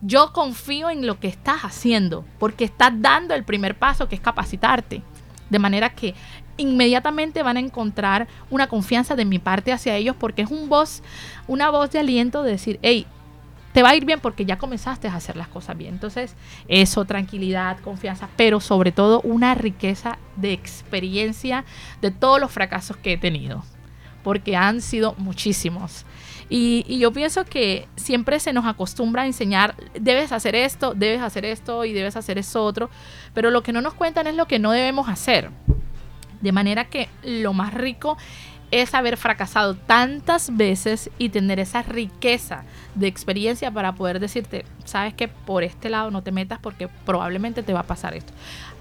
yo 0.00 0.32
confío 0.32 0.90
en 0.90 1.06
lo 1.06 1.20
que 1.20 1.28
estás 1.28 1.62
haciendo, 1.62 2.24
porque 2.38 2.64
estás 2.64 2.92
dando 2.96 3.34
el 3.34 3.44
primer 3.44 3.78
paso 3.78 4.08
que 4.08 4.16
es 4.16 4.20
capacitarte. 4.20 5.02
De 5.48 5.58
manera 5.58 5.90
que 5.90 6.14
inmediatamente 6.56 7.42
van 7.42 7.56
a 7.56 7.60
encontrar 7.60 8.26
una 8.50 8.68
confianza 8.68 9.14
de 9.14 9.24
mi 9.24 9.38
parte 9.38 9.72
hacia 9.72 9.96
ellos 9.96 10.16
porque 10.18 10.42
es 10.42 10.50
un 10.50 10.68
voz, 10.68 11.02
una 11.46 11.70
voz 11.70 11.90
de 11.90 11.98
aliento 12.00 12.42
de 12.42 12.52
decir, 12.52 12.78
hey, 12.82 13.06
te 13.72 13.82
va 13.82 13.90
a 13.90 13.96
ir 13.96 14.04
bien 14.04 14.20
porque 14.20 14.44
ya 14.44 14.58
comenzaste 14.58 15.08
a 15.08 15.14
hacer 15.14 15.36
las 15.36 15.48
cosas 15.48 15.76
bien. 15.76 15.94
Entonces, 15.94 16.36
eso, 16.68 17.04
tranquilidad, 17.04 17.78
confianza, 17.80 18.28
pero 18.36 18.60
sobre 18.60 18.92
todo 18.92 19.20
una 19.22 19.54
riqueza 19.54 20.18
de 20.36 20.52
experiencia 20.52 21.64
de 22.00 22.10
todos 22.10 22.40
los 22.40 22.52
fracasos 22.52 22.96
que 22.96 23.14
he 23.14 23.18
tenido, 23.18 23.64
porque 24.22 24.56
han 24.56 24.80
sido 24.80 25.14
muchísimos. 25.18 26.04
Y, 26.54 26.98
yo 26.98 27.12
pienso 27.12 27.46
que 27.46 27.88
siempre 27.96 28.38
se 28.38 28.52
nos 28.52 28.66
acostumbra 28.66 29.22
a 29.22 29.26
enseñar, 29.26 29.74
debes 29.98 30.32
hacer 30.32 30.54
esto, 30.54 30.92
debes 30.94 31.22
hacer 31.22 31.46
esto 31.46 31.86
y 31.86 31.94
debes 31.94 32.14
hacer 32.16 32.36
eso 32.36 32.62
otro, 32.62 32.90
pero 33.32 33.50
lo 33.50 33.62
que 33.62 33.72
no 33.72 33.80
nos 33.80 33.94
cuentan 33.94 34.26
es 34.26 34.34
lo 34.34 34.46
que 34.46 34.58
no 34.58 34.72
debemos 34.72 35.08
hacer. 35.08 35.50
De 36.42 36.52
manera 36.52 36.90
que 36.90 37.08
lo 37.22 37.54
más 37.54 37.72
rico 37.72 38.18
es 38.72 38.94
haber 38.94 39.18
fracasado 39.18 39.74
tantas 39.74 40.56
veces 40.56 41.10
y 41.18 41.28
tener 41.28 41.60
esa 41.60 41.82
riqueza 41.82 42.64
de 42.94 43.06
experiencia 43.06 43.70
para 43.70 43.94
poder 43.94 44.18
decirte, 44.18 44.64
sabes 44.86 45.12
que 45.12 45.28
por 45.28 45.62
este 45.62 45.90
lado 45.90 46.10
no 46.10 46.22
te 46.22 46.32
metas 46.32 46.58
porque 46.58 46.88
probablemente 46.88 47.62
te 47.62 47.74
va 47.74 47.80
a 47.80 47.86
pasar 47.86 48.14
esto. 48.14 48.32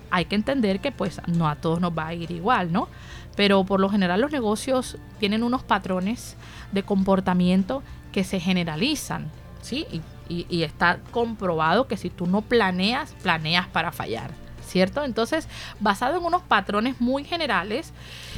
Hay 0.09 0.25
que 0.25 0.35
entender 0.35 0.79
que 0.79 0.93
pues 0.93 1.21
no 1.27 1.47
a 1.47 1.55
todos 1.57 1.81
nos 1.81 1.95
va 1.95 2.07
a 2.07 2.13
ir 2.13 2.31
igual, 2.31 2.71
¿no? 2.71 2.87
Pero 3.35 3.65
por 3.65 3.81
lo 3.81 3.89
general 3.89 4.21
los 4.21 4.31
negocios 4.31 4.97
tienen 5.19 5.43
unos 5.43 5.61
patrones 5.63 6.37
de 6.71 6.83
comportamiento 6.83 7.83
que 8.13 8.23
se 8.23 8.39
generalizan, 8.39 9.29
¿sí? 9.61 9.85
Y, 10.29 10.45
y 10.49 10.63
está 10.63 10.99
comprobado 11.11 11.87
que 11.87 11.97
si 11.97 12.09
tú 12.09 12.27
no 12.27 12.41
planeas, 12.41 13.11
planeas 13.21 13.67
para 13.67 13.91
fallar. 13.91 14.31
¿cierto? 14.71 15.03
Entonces, 15.03 15.49
basado 15.81 16.17
en 16.17 16.23
unos 16.23 16.43
patrones 16.43 17.01
muy 17.01 17.25
generales, 17.25 17.91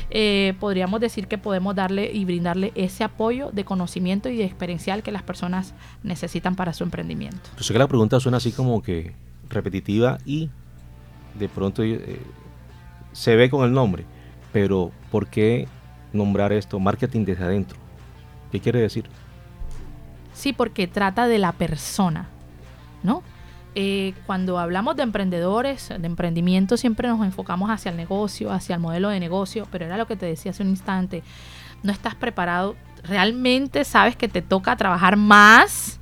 eh, 0.09 0.53
podríamos 0.59 0.99
decir 0.99 1.27
que 1.27 1.37
podemos 1.37 1.75
darle 1.75 2.11
y 2.11 2.25
brindarle 2.25 2.71
ese 2.75 3.03
apoyo 3.03 3.51
de 3.51 3.65
conocimiento 3.65 4.29
y 4.29 4.37
de 4.37 4.45
experiencial 4.45 5.03
que 5.03 5.11
las 5.11 5.23
personas 5.23 5.73
necesitan 6.03 6.55
para 6.55 6.73
su 6.73 6.83
emprendimiento. 6.83 7.49
Yo 7.57 7.63
sé 7.63 7.73
que 7.73 7.79
la 7.79 7.87
pregunta 7.87 8.19
suena 8.19 8.37
así 8.37 8.51
como 8.51 8.81
que 8.81 9.13
repetitiva 9.49 10.17
y 10.25 10.49
de 11.37 11.49
pronto 11.49 11.83
eh, 11.83 12.19
se 13.11 13.35
ve 13.35 13.49
con 13.49 13.65
el 13.65 13.73
nombre, 13.73 14.05
pero 14.51 14.91
¿por 15.11 15.27
qué 15.27 15.67
nombrar 16.11 16.51
esto 16.53 16.79
marketing 16.79 17.25
desde 17.25 17.43
adentro? 17.43 17.77
¿Qué 18.51 18.59
quiere 18.59 18.79
decir? 18.79 19.05
Sí, 20.33 20.53
porque 20.53 20.87
trata 20.87 21.27
de 21.27 21.39
la 21.39 21.51
persona, 21.51 22.27
¿no? 23.03 23.23
Eh, 23.75 24.13
cuando 24.27 24.59
hablamos 24.59 24.95
de 24.95 25.03
emprendedores, 25.03 25.89
de 25.89 26.05
emprendimiento, 26.05 26.77
siempre 26.77 27.07
nos 27.07 27.25
enfocamos 27.25 27.71
hacia 27.71 27.89
el 27.89 27.97
negocio, 27.97 28.51
hacia 28.51 28.75
el 28.75 28.81
modelo 28.81 29.09
de 29.09 29.19
negocio, 29.19 29.67
pero 29.71 29.85
era 29.85 29.97
lo 29.97 30.05
que 30.05 30.15
te 30.15 30.27
decía 30.27 30.51
hace 30.51 30.61
un 30.61 30.69
instante, 30.69 31.23
no 31.81 31.91
estás 31.91 32.13
preparado, 32.13 32.75
realmente 33.03 33.83
sabes 33.83 34.15
que 34.15 34.27
te 34.27 34.43
toca 34.43 34.75
trabajar 34.75 35.17
más, 35.17 35.99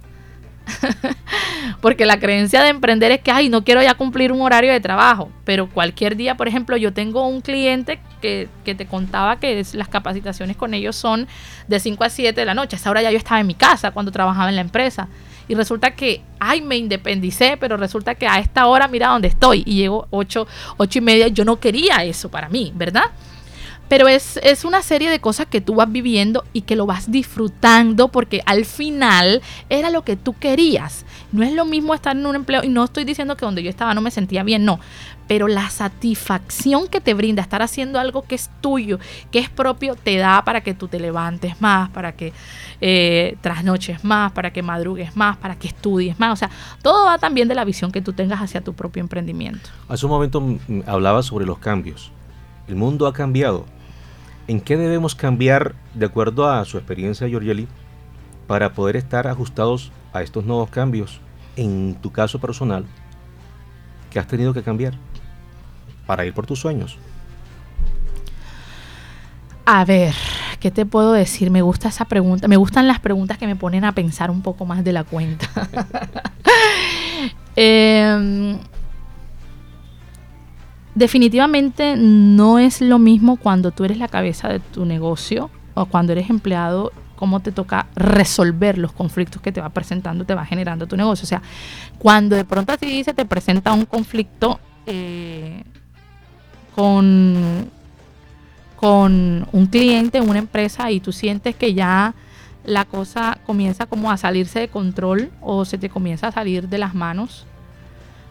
porque 1.81 2.05
la 2.05 2.19
creencia 2.19 2.61
de 2.61 2.69
emprender 2.69 3.13
es 3.13 3.21
que, 3.21 3.31
ay, 3.31 3.47
no 3.47 3.63
quiero 3.63 3.81
ya 3.81 3.93
cumplir 3.93 4.33
un 4.33 4.41
horario 4.41 4.73
de 4.73 4.81
trabajo, 4.81 5.31
pero 5.45 5.69
cualquier 5.69 6.17
día, 6.17 6.35
por 6.35 6.49
ejemplo, 6.49 6.75
yo 6.75 6.91
tengo 6.91 7.25
un 7.25 7.39
cliente 7.39 8.01
que, 8.19 8.49
que 8.65 8.75
te 8.75 8.85
contaba 8.85 9.39
que 9.39 9.65
las 9.73 9.87
capacitaciones 9.87 10.57
con 10.57 10.73
ellos 10.73 10.97
son 10.97 11.25
de 11.69 11.79
5 11.79 12.03
a 12.03 12.09
7 12.09 12.37
de 12.37 12.45
la 12.45 12.53
noche, 12.53 12.75
a 12.75 12.79
esa 12.79 12.89
hora 12.89 13.01
ya 13.01 13.11
yo 13.11 13.17
estaba 13.17 13.39
en 13.39 13.47
mi 13.47 13.55
casa 13.55 13.91
cuando 13.91 14.11
trabajaba 14.11 14.49
en 14.49 14.55
la 14.55 14.61
empresa 14.61 15.07
y 15.51 15.53
resulta 15.53 15.91
que, 15.91 16.21
ay, 16.39 16.61
me 16.61 16.77
independicé, 16.77 17.57
pero 17.57 17.75
resulta 17.75 18.15
que 18.15 18.25
a 18.25 18.39
esta 18.39 18.67
hora 18.67 18.87
mira 18.87 19.09
dónde 19.09 19.27
estoy 19.27 19.63
y 19.65 19.75
llego 19.75 20.07
ocho, 20.09 20.47
ocho 20.77 20.99
y 20.99 21.01
media, 21.01 21.27
yo 21.27 21.43
no 21.43 21.59
quería 21.59 22.05
eso 22.05 22.31
para 22.31 22.47
mí, 22.47 22.71
¿verdad? 22.73 23.11
Pero 23.91 24.07
es, 24.07 24.39
es, 24.41 24.63
una 24.63 24.83
serie 24.83 25.09
de 25.09 25.19
cosas 25.19 25.47
que 25.47 25.59
tú 25.59 25.75
vas 25.75 25.91
viviendo 25.91 26.45
y 26.53 26.61
que 26.61 26.77
lo 26.77 26.85
vas 26.85 27.11
disfrutando 27.11 28.07
porque 28.07 28.41
al 28.45 28.63
final 28.63 29.41
era 29.67 29.89
lo 29.89 30.05
que 30.05 30.15
tú 30.15 30.33
querías. 30.39 31.05
No 31.33 31.43
es 31.43 31.51
lo 31.51 31.65
mismo 31.65 31.93
estar 31.93 32.15
en 32.15 32.25
un 32.25 32.37
empleo 32.37 32.63
y 32.63 32.69
no 32.69 32.85
estoy 32.85 33.03
diciendo 33.03 33.35
que 33.35 33.43
donde 33.43 33.63
yo 33.63 33.69
estaba 33.69 33.93
no 33.93 33.99
me 33.99 34.09
sentía 34.09 34.43
bien, 34.43 34.63
no. 34.63 34.79
Pero 35.27 35.49
la 35.49 35.69
satisfacción 35.69 36.87
que 36.87 37.01
te 37.01 37.13
brinda 37.13 37.41
estar 37.41 37.61
haciendo 37.61 37.99
algo 37.99 38.21
que 38.21 38.35
es 38.35 38.49
tuyo, 38.61 38.97
que 39.29 39.39
es 39.39 39.49
propio, 39.49 39.95
te 39.95 40.15
da 40.15 40.45
para 40.45 40.61
que 40.61 40.73
tú 40.73 40.87
te 40.87 40.97
levantes 40.97 41.59
más, 41.59 41.89
para 41.89 42.13
que 42.13 42.31
eh, 42.79 43.35
trasnoches 43.41 44.05
más, 44.05 44.31
para 44.31 44.53
que 44.53 44.63
madrugues 44.63 45.17
más, 45.17 45.35
para 45.35 45.57
que 45.57 45.67
estudies 45.67 46.17
más. 46.17 46.31
O 46.31 46.37
sea, 46.37 46.49
todo 46.81 47.07
va 47.07 47.17
también 47.17 47.49
de 47.49 47.55
la 47.55 47.65
visión 47.65 47.91
que 47.91 48.01
tú 48.01 48.13
tengas 48.13 48.39
hacia 48.39 48.61
tu 48.61 48.73
propio 48.73 49.01
emprendimiento. 49.01 49.69
Hace 49.89 50.05
un 50.05 50.13
momento 50.13 50.41
hablaba 50.87 51.23
sobre 51.23 51.45
los 51.45 51.57
cambios. 51.57 52.09
El 52.69 52.77
mundo 52.77 53.05
ha 53.05 53.11
cambiado 53.11 53.65
¿En 54.47 54.59
qué 54.59 54.77
debemos 54.77 55.15
cambiar 55.15 55.75
de 55.93 56.05
acuerdo 56.05 56.49
a 56.49 56.63
su 56.65 56.77
experiencia, 56.77 57.27
Giorgeli, 57.27 57.67
para 58.47 58.73
poder 58.73 58.95
estar 58.95 59.27
ajustados 59.27 59.91
a 60.13 60.21
estos 60.21 60.45
nuevos 60.45 60.69
cambios? 60.69 61.21
En 61.55 61.95
tu 62.01 62.11
caso 62.11 62.39
personal, 62.39 62.85
¿qué 64.09 64.19
has 64.19 64.27
tenido 64.27 64.53
que 64.53 64.63
cambiar 64.63 64.93
para 66.05 66.25
ir 66.25 66.33
por 66.33 66.45
tus 66.45 66.59
sueños? 66.59 66.97
A 69.65 69.85
ver, 69.85 70.13
¿qué 70.59 70.71
te 70.71 70.85
puedo 70.85 71.13
decir? 71.13 71.51
Me 71.51 71.61
gusta 71.61 71.89
esa 71.89 72.05
pregunta. 72.05 72.47
Me 72.47 72.57
gustan 72.57 72.87
las 72.87 72.99
preguntas 72.99 73.37
que 73.37 73.47
me 73.47 73.55
ponen 73.55 73.85
a 73.85 73.93
pensar 73.93 74.31
un 74.31 74.41
poco 74.41 74.65
más 74.65 74.83
de 74.83 74.93
la 74.93 75.03
cuenta. 75.03 75.47
Em, 77.55 78.57
definitivamente 80.95 81.95
no 81.97 82.59
es 82.59 82.81
lo 82.81 82.99
mismo 82.99 83.37
cuando 83.37 83.71
tú 83.71 83.85
eres 83.85 83.97
la 83.97 84.07
cabeza 84.07 84.49
de 84.49 84.59
tu 84.59 84.85
negocio 84.85 85.49
o 85.73 85.85
cuando 85.85 86.11
eres 86.11 86.29
empleado, 86.29 86.91
cómo 87.15 87.39
te 87.39 87.51
toca 87.51 87.87
resolver 87.95 88.77
los 88.77 88.91
conflictos 88.91 89.41
que 89.41 89.51
te 89.51 89.61
va 89.61 89.69
presentando, 89.69 90.25
te 90.25 90.33
va 90.33 90.43
generando 90.43 90.87
tu 90.87 90.97
negocio. 90.97 91.23
O 91.23 91.27
sea, 91.27 91.41
cuando 91.99 92.35
de 92.35 92.45
pronto 92.45 92.73
así 92.73 93.03
se 93.03 93.13
te 93.13 93.25
presenta 93.25 93.71
un 93.73 93.85
conflicto 93.85 94.59
eh, 94.85 95.63
con, 96.75 97.69
con 98.75 99.47
un 99.51 99.65
cliente, 99.67 100.19
una 100.19 100.39
empresa, 100.39 100.89
y 100.91 100.99
tú 100.99 101.11
sientes 101.11 101.55
que 101.55 101.73
ya 101.73 102.15
la 102.65 102.85
cosa 102.85 103.37
comienza 103.45 103.85
como 103.85 104.11
a 104.11 104.17
salirse 104.17 104.59
de 104.59 104.67
control 104.67 105.31
o 105.41 105.63
se 105.63 105.77
te 105.77 105.89
comienza 105.89 106.27
a 106.27 106.31
salir 106.31 106.69
de 106.69 106.77
las 106.77 106.95
manos, 106.95 107.45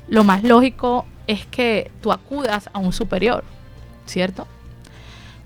lo 0.09 0.25
más 0.25 0.43
lógico 0.43 1.07
es 1.31 1.47
que 1.47 1.93
tú 2.01 2.11
acudas 2.11 2.69
a 2.73 2.81
un 2.81 2.93
superior, 2.93 3.45
¿cierto? 4.05 4.49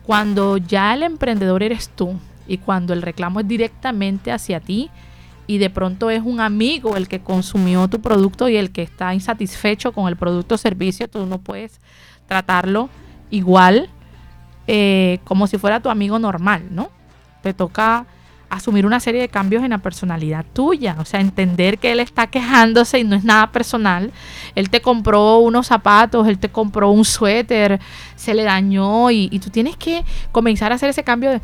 Cuando 0.07 0.57
ya 0.57 0.95
el 0.95 1.03
emprendedor 1.03 1.63
eres 1.63 1.91
tú 1.91 2.19
y 2.47 2.57
cuando 2.59 2.95
el 2.95 3.03
reclamo 3.03 3.41
es 3.41 3.49
directamente 3.49 4.33
hacia 4.33 4.61
ti 4.61 4.91
y 5.47 5.59
de 5.59 5.69
pronto 5.69 6.09
es 6.09 6.23
un 6.23 6.41
amigo 6.41 6.97
el 6.97 7.07
que 7.07 7.21
consumió 7.21 7.87
tu 7.89 8.01
producto 8.01 8.49
y 8.49 8.57
el 8.57 8.71
que 8.71 8.81
está 8.81 9.13
insatisfecho 9.13 9.93
con 9.93 10.09
el 10.09 10.17
producto 10.17 10.55
o 10.55 10.59
servicio, 10.59 11.07
tú 11.07 11.27
no 11.27 11.39
puedes 11.39 11.81
tratarlo 12.27 12.89
igual 13.31 13.91
eh, 14.67 15.19
como 15.25 15.47
si 15.47 15.59
fuera 15.59 15.81
tu 15.81 15.91
amigo 15.91 16.19
normal, 16.19 16.63
¿no? 16.71 16.89
Te 17.43 17.53
toca 17.53 18.07
asumir 18.57 18.87
una 18.87 19.01
serie 19.01 19.21
de 19.21 19.29
cambios 19.29 19.63
en 19.63 19.71
la 19.71 19.79
personalidad 19.79 20.45
tuya, 20.53 20.97
o 20.99 21.05
sea, 21.05 21.21
entender 21.21 21.79
que 21.79 21.93
él 21.93 22.01
está 22.01 22.27
quejándose 22.27 22.99
y 22.99 23.05
no 23.05 23.17
es 23.17 23.25
nada 23.25 23.53
personal. 23.53 24.13
Él 24.55 24.71
te 24.71 24.81
compró 24.81 25.39
unos 25.39 25.67
zapatos, 25.67 26.27
él 26.29 26.39
te 26.39 26.49
compró 26.49 26.91
un 26.91 27.05
suéter, 27.05 27.81
se 28.17 28.35
le 28.35 28.45
dañó 28.45 29.11
y, 29.11 29.39
tú 29.39 29.51
tienes 29.51 29.77
que 29.77 30.05
comenzar 30.33 30.73
a 30.73 30.77
hacer 30.77 30.91
ese 30.91 31.05
cambio 31.05 31.31
de 31.31 31.41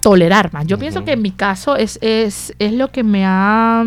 tolerar 0.00 0.52
más. 0.52 0.66
Yo 0.66 0.78
pienso 0.78 1.04
que 1.04 1.12
en 1.12 1.22
mi 1.22 1.32
caso 1.32 1.76
es, 1.76 1.98
es, 2.00 2.54
es 2.58 2.72
lo 2.72 2.90
que 2.90 3.02
me 3.02 3.24
ha, 3.26 3.84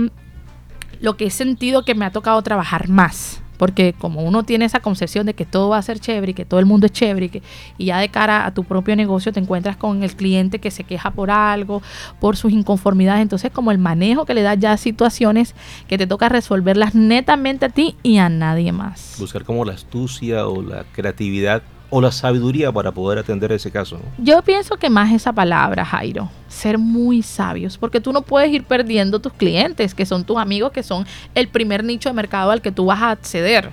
lo 0.99 1.17
que 1.17 1.25
he 1.25 1.31
sentido 1.31 1.83
que 1.83 1.95
me 1.95 2.05
ha 2.05 2.11
tocado 2.11 2.41
trabajar 2.41 2.89
más 2.89 3.40
porque 3.61 3.93
como 3.93 4.23
uno 4.23 4.41
tiene 4.41 4.65
esa 4.65 4.79
concepción 4.79 5.27
de 5.27 5.35
que 5.35 5.45
todo 5.45 5.69
va 5.69 5.77
a 5.77 5.81
ser 5.83 5.99
chévere 5.99 6.31
y 6.31 6.33
que 6.33 6.45
todo 6.45 6.59
el 6.59 6.65
mundo 6.65 6.87
es 6.87 6.93
chévere 6.93 7.27
y, 7.27 7.29
que, 7.29 7.43
y 7.77 7.85
ya 7.85 7.99
de 7.99 8.09
cara 8.09 8.47
a 8.47 8.55
tu 8.55 8.63
propio 8.63 8.95
negocio 8.95 9.31
te 9.31 9.39
encuentras 9.39 9.77
con 9.77 10.01
el 10.01 10.15
cliente 10.15 10.57
que 10.57 10.71
se 10.71 10.83
queja 10.83 11.11
por 11.11 11.29
algo, 11.29 11.83
por 12.19 12.37
sus 12.37 12.51
inconformidades, 12.51 13.21
entonces 13.21 13.51
como 13.51 13.69
el 13.69 13.77
manejo 13.77 14.25
que 14.25 14.33
le 14.33 14.41
da 14.41 14.55
ya 14.55 14.71
a 14.71 14.77
situaciones 14.77 15.53
que 15.87 15.99
te 15.99 16.07
toca 16.07 16.27
resolverlas 16.27 16.95
netamente 16.95 17.67
a 17.67 17.69
ti 17.69 17.95
y 18.01 18.17
a 18.17 18.29
nadie 18.29 18.71
más. 18.71 19.17
Buscar 19.19 19.43
como 19.45 19.63
la 19.63 19.73
astucia 19.73 20.47
o 20.47 20.63
la 20.63 20.83
creatividad 20.91 21.61
o 21.91 21.99
la 21.99 22.11
sabiduría 22.11 22.71
para 22.71 22.91
poder 22.91 23.19
atender 23.19 23.51
ese 23.51 23.69
caso. 23.69 23.99
Yo 24.17 24.41
pienso 24.41 24.77
que 24.77 24.89
más 24.89 25.11
esa 25.11 25.33
palabra, 25.33 25.83
Jairo, 25.83 26.29
ser 26.47 26.77
muy 26.77 27.21
sabios, 27.21 27.77
porque 27.77 27.99
tú 27.99 28.13
no 28.13 28.21
puedes 28.21 28.49
ir 28.49 28.63
perdiendo 28.63 29.19
tus 29.19 29.33
clientes, 29.33 29.93
que 29.93 30.05
son 30.05 30.23
tus 30.23 30.37
amigos, 30.37 30.71
que 30.71 30.83
son 30.83 31.05
el 31.35 31.49
primer 31.49 31.83
nicho 31.83 32.07
de 32.07 32.13
mercado 32.13 32.51
al 32.51 32.61
que 32.61 32.71
tú 32.71 32.85
vas 32.85 33.01
a 33.01 33.11
acceder, 33.11 33.71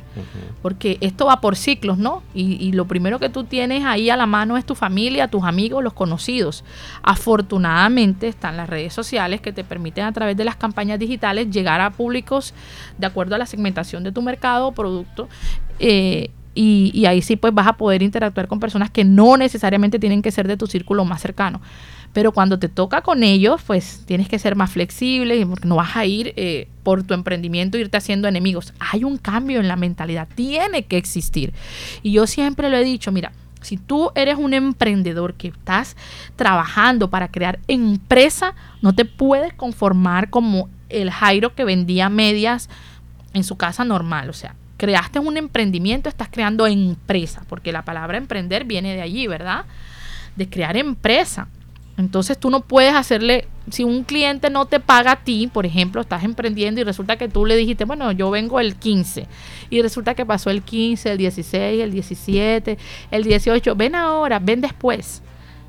porque 0.62 0.98
esto 1.00 1.26
va 1.26 1.40
por 1.40 1.54
ciclos, 1.56 1.96
¿no? 1.96 2.24
Y, 2.34 2.54
y, 2.54 2.72
lo 2.72 2.86
primero 2.86 3.20
que 3.20 3.28
tú 3.28 3.44
tienes 3.44 3.84
ahí 3.84 4.10
a 4.10 4.16
la 4.16 4.26
mano 4.26 4.56
es 4.56 4.66
tu 4.66 4.74
familia, 4.74 5.28
tus 5.28 5.44
amigos, 5.44 5.84
los 5.84 5.92
conocidos. 5.92 6.64
Afortunadamente 7.02 8.26
están 8.26 8.56
las 8.56 8.68
redes 8.68 8.92
sociales 8.92 9.40
que 9.40 9.52
te 9.52 9.62
permiten 9.62 10.04
a 10.04 10.12
través 10.12 10.36
de 10.36 10.44
las 10.44 10.56
campañas 10.56 10.98
digitales 10.98 11.50
llegar 11.50 11.80
a 11.80 11.90
públicos 11.90 12.52
de 12.98 13.06
acuerdo 13.06 13.36
a 13.36 13.38
la 13.38 13.46
segmentación 13.46 14.02
de 14.02 14.10
tu 14.10 14.22
mercado 14.22 14.68
o 14.68 14.72
producto. 14.72 15.28
Eh, 15.78 16.30
y, 16.60 17.06
ahí 17.06 17.22
sí 17.22 17.36
pues 17.36 17.54
vas 17.54 17.68
a 17.68 17.74
poder 17.74 18.02
interactuar 18.02 18.48
con 18.48 18.58
personas 18.58 18.90
que 18.90 19.04
no 19.04 19.36
necesariamente 19.36 20.00
tienen 20.00 20.22
que 20.22 20.32
ser 20.32 20.48
de 20.48 20.56
tu 20.56 20.66
círculo 20.66 21.04
más 21.04 21.22
cercano. 21.22 21.60
Pero 22.12 22.32
cuando 22.32 22.58
te 22.58 22.68
toca 22.68 23.02
con 23.02 23.22
ellos, 23.22 23.60
pues 23.64 24.02
tienes 24.06 24.28
que 24.28 24.40
ser 24.40 24.56
más 24.56 24.72
flexible, 24.72 25.46
porque 25.46 25.68
no 25.68 25.76
vas 25.76 25.94
a 25.94 26.04
ir 26.04 26.32
eh, 26.34 26.66
por 26.82 27.04
tu 27.04 27.14
emprendimiento, 27.14 27.78
irte 27.78 27.96
haciendo 27.96 28.26
enemigos. 28.26 28.74
Hay 28.80 29.04
un 29.04 29.18
cambio 29.18 29.60
en 29.60 29.68
la 29.68 29.76
mentalidad, 29.76 30.26
tiene 30.34 30.84
que 30.84 30.96
existir. 30.96 31.52
Y 32.02 32.10
yo 32.10 32.26
siempre 32.26 32.70
lo 32.70 32.76
he 32.76 32.82
dicho, 32.82 33.12
mira, 33.12 33.30
si 33.60 33.76
tú 33.76 34.10
eres 34.16 34.36
un 34.36 34.52
emprendedor 34.52 35.34
que 35.34 35.48
estás 35.48 35.96
trabajando 36.34 37.08
para 37.08 37.28
crear 37.28 37.60
empresa, 37.68 38.54
no 38.82 38.94
te 38.94 39.04
puedes 39.04 39.52
conformar 39.52 40.30
como 40.30 40.68
el 40.88 41.12
Jairo 41.12 41.54
que 41.54 41.64
vendía 41.64 42.08
medias 42.08 42.68
en 43.32 43.44
su 43.44 43.56
casa 43.56 43.84
normal. 43.84 44.28
O 44.30 44.32
sea, 44.32 44.56
creaste 44.78 45.18
un 45.18 45.36
emprendimiento, 45.36 46.08
estás 46.08 46.28
creando 46.30 46.66
empresa, 46.66 47.42
porque 47.48 47.72
la 47.72 47.82
palabra 47.84 48.16
emprender 48.16 48.64
viene 48.64 48.94
de 48.94 49.02
allí, 49.02 49.26
¿verdad? 49.26 49.66
De 50.36 50.48
crear 50.48 50.78
empresa. 50.78 51.48
Entonces 51.98 52.38
tú 52.38 52.48
no 52.48 52.60
puedes 52.60 52.94
hacerle, 52.94 53.48
si 53.70 53.82
un 53.82 54.04
cliente 54.04 54.50
no 54.50 54.66
te 54.66 54.78
paga 54.78 55.12
a 55.12 55.16
ti, 55.16 55.50
por 55.52 55.66
ejemplo, 55.66 56.00
estás 56.00 56.22
emprendiendo 56.22 56.80
y 56.80 56.84
resulta 56.84 57.18
que 57.18 57.28
tú 57.28 57.44
le 57.44 57.56
dijiste, 57.56 57.84
bueno, 57.84 58.12
yo 58.12 58.30
vengo 58.30 58.60
el 58.60 58.76
15 58.76 59.26
y 59.68 59.82
resulta 59.82 60.14
que 60.14 60.24
pasó 60.24 60.48
el 60.50 60.62
15, 60.62 61.10
el 61.10 61.18
16, 61.18 61.82
el 61.82 61.90
17, 61.90 62.78
el 63.10 63.24
18, 63.24 63.74
ven 63.74 63.96
ahora, 63.96 64.38
ven 64.38 64.60
después. 64.60 65.22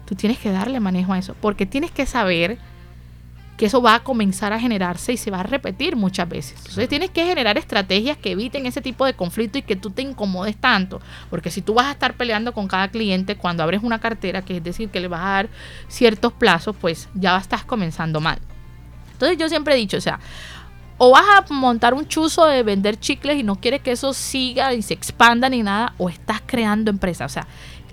Tú 0.06 0.14
tienes 0.14 0.38
que 0.38 0.52
darle 0.52 0.80
manejo 0.80 1.14
a 1.14 1.18
eso, 1.18 1.36
porque 1.42 1.66
tienes 1.66 1.90
que 1.90 2.06
saber 2.06 2.60
que 3.60 3.66
eso 3.66 3.82
va 3.82 3.96
a 3.96 4.04
comenzar 4.06 4.54
a 4.54 4.60
generarse 4.60 5.12
y 5.12 5.18
se 5.18 5.32
va 5.32 5.42
a 5.42 5.44
repetir 5.44 5.98
muchas 5.98 6.30
veces. 6.30 6.58
Entonces 6.60 6.88
tienes 6.88 7.10
que 7.10 7.26
generar 7.26 7.58
estrategias 7.58 8.18
que 8.18 8.32
eviten 8.32 8.66
ese 8.66 8.80
tipo 8.80 9.06
de 9.06 9.16
conflicto 9.16 9.58
y 9.58 9.64
que 9.64 9.76
tú 9.76 9.90
te 9.90 10.02
incomodes 10.02 10.56
tanto, 10.56 11.02
porque 11.30 11.52
si 11.52 11.62
tú 11.62 11.74
vas 11.74 11.88
a 11.88 11.92
estar 11.92 12.14
peleando 12.14 12.54
con 12.54 12.70
cada 12.70 12.88
cliente 12.88 13.36
cuando 13.36 13.62
abres 13.62 13.84
una 13.84 14.00
cartera, 14.00 14.44
que 14.44 14.56
es 14.56 14.64
decir, 14.64 14.88
que 14.88 15.02
le 15.02 15.10
vas 15.10 15.20
a 15.20 15.30
dar 15.30 15.50
ciertos 15.90 16.32
plazos, 16.32 16.74
pues 16.80 17.10
ya 17.14 17.36
estás 17.36 17.66
comenzando 17.66 18.22
mal. 18.22 18.40
Entonces 19.12 19.38
yo 19.38 19.50
siempre 19.50 19.74
he 19.74 19.78
dicho, 19.78 19.98
o 19.98 20.02
sea, 20.02 20.22
o 20.98 21.12
vas 21.12 21.26
a 21.28 21.54
montar 21.54 21.94
un 21.94 22.08
chuzo 22.08 22.46
de 22.46 22.64
vender 22.64 22.98
chicles 22.98 23.38
y 23.38 23.44
no 23.44 23.58
quieres 23.58 23.82
que 23.82 23.92
eso 23.92 24.14
siga 24.14 24.74
y 24.74 24.82
se 24.82 24.94
expanda 24.94 25.50
ni 25.50 25.64
nada, 25.64 25.96
o 25.98 26.08
estás 26.08 26.42
creando 26.46 26.92
empresa. 26.92 27.26
O 27.26 27.30
sea, 27.30 27.46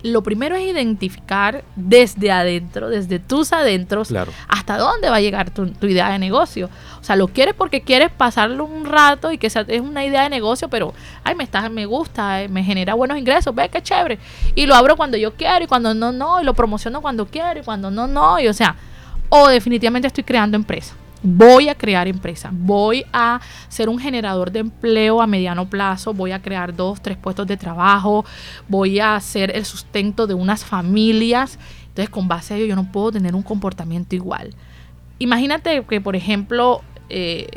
lo 0.07 0.23
primero 0.23 0.55
es 0.55 0.67
identificar 0.67 1.63
desde 1.75 2.31
adentro, 2.31 2.89
desde 2.89 3.19
tus 3.19 3.53
adentros, 3.53 4.11
hasta 4.47 4.77
dónde 4.77 5.09
va 5.09 5.17
a 5.17 5.21
llegar 5.21 5.51
tu, 5.51 5.71
idea 5.81 6.09
de 6.09 6.19
negocio. 6.19 6.69
O 6.99 7.03
sea, 7.03 7.15
lo 7.15 7.27
quieres 7.27 7.53
porque 7.53 7.81
quieres 7.81 8.11
pasarlo 8.11 8.65
un 8.65 8.85
rato 8.85 9.31
y 9.31 9.37
que 9.37 9.49
sea, 9.49 9.65
es 9.67 9.81
una 9.81 10.05
idea 10.05 10.23
de 10.23 10.29
negocio, 10.29 10.69
pero, 10.69 10.93
ay, 11.23 11.35
me, 11.35 11.43
está, 11.43 11.69
me 11.69 11.85
gusta, 11.85 12.43
eh, 12.43 12.49
me 12.49 12.63
genera 12.63 12.93
buenos 12.95 13.17
ingresos, 13.17 13.53
ve 13.53 13.69
qué 13.69 13.81
chévere. 13.81 14.19
Y 14.55 14.65
lo 14.65 14.75
abro 14.75 14.97
cuando 14.97 15.17
yo 15.17 15.33
quiero 15.35 15.63
y 15.63 15.67
cuando 15.67 15.93
no, 15.93 16.11
no, 16.11 16.41
y 16.41 16.43
lo 16.43 16.53
promociono 16.53 17.01
cuando 17.01 17.27
quiero 17.27 17.59
y 17.59 17.63
cuando 17.63 17.91
no, 17.91 18.07
no. 18.07 18.39
Y 18.39 18.47
o 18.47 18.53
sea, 18.53 18.75
o 19.29 19.47
definitivamente 19.47 20.07
estoy 20.07 20.23
creando 20.23 20.57
empresa 20.57 20.95
voy 21.23 21.69
a 21.69 21.75
crear 21.75 22.07
empresa, 22.07 22.49
voy 22.53 23.05
a 23.13 23.39
ser 23.69 23.89
un 23.89 23.99
generador 23.99 24.51
de 24.51 24.59
empleo 24.59 25.21
a 25.21 25.27
mediano 25.27 25.69
plazo, 25.69 26.13
voy 26.13 26.31
a 26.31 26.41
crear 26.41 26.75
dos, 26.75 27.01
tres 27.01 27.17
puestos 27.17 27.47
de 27.47 27.57
trabajo, 27.57 28.25
voy 28.67 28.99
a 28.99 29.19
ser 29.19 29.55
el 29.55 29.65
sustento 29.65 30.27
de 30.27 30.33
unas 30.33 30.65
familias. 30.65 31.59
Entonces, 31.87 32.09
con 32.09 32.27
base 32.27 32.53
a 32.53 32.57
ello, 32.57 32.67
yo 32.67 32.75
no 32.75 32.91
puedo 32.91 33.11
tener 33.11 33.35
un 33.35 33.43
comportamiento 33.43 34.15
igual. 34.15 34.53
Imagínate 35.19 35.83
que, 35.83 35.99
por 35.99 36.15
ejemplo, 36.15 36.83
eh, 37.09 37.47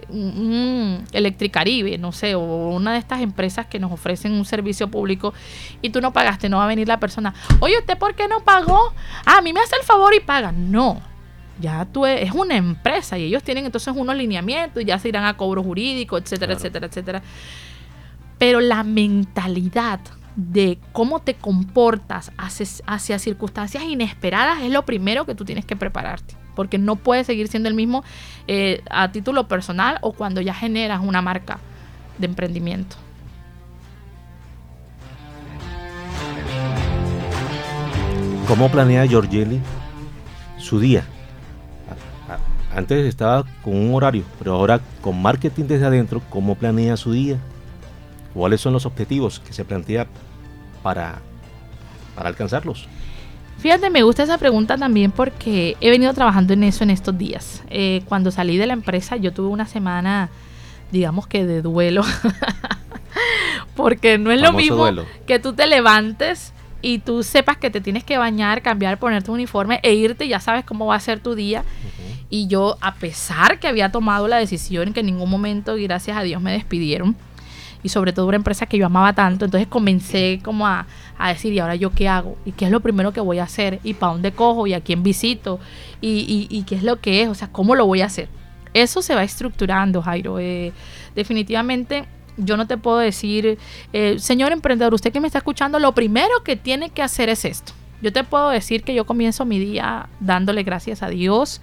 Electricaribe, 1.12 1.98
no 1.98 2.12
sé, 2.12 2.34
o 2.34 2.68
una 2.68 2.92
de 2.92 2.98
estas 2.98 3.20
empresas 3.20 3.66
que 3.66 3.78
nos 3.78 3.92
ofrecen 3.92 4.32
un 4.32 4.44
servicio 4.44 4.88
público 4.88 5.34
y 5.82 5.90
tú 5.90 6.00
no 6.00 6.12
pagaste, 6.12 6.48
no 6.48 6.58
va 6.58 6.64
a 6.64 6.68
venir 6.68 6.86
la 6.88 7.00
persona, 7.00 7.34
oye, 7.58 7.76
¿usted 7.78 7.98
por 7.98 8.14
qué 8.14 8.28
no 8.28 8.40
pagó? 8.40 8.94
Ah, 9.26 9.38
a 9.38 9.42
mí 9.42 9.52
me 9.52 9.60
hace 9.60 9.76
el 9.76 9.82
favor 9.82 10.14
y 10.14 10.20
paga. 10.20 10.52
No, 10.52 11.02
ya 11.60 11.84
tú 11.84 12.06
e, 12.06 12.22
es 12.22 12.32
una 12.32 12.56
empresa 12.56 13.18
y 13.18 13.24
ellos 13.24 13.42
tienen 13.42 13.66
entonces 13.66 13.94
unos 13.96 14.16
lineamientos 14.16 14.82
y 14.82 14.86
ya 14.86 14.98
se 14.98 15.08
irán 15.08 15.24
a 15.24 15.36
cobro 15.36 15.62
jurídico, 15.62 16.18
etcétera, 16.18 16.54
etcétera, 16.54 16.86
etcétera. 16.86 17.22
Pero 18.38 18.60
la 18.60 18.82
mentalidad 18.82 20.00
de 20.36 20.78
cómo 20.92 21.20
te 21.20 21.34
comportas 21.34 22.32
hacia, 22.38 23.18
circunstancias 23.18 23.82
inesperadas 23.84 24.62
es 24.62 24.70
lo 24.70 24.84
primero 24.84 25.26
que 25.26 25.34
tú 25.34 25.44
tienes 25.44 25.64
que 25.64 25.76
prepararte. 25.76 26.34
Porque 26.54 26.78
no 26.78 26.96
puedes 26.96 27.26
seguir 27.26 27.48
siendo 27.48 27.68
el 27.68 27.74
mismo 27.74 28.02
eh, 28.46 28.82
a 28.90 29.12
título 29.12 29.48
personal 29.48 29.98
o 30.00 30.12
cuando 30.12 30.40
ya 30.40 30.54
generas 30.54 31.00
una 31.02 31.22
marca 31.22 31.58
de 32.18 32.26
emprendimiento. 32.26 32.96
¿Cómo 38.46 38.68
planea 38.68 39.06
Giorgelli 39.06 39.60
su 40.58 40.80
día? 40.80 41.04
Antes 42.74 43.06
estaba 43.06 43.44
con 43.62 43.76
un 43.76 43.94
horario, 43.94 44.22
pero 44.38 44.54
ahora 44.54 44.80
con 45.00 45.20
marketing 45.20 45.64
desde 45.64 45.86
adentro, 45.86 46.22
¿cómo 46.30 46.54
planea 46.54 46.96
su 46.96 47.12
día? 47.12 47.38
¿Cuáles 48.32 48.60
son 48.60 48.72
los 48.72 48.86
objetivos 48.86 49.40
que 49.40 49.52
se 49.52 49.64
plantea 49.64 50.06
para, 50.82 51.18
para 52.14 52.28
alcanzarlos? 52.28 52.86
Fíjate, 53.58 53.90
me 53.90 54.02
gusta 54.02 54.22
esa 54.22 54.38
pregunta 54.38 54.78
también 54.78 55.10
porque 55.10 55.76
he 55.80 55.90
venido 55.90 56.14
trabajando 56.14 56.54
en 56.54 56.64
eso 56.64 56.82
en 56.84 56.90
estos 56.90 57.18
días. 57.18 57.62
Eh, 57.68 58.02
cuando 58.06 58.30
salí 58.30 58.56
de 58.56 58.66
la 58.66 58.72
empresa 58.72 59.16
yo 59.16 59.32
tuve 59.32 59.48
una 59.48 59.66
semana, 59.66 60.30
digamos 60.92 61.26
que 61.26 61.44
de 61.44 61.60
duelo, 61.60 62.02
porque 63.76 64.16
no 64.16 64.30
es 64.30 64.40
lo 64.40 64.52
mismo 64.52 64.86
que 65.26 65.38
tú 65.38 65.52
te 65.52 65.66
levantes 65.66 66.54
y 66.80 67.00
tú 67.00 67.22
sepas 67.22 67.58
que 67.58 67.68
te 67.68 67.82
tienes 67.82 68.02
que 68.02 68.16
bañar, 68.16 68.62
cambiar, 68.62 68.98
ponerte 68.98 69.30
un 69.30 69.34
uniforme 69.34 69.80
e 69.82 69.92
irte, 69.92 70.26
ya 70.26 70.40
sabes 70.40 70.64
cómo 70.64 70.86
va 70.86 70.94
a 70.94 71.00
ser 71.00 71.20
tu 71.20 71.34
día. 71.34 71.64
Y 72.30 72.46
yo, 72.46 72.78
a 72.80 72.94
pesar 72.94 73.58
que 73.58 73.68
había 73.68 73.90
tomado 73.90 74.28
la 74.28 74.36
decisión, 74.36 74.92
que 74.92 75.00
en 75.00 75.06
ningún 75.06 75.28
momento, 75.28 75.74
gracias 75.74 76.16
a 76.16 76.22
Dios, 76.22 76.40
me 76.40 76.52
despidieron, 76.52 77.16
y 77.82 77.88
sobre 77.88 78.12
todo 78.12 78.26
una 78.26 78.36
empresa 78.36 78.66
que 78.66 78.78
yo 78.78 78.86
amaba 78.86 79.12
tanto, 79.14 79.44
entonces 79.44 79.68
comencé 79.68 80.40
como 80.44 80.66
a, 80.66 80.86
decir, 81.28 81.52
¿y 81.52 81.58
ahora 81.58 81.74
yo 81.74 81.90
qué 81.90 82.08
hago? 82.08 82.36
¿Y 82.44 82.52
qué 82.52 82.66
es 82.66 82.70
lo 82.70 82.80
primero 82.80 83.12
que 83.12 83.20
voy 83.20 83.38
a 83.38 83.44
hacer? 83.44 83.80
¿Y 83.82 83.94
para 83.94 84.12
dónde 84.12 84.32
cojo? 84.32 84.66
¿Y 84.66 84.74
a 84.74 84.80
quién 84.80 85.02
visito? 85.02 85.58
¿Y, 86.00 86.46
y, 86.50 86.62
qué 86.62 86.76
es 86.76 86.82
lo 86.82 87.00
que 87.00 87.22
es? 87.22 87.28
O 87.28 87.34
sea, 87.34 87.48
¿cómo 87.48 87.74
lo 87.74 87.86
voy 87.86 88.02
a 88.02 88.06
hacer? 88.06 88.28
Eso 88.74 89.02
se 89.02 89.14
va 89.14 89.24
estructurando, 89.24 90.02
Jairo. 90.02 90.38
Eh, 90.38 90.72
definitivamente 91.14 92.06
yo 92.36 92.56
no 92.56 92.66
te 92.66 92.76
puedo 92.76 92.98
decir, 92.98 93.58
eh, 93.92 94.18
señor 94.18 94.52
emprendedor, 94.52 94.94
usted 94.94 95.12
que 95.12 95.20
me 95.20 95.26
está 95.26 95.38
escuchando, 95.38 95.78
lo 95.78 95.92
primero 95.92 96.42
que 96.44 96.56
tiene 96.56 96.90
que 96.90 97.02
hacer 97.02 97.28
es 97.28 97.44
esto. 97.44 97.72
Yo 98.02 98.12
te 98.12 98.24
puedo 98.24 98.50
decir 98.50 98.82
que 98.82 98.94
yo 98.94 99.04
comienzo 99.04 99.44
mi 99.44 99.58
día 99.58 100.08
dándole 100.20 100.62
gracias 100.62 101.02
a 101.02 101.08
Dios. 101.08 101.60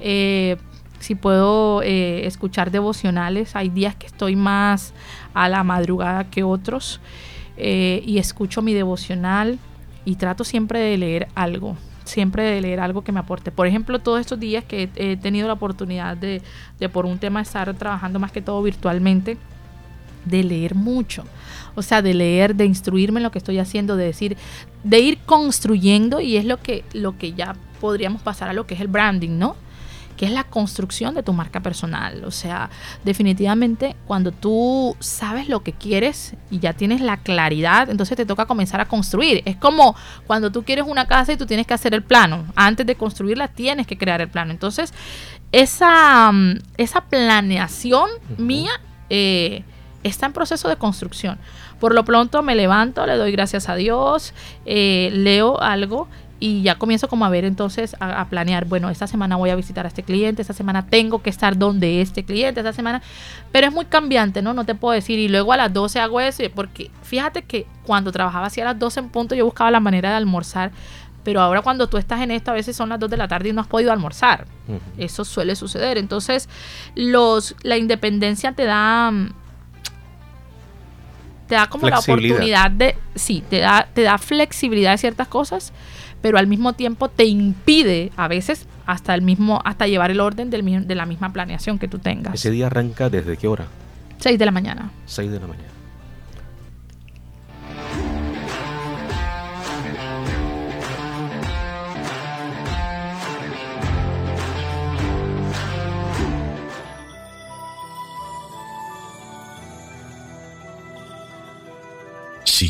Eh, 0.00 0.56
si 0.98 1.14
puedo 1.14 1.82
eh, 1.82 2.26
escuchar 2.26 2.70
devocionales, 2.70 3.54
hay 3.54 3.68
días 3.68 3.94
que 3.94 4.06
estoy 4.06 4.36
más 4.36 4.94
a 5.34 5.48
la 5.48 5.62
madrugada 5.62 6.30
que 6.30 6.42
otros 6.42 7.00
eh, 7.56 8.02
y 8.06 8.18
escucho 8.18 8.62
mi 8.62 8.72
devocional 8.72 9.58
y 10.04 10.16
trato 10.16 10.44
siempre 10.44 10.80
de 10.80 10.96
leer 10.96 11.28
algo, 11.34 11.76
siempre 12.04 12.44
de 12.44 12.60
leer 12.60 12.80
algo 12.80 13.02
que 13.02 13.12
me 13.12 13.20
aporte. 13.20 13.50
Por 13.50 13.66
ejemplo, 13.66 13.98
todos 13.98 14.20
estos 14.20 14.40
días 14.40 14.64
que 14.64 14.88
he, 14.96 15.16
tenido 15.16 15.46
la 15.46 15.54
oportunidad 15.54 16.16
de, 16.16 16.40
de, 16.78 16.88
por 16.88 17.04
un 17.04 17.18
tema, 17.18 17.42
estar 17.42 17.72
trabajando 17.74 18.18
más 18.18 18.32
que 18.32 18.40
todo 18.40 18.62
virtualmente, 18.62 19.36
de 20.24 20.44
leer 20.44 20.74
mucho. 20.74 21.24
O 21.76 21.82
sea, 21.82 22.02
de 22.02 22.14
leer, 22.14 22.56
de 22.56 22.64
instruirme 22.64 23.20
en 23.20 23.24
lo 23.24 23.30
que 23.30 23.38
estoy 23.38 23.58
haciendo, 23.58 23.96
de 23.96 24.06
decir, 24.06 24.36
de 24.82 24.98
ir 24.98 25.18
construyendo 25.18 26.20
y 26.20 26.36
es 26.36 26.44
lo 26.44 26.60
que, 26.60 26.84
lo 26.92 27.16
que 27.16 27.32
ya 27.32 27.54
podríamos 27.80 28.22
pasar 28.22 28.48
a 28.48 28.52
lo 28.52 28.66
que 28.66 28.74
es 28.74 28.80
el 28.80 28.88
branding, 28.88 29.38
¿no? 29.38 29.56
que 30.16 30.24
es 30.24 30.32
la 30.32 30.44
construcción 30.44 31.14
de 31.14 31.22
tu 31.22 31.32
marca 31.32 31.60
personal. 31.60 32.24
O 32.24 32.30
sea, 32.30 32.70
definitivamente 33.04 33.96
cuando 34.06 34.32
tú 34.32 34.96
sabes 34.98 35.48
lo 35.48 35.62
que 35.62 35.72
quieres 35.72 36.34
y 36.50 36.58
ya 36.58 36.72
tienes 36.72 37.00
la 37.00 37.18
claridad, 37.18 37.90
entonces 37.90 38.16
te 38.16 38.26
toca 38.26 38.46
comenzar 38.46 38.80
a 38.80 38.86
construir. 38.86 39.42
Es 39.44 39.56
como 39.56 39.94
cuando 40.26 40.50
tú 40.50 40.64
quieres 40.64 40.86
una 40.88 41.06
casa 41.06 41.32
y 41.32 41.36
tú 41.36 41.46
tienes 41.46 41.66
que 41.66 41.74
hacer 41.74 41.94
el 41.94 42.02
plano. 42.02 42.46
Antes 42.56 42.86
de 42.86 42.96
construirla 42.96 43.48
tienes 43.48 43.86
que 43.86 43.98
crear 43.98 44.20
el 44.20 44.28
plano. 44.28 44.50
Entonces, 44.52 44.92
esa, 45.52 46.32
mm, 46.32 46.58
esa 46.78 47.02
planeación 47.02 48.08
mía 48.38 48.72
eh, 49.10 49.62
está 50.02 50.26
en 50.26 50.32
proceso 50.32 50.68
de 50.68 50.76
construcción. 50.76 51.38
Por 51.80 51.94
lo 51.94 52.04
pronto 52.04 52.42
me 52.42 52.54
levanto, 52.54 53.06
le 53.06 53.16
doy 53.16 53.32
gracias 53.32 53.68
a 53.68 53.76
Dios, 53.76 54.32
eh, 54.64 55.10
leo 55.12 55.60
algo 55.60 56.08
y 56.38 56.62
ya 56.62 56.76
comienzo 56.76 57.08
como 57.08 57.24
a 57.24 57.30
ver 57.30 57.44
entonces 57.44 57.96
a, 57.98 58.26
planear, 58.26 58.66
bueno, 58.66 58.90
esta 58.90 59.06
semana 59.06 59.36
voy 59.36 59.50
a 59.50 59.56
visitar 59.56 59.86
a 59.86 59.88
este 59.88 60.02
cliente, 60.02 60.42
esta 60.42 60.52
semana 60.52 60.86
tengo 60.86 61.22
que 61.22 61.30
estar 61.30 61.56
donde 61.56 62.02
este 62.02 62.24
cliente, 62.24 62.60
esta 62.60 62.72
semana, 62.72 63.02
pero 63.52 63.66
es 63.66 63.72
muy 63.72 63.86
cambiante, 63.86 64.42
¿no? 64.42 64.52
No 64.52 64.64
te 64.64 64.74
puedo 64.74 64.92
decir, 64.92 65.18
y 65.18 65.28
luego 65.28 65.52
a 65.52 65.56
las 65.56 65.72
12 65.72 65.98
hago 65.98 66.20
eso, 66.20 66.42
porque 66.54 66.90
fíjate 67.02 67.42
que 67.42 67.66
cuando 67.84 68.12
trabajaba 68.12 68.46
así 68.46 68.60
a 68.60 68.66
las 68.66 68.78
12 68.78 69.00
en 69.00 69.08
punto 69.08 69.34
yo 69.34 69.46
buscaba 69.46 69.70
la 69.70 69.80
manera 69.80 70.10
de 70.10 70.16
almorzar, 70.16 70.72
pero 71.24 71.40
ahora 71.40 71.62
cuando 71.62 71.88
tú 71.88 71.96
estás 71.96 72.20
en 72.20 72.30
esto 72.30 72.50
a 72.50 72.54
veces 72.54 72.76
son 72.76 72.90
las 72.90 73.00
2 73.00 73.10
de 73.10 73.16
la 73.16 73.28
tarde 73.28 73.48
y 73.48 73.52
no 73.52 73.60
has 73.60 73.66
podido 73.66 73.90
almorzar. 73.90 74.46
Eso 74.96 75.24
suele 75.24 75.56
suceder. 75.56 75.98
Entonces, 75.98 76.48
los 76.94 77.56
la 77.62 77.76
independencia 77.76 78.52
te 78.52 78.64
da 78.64 79.12
te 81.46 81.54
da 81.54 81.68
como 81.68 81.88
la 81.88 81.98
oportunidad 81.98 82.70
de 82.70 82.96
sí, 83.14 83.42
te 83.48 83.58
da 83.58 83.88
te 83.92 84.02
da 84.02 84.18
flexibilidad 84.18 84.92
de 84.92 84.98
ciertas 84.98 85.28
cosas 85.28 85.72
pero 86.20 86.38
al 86.38 86.46
mismo 86.46 86.72
tiempo 86.72 87.08
te 87.08 87.24
impide 87.24 88.10
a 88.16 88.28
veces 88.28 88.66
hasta 88.84 89.14
el 89.14 89.22
mismo 89.22 89.60
hasta 89.64 89.86
llevar 89.86 90.10
el 90.10 90.20
orden 90.20 90.50
del, 90.50 90.86
de 90.86 90.94
la 90.94 91.06
misma 91.06 91.32
planeación 91.32 91.78
que 91.78 91.88
tú 91.88 91.98
tengas. 91.98 92.34
¿Ese 92.34 92.50
día 92.50 92.66
arranca 92.66 93.10
desde 93.10 93.36
qué 93.36 93.46
hora? 93.46 93.66
6 94.18 94.38
de 94.38 94.44
la 94.44 94.50
mañana. 94.50 94.90
6 95.06 95.30
de 95.30 95.40
la 95.40 95.46
mañana. 95.46 95.68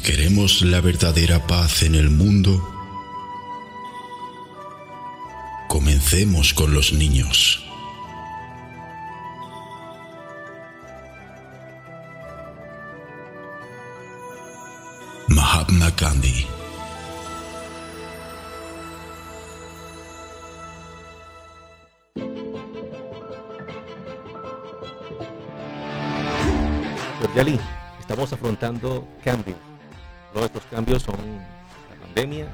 Queremos 0.07 0.63
la 0.63 0.81
verdadera 0.81 1.45
paz 1.49 1.83
en 1.83 1.97
el 1.97 2.11
mundo, 2.11 2.73
Comencemos 5.69 6.55
con 6.55 6.73
los 6.73 6.93
niños. 6.93 7.63
Mahatma 15.29 15.91
Gandhi 15.99 16.47
Yali, 27.35 27.61
estamos 28.01 28.33
afrontando 28.33 29.07
cambios. 29.23 29.56
Son 30.87 31.17
la 31.17 32.07
pandemia, 32.07 32.47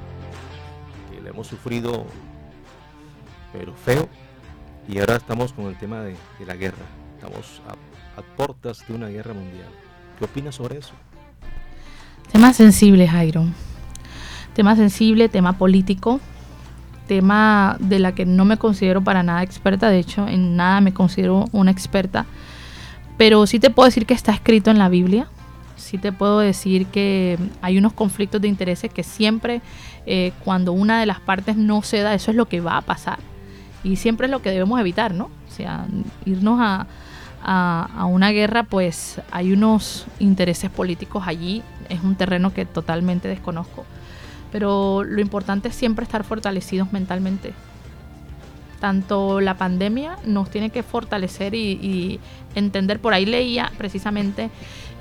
que 1.10 1.20
la 1.20 1.28
hemos 1.28 1.46
sufrido 1.46 2.06
pero 3.52 3.74
feo. 3.74 4.08
Y 4.88 4.98
ahora 4.98 5.16
estamos 5.16 5.52
con 5.52 5.66
el 5.66 5.76
tema 5.76 6.00
de, 6.00 6.16
la 6.44 6.56
guerra. 6.56 6.84
Estamos 7.14 7.60
a, 7.68 7.72
a, 8.18 8.22
puertas 8.36 8.84
de 8.88 8.94
una 8.94 9.08
guerra 9.08 9.34
mundial. 9.34 9.68
¿Qué 10.18 10.24
opinas 10.24 10.54
sobre 10.54 10.78
eso? 10.78 10.92
Tema 12.32 12.54
sensible, 12.54 13.06
Jairo. 13.06 13.44
Tema 14.54 14.76
sensible, 14.76 15.28
tema 15.28 15.58
político, 15.58 16.18
tema 17.06 17.76
de 17.80 17.98
la 17.98 18.14
que 18.14 18.24
no 18.24 18.46
me 18.46 18.56
considero 18.56 19.04
para 19.04 19.22
nada 19.22 19.42
experta. 19.42 19.90
De 19.90 19.98
hecho, 19.98 20.26
en 20.26 20.56
nada 20.56 20.80
me 20.80 20.94
considero 20.94 21.44
una 21.52 21.70
experta. 21.70 22.24
Pero 23.18 23.46
sí 23.46 23.60
te 23.60 23.68
puedo 23.70 23.86
decir 23.86 24.06
que 24.06 24.14
está 24.14 24.32
escrito 24.32 24.70
en 24.70 24.78
la 24.78 24.88
Biblia. 24.88 25.28
Sí 25.82 25.98
te 25.98 26.12
puedo 26.12 26.38
decir 26.38 26.86
que 26.86 27.38
hay 27.60 27.76
unos 27.76 27.92
conflictos 27.92 28.40
de 28.40 28.48
intereses 28.48 28.92
que 28.92 29.02
siempre 29.02 29.60
eh, 30.06 30.32
cuando 30.44 30.72
una 30.72 31.00
de 31.00 31.06
las 31.06 31.20
partes 31.20 31.56
no 31.56 31.82
ceda, 31.82 32.14
eso 32.14 32.30
es 32.30 32.36
lo 32.36 32.46
que 32.46 32.60
va 32.60 32.76
a 32.76 32.82
pasar 32.82 33.18
y 33.84 33.96
siempre 33.96 34.26
es 34.26 34.30
lo 34.30 34.42
que 34.42 34.50
debemos 34.50 34.78
evitar, 34.80 35.12
¿no? 35.12 35.24
O 35.24 35.50
sea, 35.54 35.86
irnos 36.24 36.60
a, 36.60 36.86
a, 37.42 38.04
una 38.06 38.30
guerra, 38.30 38.62
pues 38.62 39.20
hay 39.30 39.52
unos 39.52 40.06
intereses 40.18 40.70
políticos 40.70 41.24
allí, 41.26 41.62
es 41.88 42.02
un 42.02 42.14
terreno 42.14 42.54
que 42.54 42.64
totalmente 42.64 43.28
desconozco, 43.28 43.84
pero 44.50 45.02
lo 45.04 45.20
importante 45.20 45.68
es 45.68 45.74
siempre 45.74 46.04
estar 46.04 46.24
fortalecidos 46.24 46.92
mentalmente. 46.92 47.52
Tanto 48.80 49.40
la 49.40 49.56
pandemia 49.56 50.16
nos 50.24 50.50
tiene 50.50 50.70
que 50.70 50.82
fortalecer 50.82 51.54
y, 51.54 52.18
entender, 52.54 53.00
por 53.00 53.14
ahí 53.14 53.24
leía 53.24 53.70
precisamente 53.78 54.50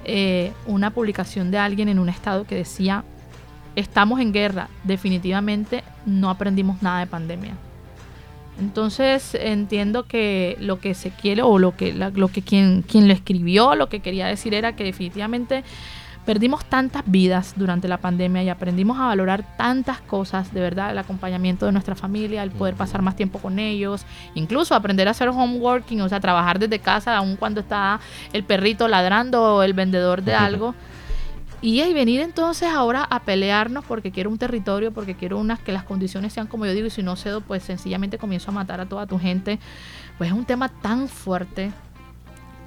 eh, 0.06 0.52
una 0.66 0.92
publicación 0.92 1.52
de 1.52 1.58
alguien 1.58 1.90
en 1.90 2.00
un 2.00 2.10
estado 2.10 2.46
que 2.46 2.56
decía, 2.56 3.04
estamos 3.76 4.20
en 4.20 4.34
guerra, 4.34 4.70
definitivamente 4.84 5.84
no 6.06 6.30
aprendimos 6.30 6.82
nada 6.82 7.00
de 7.00 7.08
pandemia 7.08 7.56
entonces 8.62 9.36
entiendo 9.36 10.06
que 10.06 10.56
lo 10.60 10.80
que 10.80 10.94
se 10.94 11.10
quiere 11.10 11.42
o 11.42 11.58
lo 11.58 11.76
que, 11.76 11.94
lo 11.94 12.28
que 12.28 12.42
quien, 12.44 12.84
quien 12.84 13.08
lo 13.08 13.14
escribió, 13.14 13.76
lo 13.76 13.90
que 13.90 14.02
quería 14.02 14.28
decir 14.28 14.54
era 14.54 14.76
que 14.76 14.84
definitivamente 14.84 15.64
perdimos 16.26 16.64
tantas 16.66 17.04
vidas 17.06 17.54
durante 17.56 17.88
la 17.88 17.98
pandemia 17.98 18.44
y 18.44 18.50
aprendimos 18.50 19.00
a 19.00 19.08
valorar 19.08 19.58
tantas 19.58 20.02
cosas, 20.02 20.54
de 20.54 20.62
verdad, 20.62 20.92
el 20.92 20.98
acompañamiento 20.98 21.66
de 21.66 21.72
nuestra 21.72 21.96
familia, 21.96 22.44
el 22.44 22.52
poder 22.52 22.76
pasar 22.76 23.02
más 23.02 23.16
tiempo 23.16 23.40
con 23.40 23.60
ellos, 23.60 24.06
incluso 24.36 24.76
aprender 24.76 25.08
a 25.08 25.12
hacer 25.12 25.30
homeworking, 25.30 26.02
o 26.02 26.10
sea, 26.10 26.20
trabajar 26.20 26.60
desde 26.60 26.80
casa, 26.80 27.18
aun 27.18 27.36
cuando 27.36 27.62
está 27.62 28.00
el 28.34 28.44
perrito 28.44 28.88
ladrando 28.88 29.56
o 29.56 29.64
el 29.64 29.74
vendedor 29.74 30.22
de 30.24 30.36
algo 30.36 30.76
Y, 31.64 31.82
y 31.82 31.94
venir 31.94 32.22
entonces 32.22 32.70
ahora 32.70 33.04
a 33.04 33.20
pelearnos 33.20 33.86
porque 33.86 34.12
quiero 34.12 34.32
un 34.32 34.40
territorio, 34.40 34.92
porque 34.92 35.14
quiero 35.16 35.38
unas 35.38 35.60
que 35.60 35.72
las 35.72 35.84
condiciones 35.84 36.34
sean 36.34 36.48
como 36.48 36.66
yo 36.66 36.74
digo, 36.74 36.88
y 36.88 36.90
si 36.90 37.04
no 37.04 37.16
cedo, 37.16 37.42
pues 37.42 37.62
sencillamente 37.62 38.18
comienzo 38.18 38.50
a 38.50 38.54
matar 38.54 38.82
a 38.82 38.88
toda 38.88 39.06
tu 39.06 39.20
gente. 39.20 39.60
Pues 40.18 40.32
es 40.32 40.36
un 40.36 40.46
tema 40.46 40.70
tan 40.70 41.08
fuerte, 41.08 41.72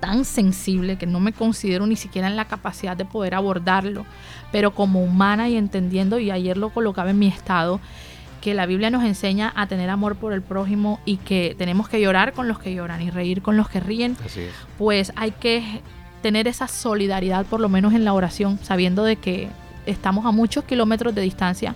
tan 0.05 0.27
sensible, 0.27 0.99
que 0.99 1.07
no 1.07 1.19
me 1.19 1.33
considero 1.33 1.87
ni 1.87 1.97
siquiera 1.97 2.29
en 2.29 2.37
la 2.37 2.45
capacidad 2.45 2.95
de 2.95 3.07
poder 3.07 3.35
abordarlo. 3.35 4.05
Pero 4.53 4.75
como 4.75 5.03
humana 5.03 5.49
y 5.49 5.57
entendiendo, 5.57 6.19
y 6.19 6.31
ayer 6.31 6.59
lo 6.59 6.69
colocaba 6.69 7.09
en 7.09 7.19
mi 7.19 7.27
estado, 7.27 7.81
que 8.43 8.53
la 8.53 8.67
Biblia 8.67 8.91
nos 8.91 9.03
enseña 9.03 9.51
a 9.57 9.67
tener 9.67 9.89
amor 9.89 10.17
por 10.17 10.35
el 10.35 10.43
prójimo 10.43 11.01
y 11.07 11.17
que 11.17 11.55
tenemos 11.57 11.89
que 11.89 12.03
llorar 12.03 12.35
con 12.35 12.49
los 12.49 12.59
que 12.59 12.75
lloran 12.75 13.01
y 13.01 13.09
reír 13.09 13.41
con 13.41 13.57
los 13.57 13.71
que 13.71 13.81
ríen, 13.81 14.15
pues 14.77 15.11
hay 15.17 15.31
que 15.31 15.81
tener 16.21 16.49
esa 16.49 16.69
solidaridad 16.69 17.47
por 17.47 17.61
lo 17.61 17.71
menos 17.71 17.95
en 17.95 18.05
la 18.05 18.13
oración, 18.13 18.59
sabiendo 18.63 19.05
de 19.05 19.17
que 19.17 19.49
estamos 19.87 20.27
a 20.27 20.33
muchos 20.33 20.65
kilómetros 20.65 21.15
de 21.15 21.23
distancia, 21.23 21.75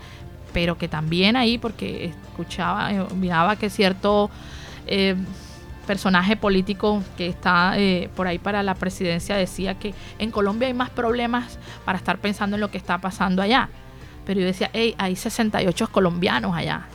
pero 0.52 0.76
que 0.76 0.86
también 0.88 1.34
ahí, 1.34 1.56
porque 1.56 2.12
escuchaba, 2.28 2.92
eh, 2.92 3.02
miraba 3.18 3.56
que 3.56 3.70
cierto 3.70 4.28
eh, 4.86 5.16
personaje 5.88 6.36
político 6.36 7.02
que 7.16 7.28
está 7.28 7.78
eh, 7.78 8.10
por 8.14 8.26
ahí 8.26 8.38
para 8.38 8.62
la 8.62 8.74
presidencia 8.74 9.36
decía 9.36 9.78
que 9.78 9.94
en 10.18 10.30
Colombia 10.30 10.68
hay 10.68 10.74
más 10.74 10.90
problemas 10.90 11.58
para 11.86 11.96
estar 11.96 12.18
pensando 12.18 12.56
en 12.56 12.60
lo 12.60 12.70
que 12.70 12.76
está 12.76 12.98
pasando 12.98 13.40
allá. 13.40 13.70
Pero 14.26 14.40
yo 14.40 14.46
decía, 14.46 14.68
hey, 14.74 14.94
hay 14.98 15.16
68 15.16 15.88
colombianos 15.90 16.54
allá. 16.54 16.86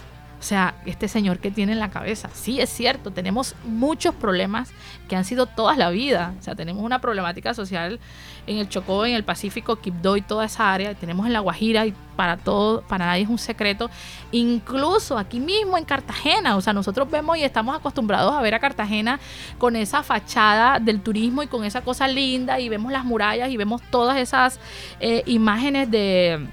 O 0.44 0.46
sea, 0.46 0.76
este 0.86 1.08
señor 1.08 1.40
que 1.40 1.52
tiene 1.52 1.72
en 1.72 1.80
la 1.80 1.90
cabeza. 1.90 2.30
Sí, 2.34 2.60
es 2.60 2.70
cierto, 2.70 3.12
tenemos 3.12 3.56
muchos 3.64 4.14
problemas 4.14 4.72
que 5.08 5.16
han 5.16 5.24
sido 5.24 5.46
toda 5.46 5.78
la 5.78 5.90
vida. 5.90 6.34
O 6.38 6.44
sea, 6.44 6.54
tenemos 6.54 6.84
una 6.84 7.00
problemática 7.00 7.54
social 7.54 7.98
en 8.46 8.58
el 8.58 8.68
Chocó, 8.68 9.06
en 9.06 9.16
el 9.16 9.24
Pacífico, 9.24 9.78
Quibdó 9.78 10.18
y 10.18 10.22
toda 10.22 10.44
esa 10.44 10.74
área. 10.74 10.96
Tenemos 10.96 11.28
en 11.28 11.32
La 11.32 11.40
Guajira 11.40 11.86
y 11.86 11.94
para 12.18 12.36
todo, 12.36 12.82
para 12.82 13.06
nadie 13.06 13.24
es 13.24 13.30
un 13.30 13.38
secreto. 13.38 13.90
Incluso 14.34 15.18
aquí 15.18 15.40
mismo 15.40 15.78
en 15.78 15.86
Cartagena. 15.86 16.58
O 16.58 16.62
sea, 16.62 16.74
nosotros 16.74 17.10
vemos 17.10 17.38
y 17.38 17.46
estamos 17.46 17.74
acostumbrados 17.74 18.34
a 18.34 18.42
ver 18.42 18.54
a 18.54 18.60
Cartagena 18.60 19.22
con 19.58 19.78
esa 19.78 20.04
fachada 20.04 20.78
del 20.78 21.00
turismo 21.00 21.44
y 21.44 21.48
con 21.48 21.64
esa 21.64 21.80
cosa 21.86 22.06
linda 22.10 22.60
y 22.60 22.68
vemos 22.68 22.92
las 22.92 23.06
murallas 23.06 23.50
y 23.50 23.56
vemos 23.56 23.82
todas 23.90 24.18
esas 24.18 24.60
eh, 25.00 25.24
imágenes 25.26 25.90
de 25.90 26.50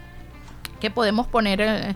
que 0.81 0.91
podemos 0.91 1.27
poner 1.27 1.61
eh, 1.61 1.95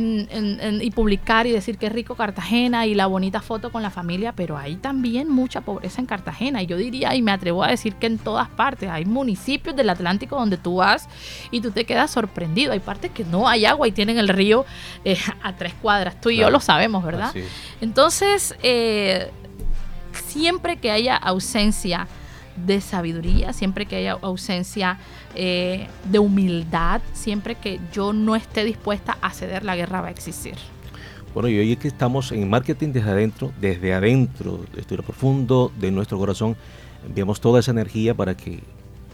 y 0.00 0.90
publicar 0.90 1.46
y 1.46 1.52
decir 1.52 1.78
que 1.78 1.88
rico 1.88 2.14
Cartagena 2.14 2.86
y 2.86 2.94
la 2.94 3.06
bonita 3.06 3.40
foto 3.40 3.70
con 3.70 3.82
la 3.82 3.90
familia, 3.90 4.32
pero 4.32 4.56
hay 4.56 4.76
también 4.76 5.28
mucha 5.28 5.60
pobreza 5.60 6.00
en 6.00 6.06
Cartagena. 6.06 6.62
Y 6.62 6.66
yo 6.66 6.76
diría, 6.76 7.14
y 7.14 7.22
me 7.22 7.32
atrevo 7.32 7.62
a 7.62 7.68
decir 7.68 7.94
que 7.94 8.06
en 8.06 8.18
todas 8.18 8.48
partes, 8.48 8.90
hay 8.90 9.04
municipios 9.04 9.76
del 9.76 9.90
Atlántico 9.90 10.36
donde 10.36 10.56
tú 10.56 10.76
vas 10.76 11.08
y 11.50 11.60
tú 11.60 11.70
te 11.70 11.84
quedas 11.84 12.10
sorprendido. 12.10 12.72
Hay 12.72 12.80
partes 12.80 13.10
que 13.10 13.24
no 13.24 13.48
hay 13.48 13.64
agua 13.64 13.88
y 13.88 13.92
tienen 13.92 14.18
el 14.18 14.28
río 14.28 14.64
eh, 15.04 15.18
a 15.42 15.54
tres 15.56 15.74
cuadras. 15.80 16.20
Tú 16.20 16.30
y 16.30 16.36
yo 16.36 16.50
lo 16.50 16.60
sabemos, 16.60 17.04
¿verdad? 17.04 17.32
Entonces, 17.80 18.54
eh, 18.62 19.30
siempre 20.26 20.76
que 20.76 20.90
haya 20.90 21.16
ausencia, 21.16 22.06
de 22.56 22.80
sabiduría, 22.80 23.52
siempre 23.52 23.86
que 23.86 23.96
haya 23.96 24.12
ausencia 24.22 24.98
eh, 25.34 25.88
de 26.10 26.18
humildad, 26.18 27.00
siempre 27.12 27.54
que 27.54 27.80
yo 27.92 28.12
no 28.12 28.36
esté 28.36 28.64
dispuesta 28.64 29.18
a 29.20 29.30
ceder, 29.30 29.64
la 29.64 29.76
guerra 29.76 30.00
va 30.00 30.08
a 30.08 30.10
existir. 30.10 30.54
Bueno, 31.34 31.48
y 31.48 31.58
hoy 31.58 31.72
es 31.72 31.78
que 31.78 31.88
estamos 31.88 32.30
en 32.30 32.48
marketing 32.48 32.92
desde 32.92 33.10
adentro, 33.10 33.52
desde 33.60 33.92
adentro, 33.92 34.64
desde 34.72 34.96
lo 34.96 35.02
profundo 35.02 35.72
de 35.78 35.90
nuestro 35.90 36.16
corazón, 36.16 36.56
enviamos 37.04 37.40
toda 37.40 37.58
esa 37.58 37.72
energía 37.72 38.14
para 38.14 38.36
que 38.36 38.60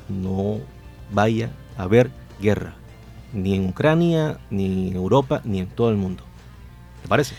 no 0.08 0.58
vaya 1.12 1.50
a 1.78 1.84
haber 1.84 2.10
guerra, 2.40 2.74
ni 3.32 3.54
en 3.54 3.68
Ucrania, 3.68 4.38
ni 4.50 4.88
en 4.88 4.96
Europa, 4.96 5.40
ni 5.44 5.60
en 5.60 5.66
todo 5.66 5.90
el 5.90 5.96
mundo. 5.96 6.22
¿Te 7.02 7.08
parece? 7.08 7.34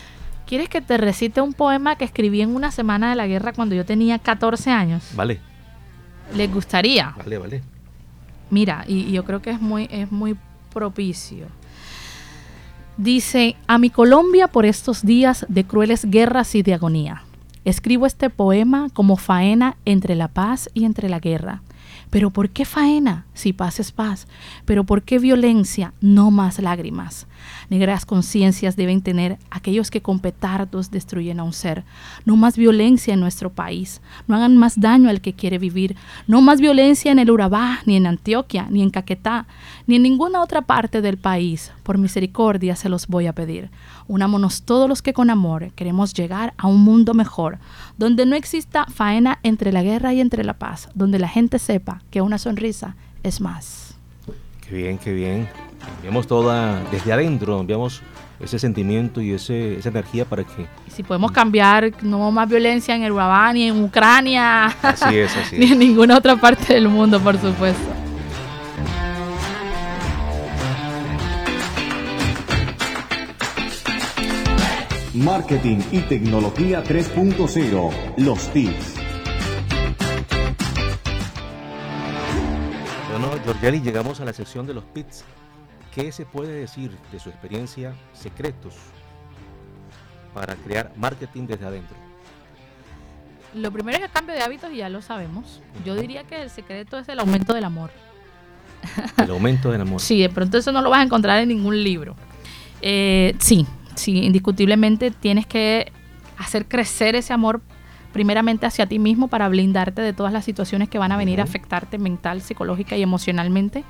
¿Quieres 0.46 0.68
que 0.68 0.80
te 0.80 0.96
recite 0.96 1.40
un 1.40 1.52
poema 1.52 1.96
que 1.96 2.04
escribí 2.04 2.40
en 2.42 2.54
una 2.54 2.72
semana 2.72 3.10
de 3.10 3.16
la 3.16 3.26
guerra 3.26 3.52
cuando 3.52 3.74
yo 3.74 3.84
tenía 3.84 4.18
14 4.18 4.70
años? 4.70 5.12
Vale. 5.14 5.51
¿Les 6.34 6.52
gustaría? 6.52 7.14
Vale, 7.18 7.38
vale. 7.38 7.62
Mira, 8.50 8.84
y, 8.86 9.12
yo 9.12 9.24
creo 9.24 9.40
que 9.40 9.50
es 9.50 9.60
muy, 9.60 9.88
es 9.90 10.10
muy 10.12 10.36
propicio. 10.72 11.46
Dice, 12.96 13.56
a 13.66 13.78
mi 13.78 13.90
Colombia 13.90 14.48
por 14.48 14.66
estos 14.66 15.04
días 15.04 15.46
de 15.48 15.64
crueles 15.64 16.04
guerras 16.04 16.54
y 16.54 16.62
de 16.62 16.74
agonía. 16.74 17.22
Escribo 17.64 18.06
este 18.06 18.28
poema 18.28 18.88
como 18.92 19.16
faena 19.16 19.76
entre 19.84 20.14
la 20.14 20.28
paz 20.28 20.68
y 20.74 20.84
entre 20.84 21.08
la 21.08 21.20
guerra. 21.20 21.62
Pero 22.12 22.28
¿por 22.28 22.50
qué 22.50 22.66
faena 22.66 23.24
si 23.32 23.54
paz 23.54 23.80
es 23.80 23.90
paz? 23.90 24.28
Pero 24.66 24.84
¿por 24.84 25.02
qué 25.02 25.18
violencia? 25.18 25.94
No 26.02 26.30
más 26.30 26.58
lágrimas. 26.58 27.26
Negras 27.70 28.04
conciencias 28.04 28.76
deben 28.76 29.00
tener 29.00 29.38
aquellos 29.50 29.90
que 29.90 30.02
con 30.02 30.20
petardos 30.20 30.90
destruyen 30.90 31.40
a 31.40 31.44
un 31.44 31.54
ser. 31.54 31.84
No 32.26 32.36
más 32.36 32.58
violencia 32.58 33.14
en 33.14 33.20
nuestro 33.20 33.50
país. 33.50 34.02
No 34.28 34.36
hagan 34.36 34.58
más 34.58 34.78
daño 34.78 35.08
al 35.08 35.22
que 35.22 35.32
quiere 35.32 35.56
vivir. 35.56 35.96
No 36.26 36.42
más 36.42 36.60
violencia 36.60 37.10
en 37.10 37.18
el 37.18 37.30
Urabá, 37.30 37.78
ni 37.86 37.96
en 37.96 38.06
Antioquia, 38.06 38.66
ni 38.68 38.82
en 38.82 38.90
Caquetá, 38.90 39.46
ni 39.86 39.96
en 39.96 40.02
ninguna 40.02 40.42
otra 40.42 40.62
parte 40.62 41.00
del 41.00 41.16
país. 41.16 41.72
Por 41.82 41.98
misericordia 41.98 42.76
se 42.76 42.88
los 42.88 43.06
voy 43.06 43.26
a 43.26 43.32
pedir. 43.32 43.70
Unámonos 44.08 44.62
todos 44.62 44.88
los 44.88 45.02
que 45.02 45.12
con 45.12 45.30
amor 45.30 45.70
queremos 45.74 46.14
llegar 46.14 46.54
a 46.56 46.66
un 46.66 46.80
mundo 46.82 47.14
mejor, 47.14 47.58
donde 47.98 48.26
no 48.26 48.36
exista 48.36 48.86
faena 48.86 49.38
entre 49.42 49.72
la 49.72 49.82
guerra 49.82 50.12
y 50.12 50.20
entre 50.20 50.44
la 50.44 50.54
paz, 50.54 50.88
donde 50.94 51.18
la 51.18 51.28
gente 51.28 51.58
sepa 51.58 52.02
que 52.10 52.22
una 52.22 52.38
sonrisa 52.38 52.96
es 53.22 53.40
más. 53.40 53.94
Qué 54.68 54.76
bien, 54.76 54.98
qué 54.98 55.12
bien. 55.12 55.48
Enviamos 55.96 56.26
toda 56.26 56.82
desde 56.90 57.12
adentro, 57.12 57.60
enviamos 57.60 58.02
ese 58.40 58.58
sentimiento 58.58 59.20
y 59.20 59.32
ese, 59.32 59.78
esa 59.78 59.88
energía 59.88 60.24
para 60.24 60.44
que... 60.44 60.66
Si 60.88 61.02
podemos 61.02 61.30
cambiar, 61.30 61.92
no 62.02 62.30
más 62.30 62.48
violencia 62.48 62.94
en 62.94 63.02
el 63.02 63.12
Urabá, 63.12 63.52
ni 63.52 63.68
en 63.68 63.82
Ucrania, 63.82 64.66
así 64.82 65.16
es, 65.16 65.36
así 65.36 65.56
ni 65.58 65.72
en 65.72 65.78
ninguna 65.78 66.18
otra 66.18 66.36
parte 66.36 66.74
del 66.74 66.88
mundo, 66.88 67.20
por 67.20 67.38
supuesto. 67.38 68.01
Marketing 75.14 75.78
y 75.92 75.98
tecnología 76.00 76.82
3.0, 76.82 78.14
los 78.16 78.48
tips. 78.54 78.94
Bueno, 83.10 83.38
Giorgiali, 83.44 83.82
llegamos 83.82 84.22
a 84.22 84.24
la 84.24 84.32
sección 84.32 84.66
de 84.66 84.72
los 84.72 84.90
tips. 84.94 85.24
¿Qué 85.94 86.12
se 86.12 86.24
puede 86.24 86.54
decir 86.54 86.96
de 87.12 87.20
su 87.20 87.28
experiencia, 87.28 87.94
secretos 88.14 88.72
para 90.32 90.54
crear 90.56 90.90
marketing 90.96 91.46
desde 91.46 91.66
adentro? 91.66 91.96
Lo 93.52 93.70
primero 93.70 93.98
es 93.98 94.04
el 94.04 94.10
cambio 94.10 94.34
de 94.34 94.40
hábitos 94.40 94.72
y 94.72 94.76
ya 94.76 94.88
lo 94.88 95.02
sabemos. 95.02 95.60
Yo 95.84 95.94
diría 95.94 96.24
que 96.24 96.40
el 96.40 96.48
secreto 96.48 96.98
es 96.98 97.06
el 97.10 97.20
aumento 97.20 97.52
del 97.52 97.64
amor. 97.64 97.90
El 99.18 99.30
aumento 99.30 99.70
del 99.70 99.82
amor. 99.82 100.00
sí, 100.00 100.22
de 100.22 100.30
pronto 100.30 100.56
eso 100.56 100.72
no 100.72 100.80
lo 100.80 100.88
vas 100.88 101.00
a 101.00 101.02
encontrar 101.02 101.38
en 101.40 101.50
ningún 101.50 101.84
libro. 101.84 102.16
Eh, 102.80 103.36
sí, 103.40 103.66
sí, 103.94 104.18
indiscutiblemente 104.24 105.10
tienes 105.10 105.46
que 105.46 105.92
hacer 106.38 106.66
crecer 106.66 107.14
ese 107.14 107.32
amor 107.32 107.60
primeramente 108.12 108.66
hacia 108.66 108.86
ti 108.86 108.98
mismo 108.98 109.28
para 109.28 109.48
blindarte 109.48 110.02
de 110.02 110.12
todas 110.12 110.32
las 110.32 110.44
situaciones 110.44 110.88
que 110.88 110.98
van 110.98 111.12
a 111.12 111.16
venir 111.16 111.40
a 111.40 111.44
afectarte 111.44 111.98
mental, 111.98 112.42
psicológica 112.42 112.96
y 112.96 113.02
emocionalmente. 113.02 113.84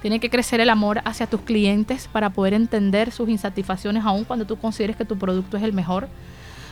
Tiene 0.00 0.18
que 0.18 0.30
crecer 0.30 0.60
el 0.60 0.70
amor 0.70 1.02
hacia 1.04 1.26
tus 1.26 1.42
clientes 1.42 2.08
para 2.08 2.30
poder 2.30 2.54
entender 2.54 3.12
sus 3.12 3.28
insatisfacciones 3.28 4.04
aun 4.04 4.24
cuando 4.24 4.46
tú 4.46 4.56
consideres 4.56 4.96
que 4.96 5.04
tu 5.04 5.18
producto 5.18 5.58
es 5.58 5.62
el 5.62 5.74
mejor. 5.74 6.08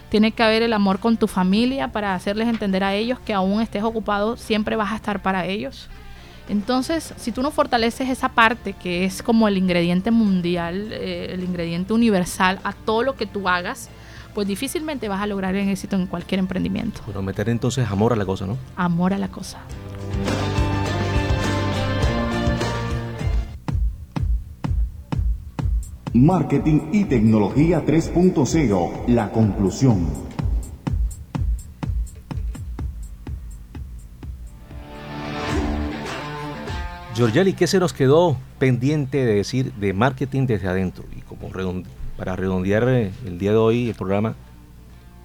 Tiene 0.08 0.32
que 0.32 0.42
haber 0.42 0.62
el 0.62 0.72
amor 0.72 0.98
con 0.98 1.18
tu 1.18 1.28
familia 1.28 1.92
para 1.92 2.14
hacerles 2.14 2.48
entender 2.48 2.82
a 2.82 2.94
ellos 2.94 3.18
que 3.20 3.34
aún 3.34 3.60
estés 3.60 3.82
ocupado, 3.82 4.38
siempre 4.38 4.76
vas 4.76 4.92
a 4.92 4.96
estar 4.96 5.20
para 5.20 5.44
ellos. 5.44 5.90
Entonces, 6.48 7.12
si 7.18 7.30
tú 7.30 7.42
no 7.42 7.50
fortaleces 7.50 8.08
esa 8.08 8.30
parte 8.30 8.72
que 8.72 9.04
es 9.04 9.22
como 9.22 9.48
el 9.48 9.58
ingrediente 9.58 10.10
mundial, 10.10 10.92
eh, 10.92 11.28
el 11.32 11.44
ingrediente 11.44 11.92
universal 11.92 12.58
a 12.64 12.72
todo 12.72 13.02
lo 13.02 13.16
que 13.16 13.26
tú 13.26 13.48
hagas, 13.48 13.90
pues 14.34 14.48
difícilmente 14.48 15.08
vas 15.08 15.20
a 15.20 15.26
lograr 15.26 15.54
el 15.54 15.68
éxito 15.68 15.96
en 15.96 16.06
cualquier 16.06 16.38
emprendimiento. 16.38 17.02
Bueno, 17.04 17.22
meter 17.22 17.48
entonces 17.50 17.86
amor 17.88 18.12
a 18.14 18.16
la 18.16 18.24
cosa, 18.24 18.46
¿no? 18.46 18.56
Amor 18.76 19.12
a 19.12 19.18
la 19.18 19.28
cosa. 19.28 19.58
Marketing 26.14 26.88
y 26.92 27.04
tecnología 27.04 27.84
3.0, 27.84 29.06
la 29.08 29.30
conclusión. 29.30 30.06
Giorgiali, 37.18 37.52
¿qué 37.52 37.66
se 37.66 37.80
nos 37.80 37.92
quedó 37.92 38.36
pendiente 38.60 39.18
de 39.26 39.34
decir 39.34 39.72
de 39.72 39.92
marketing 39.92 40.46
desde 40.46 40.68
adentro? 40.68 41.04
Y 41.16 41.22
como 41.22 41.50
para 42.16 42.36
redondear 42.36 42.88
eh, 42.88 43.10
el 43.26 43.40
día 43.40 43.50
de 43.50 43.56
hoy 43.56 43.88
el 43.88 43.96
programa, 43.96 44.36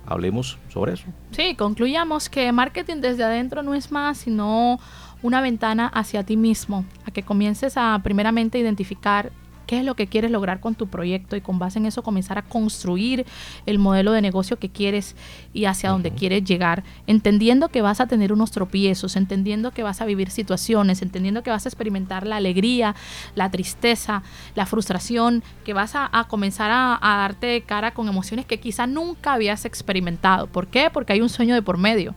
hablemos 0.07 0.57
sobre 0.69 0.93
eso. 0.93 1.05
Sí, 1.29 1.53
concluyamos 1.55 2.29
que 2.29 2.51
marketing 2.51 2.95
desde 2.95 3.23
adentro 3.23 3.61
no 3.61 3.75
es 3.75 3.91
más 3.91 4.17
sino 4.17 4.79
una 5.21 5.39
ventana 5.39 5.85
hacia 5.85 6.23
ti 6.23 6.35
mismo, 6.35 6.83
a 7.05 7.11
que 7.11 7.21
comiences 7.21 7.77
a 7.77 8.01
primeramente 8.03 8.57
identificar 8.57 9.31
qué 9.65 9.79
es 9.79 9.85
lo 9.85 9.95
que 9.95 10.07
quieres 10.07 10.31
lograr 10.31 10.59
con 10.59 10.75
tu 10.75 10.87
proyecto 10.87 11.35
y 11.35 11.41
con 11.41 11.59
base 11.59 11.79
en 11.79 11.85
eso 11.85 12.03
comenzar 12.03 12.37
a 12.37 12.43
construir 12.43 13.25
el 13.65 13.79
modelo 13.79 14.11
de 14.11 14.21
negocio 14.21 14.57
que 14.57 14.69
quieres 14.69 15.15
y 15.53 15.65
hacia 15.65 15.89
dónde 15.89 16.11
quieres 16.11 16.43
llegar, 16.43 16.83
entendiendo 17.07 17.69
que 17.69 17.81
vas 17.81 17.99
a 17.99 18.07
tener 18.07 18.33
unos 18.33 18.51
tropiezos, 18.51 19.15
entendiendo 19.15 19.71
que 19.71 19.83
vas 19.83 20.01
a 20.01 20.05
vivir 20.05 20.29
situaciones, 20.29 21.01
entendiendo 21.01 21.43
que 21.43 21.49
vas 21.49 21.65
a 21.65 21.69
experimentar 21.69 22.25
la 22.25 22.37
alegría, 22.37 22.95
la 23.35 23.51
tristeza, 23.51 24.23
la 24.55 24.65
frustración, 24.65 25.43
que 25.63 25.73
vas 25.73 25.93
a, 25.95 26.09
comenzar 26.27 26.71
a, 26.71 26.97
a 27.01 27.17
darte 27.17 27.61
cara 27.61 27.93
con 27.93 28.07
emociones 28.07 28.45
que 28.45 28.59
quizá 28.59 28.87
nunca 28.87 29.33
habías 29.33 29.65
experimentado. 29.65 30.47
¿Por 30.47 30.67
qué? 30.67 30.89
Porque 30.91 31.13
hay 31.13 31.21
un 31.21 31.29
sueño 31.29 31.55
de 31.55 31.61
por 31.61 31.77
medio. 31.77 32.15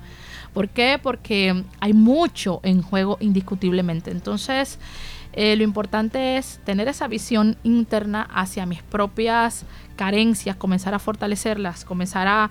¿Por 0.56 0.70
qué? 0.70 0.98
Porque 1.02 1.64
hay 1.80 1.92
mucho 1.92 2.60
en 2.62 2.80
juego 2.80 3.18
indiscutiblemente. 3.20 4.10
Entonces, 4.10 4.78
eh, 5.36 5.54
lo 5.54 5.62
importante 5.62 6.38
es 6.38 6.60
tener 6.64 6.88
esa 6.88 7.06
visión 7.08 7.56
interna 7.62 8.22
hacia 8.22 8.64
mis 8.64 8.82
propias 8.82 9.66
carencias, 9.94 10.56
comenzar 10.56 10.94
a 10.94 10.98
fortalecerlas, 10.98 11.84
comenzar 11.84 12.26
a, 12.26 12.50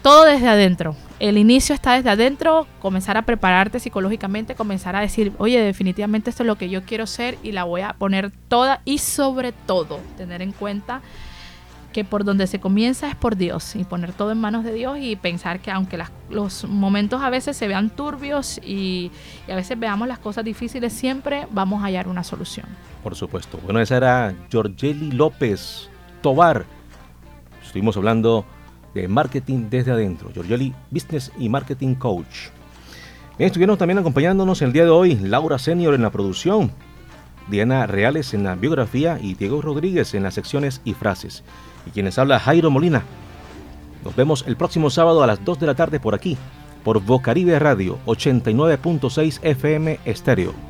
todo 0.02 0.24
desde 0.24 0.48
adentro. 0.48 0.96
El 1.18 1.38
inicio 1.38 1.74
está 1.74 1.94
desde 1.94 2.10
adentro, 2.10 2.66
comenzar 2.80 3.16
a 3.16 3.22
prepararte 3.22 3.80
psicológicamente, 3.80 4.54
comenzar 4.54 4.96
a 4.96 5.00
decir, 5.00 5.32
oye, 5.38 5.60
definitivamente 5.60 6.30
esto 6.30 6.42
es 6.42 6.46
lo 6.46 6.56
que 6.56 6.68
yo 6.68 6.84
quiero 6.84 7.06
ser 7.06 7.38
y 7.42 7.52
la 7.52 7.64
voy 7.64 7.80
a 7.80 7.94
poner 7.94 8.30
toda 8.48 8.82
y 8.84 8.98
sobre 8.98 9.52
todo 9.52 10.00
tener 10.16 10.42
en 10.42 10.52
cuenta 10.52 11.00
que 11.92 12.04
por 12.04 12.24
donde 12.24 12.46
se 12.46 12.60
comienza 12.60 13.08
es 13.08 13.16
por 13.16 13.36
Dios 13.36 13.74
y 13.74 13.84
poner 13.84 14.12
todo 14.12 14.30
en 14.30 14.38
manos 14.38 14.64
de 14.64 14.72
Dios 14.72 14.98
y 15.00 15.16
pensar 15.16 15.60
que 15.60 15.70
aunque 15.70 15.98
los 16.28 16.64
momentos 16.64 17.22
a 17.22 17.30
veces 17.30 17.56
se 17.56 17.66
vean 17.66 17.90
turbios 17.90 18.60
y, 18.64 19.10
a 19.48 19.54
veces 19.54 19.78
veamos 19.78 20.06
las 20.06 20.18
cosas 20.18 20.44
difíciles, 20.44 20.92
siempre 20.92 21.46
vamos 21.50 21.82
a 21.82 21.86
hallar 21.86 22.08
una 22.08 22.22
solución. 22.22 22.66
Por 23.02 23.14
supuesto. 23.14 23.58
Bueno, 23.64 23.80
esa 23.80 23.96
era 23.96 24.34
Georgeli 24.50 25.10
López 25.10 25.88
Tobar. 26.22 26.64
Estuvimos 27.62 27.96
hablando 27.96 28.44
de 28.94 29.08
marketing 29.08 29.68
desde 29.70 29.92
adentro. 29.92 30.30
Georgeli 30.32 30.72
Business 30.90 31.32
y 31.38 31.48
Marketing 31.48 31.94
Coach. 31.94 32.48
Estuvieron 33.38 33.78
también 33.78 33.98
acompañándonos 33.98 34.60
el 34.62 34.72
día 34.72 34.84
de 34.84 34.90
hoy 34.90 35.14
Laura 35.16 35.58
Senior 35.58 35.94
en 35.94 36.02
la 36.02 36.10
producción, 36.10 36.70
Diana 37.48 37.86
Reales 37.86 38.34
en 38.34 38.44
la 38.44 38.54
biografía 38.54 39.18
y 39.20 39.34
Diego 39.34 39.62
Rodríguez 39.62 40.14
en 40.14 40.24
las 40.24 40.34
secciones 40.34 40.82
y 40.84 40.92
frases 40.92 41.42
y 41.86 41.90
quienes 41.90 42.18
habla 42.18 42.40
Jairo 42.40 42.70
Molina. 42.70 43.02
Nos 44.04 44.16
vemos 44.16 44.44
el 44.46 44.56
próximo 44.56 44.90
sábado 44.90 45.22
a 45.22 45.26
las 45.26 45.44
2 45.44 45.60
de 45.60 45.66
la 45.66 45.74
tarde 45.74 46.00
por 46.00 46.14
aquí, 46.14 46.36
por 46.84 47.02
Bocaribe 47.02 47.58
Radio 47.58 47.98
89.6 48.06 49.40
FM 49.42 50.00
Estéreo. 50.04 50.69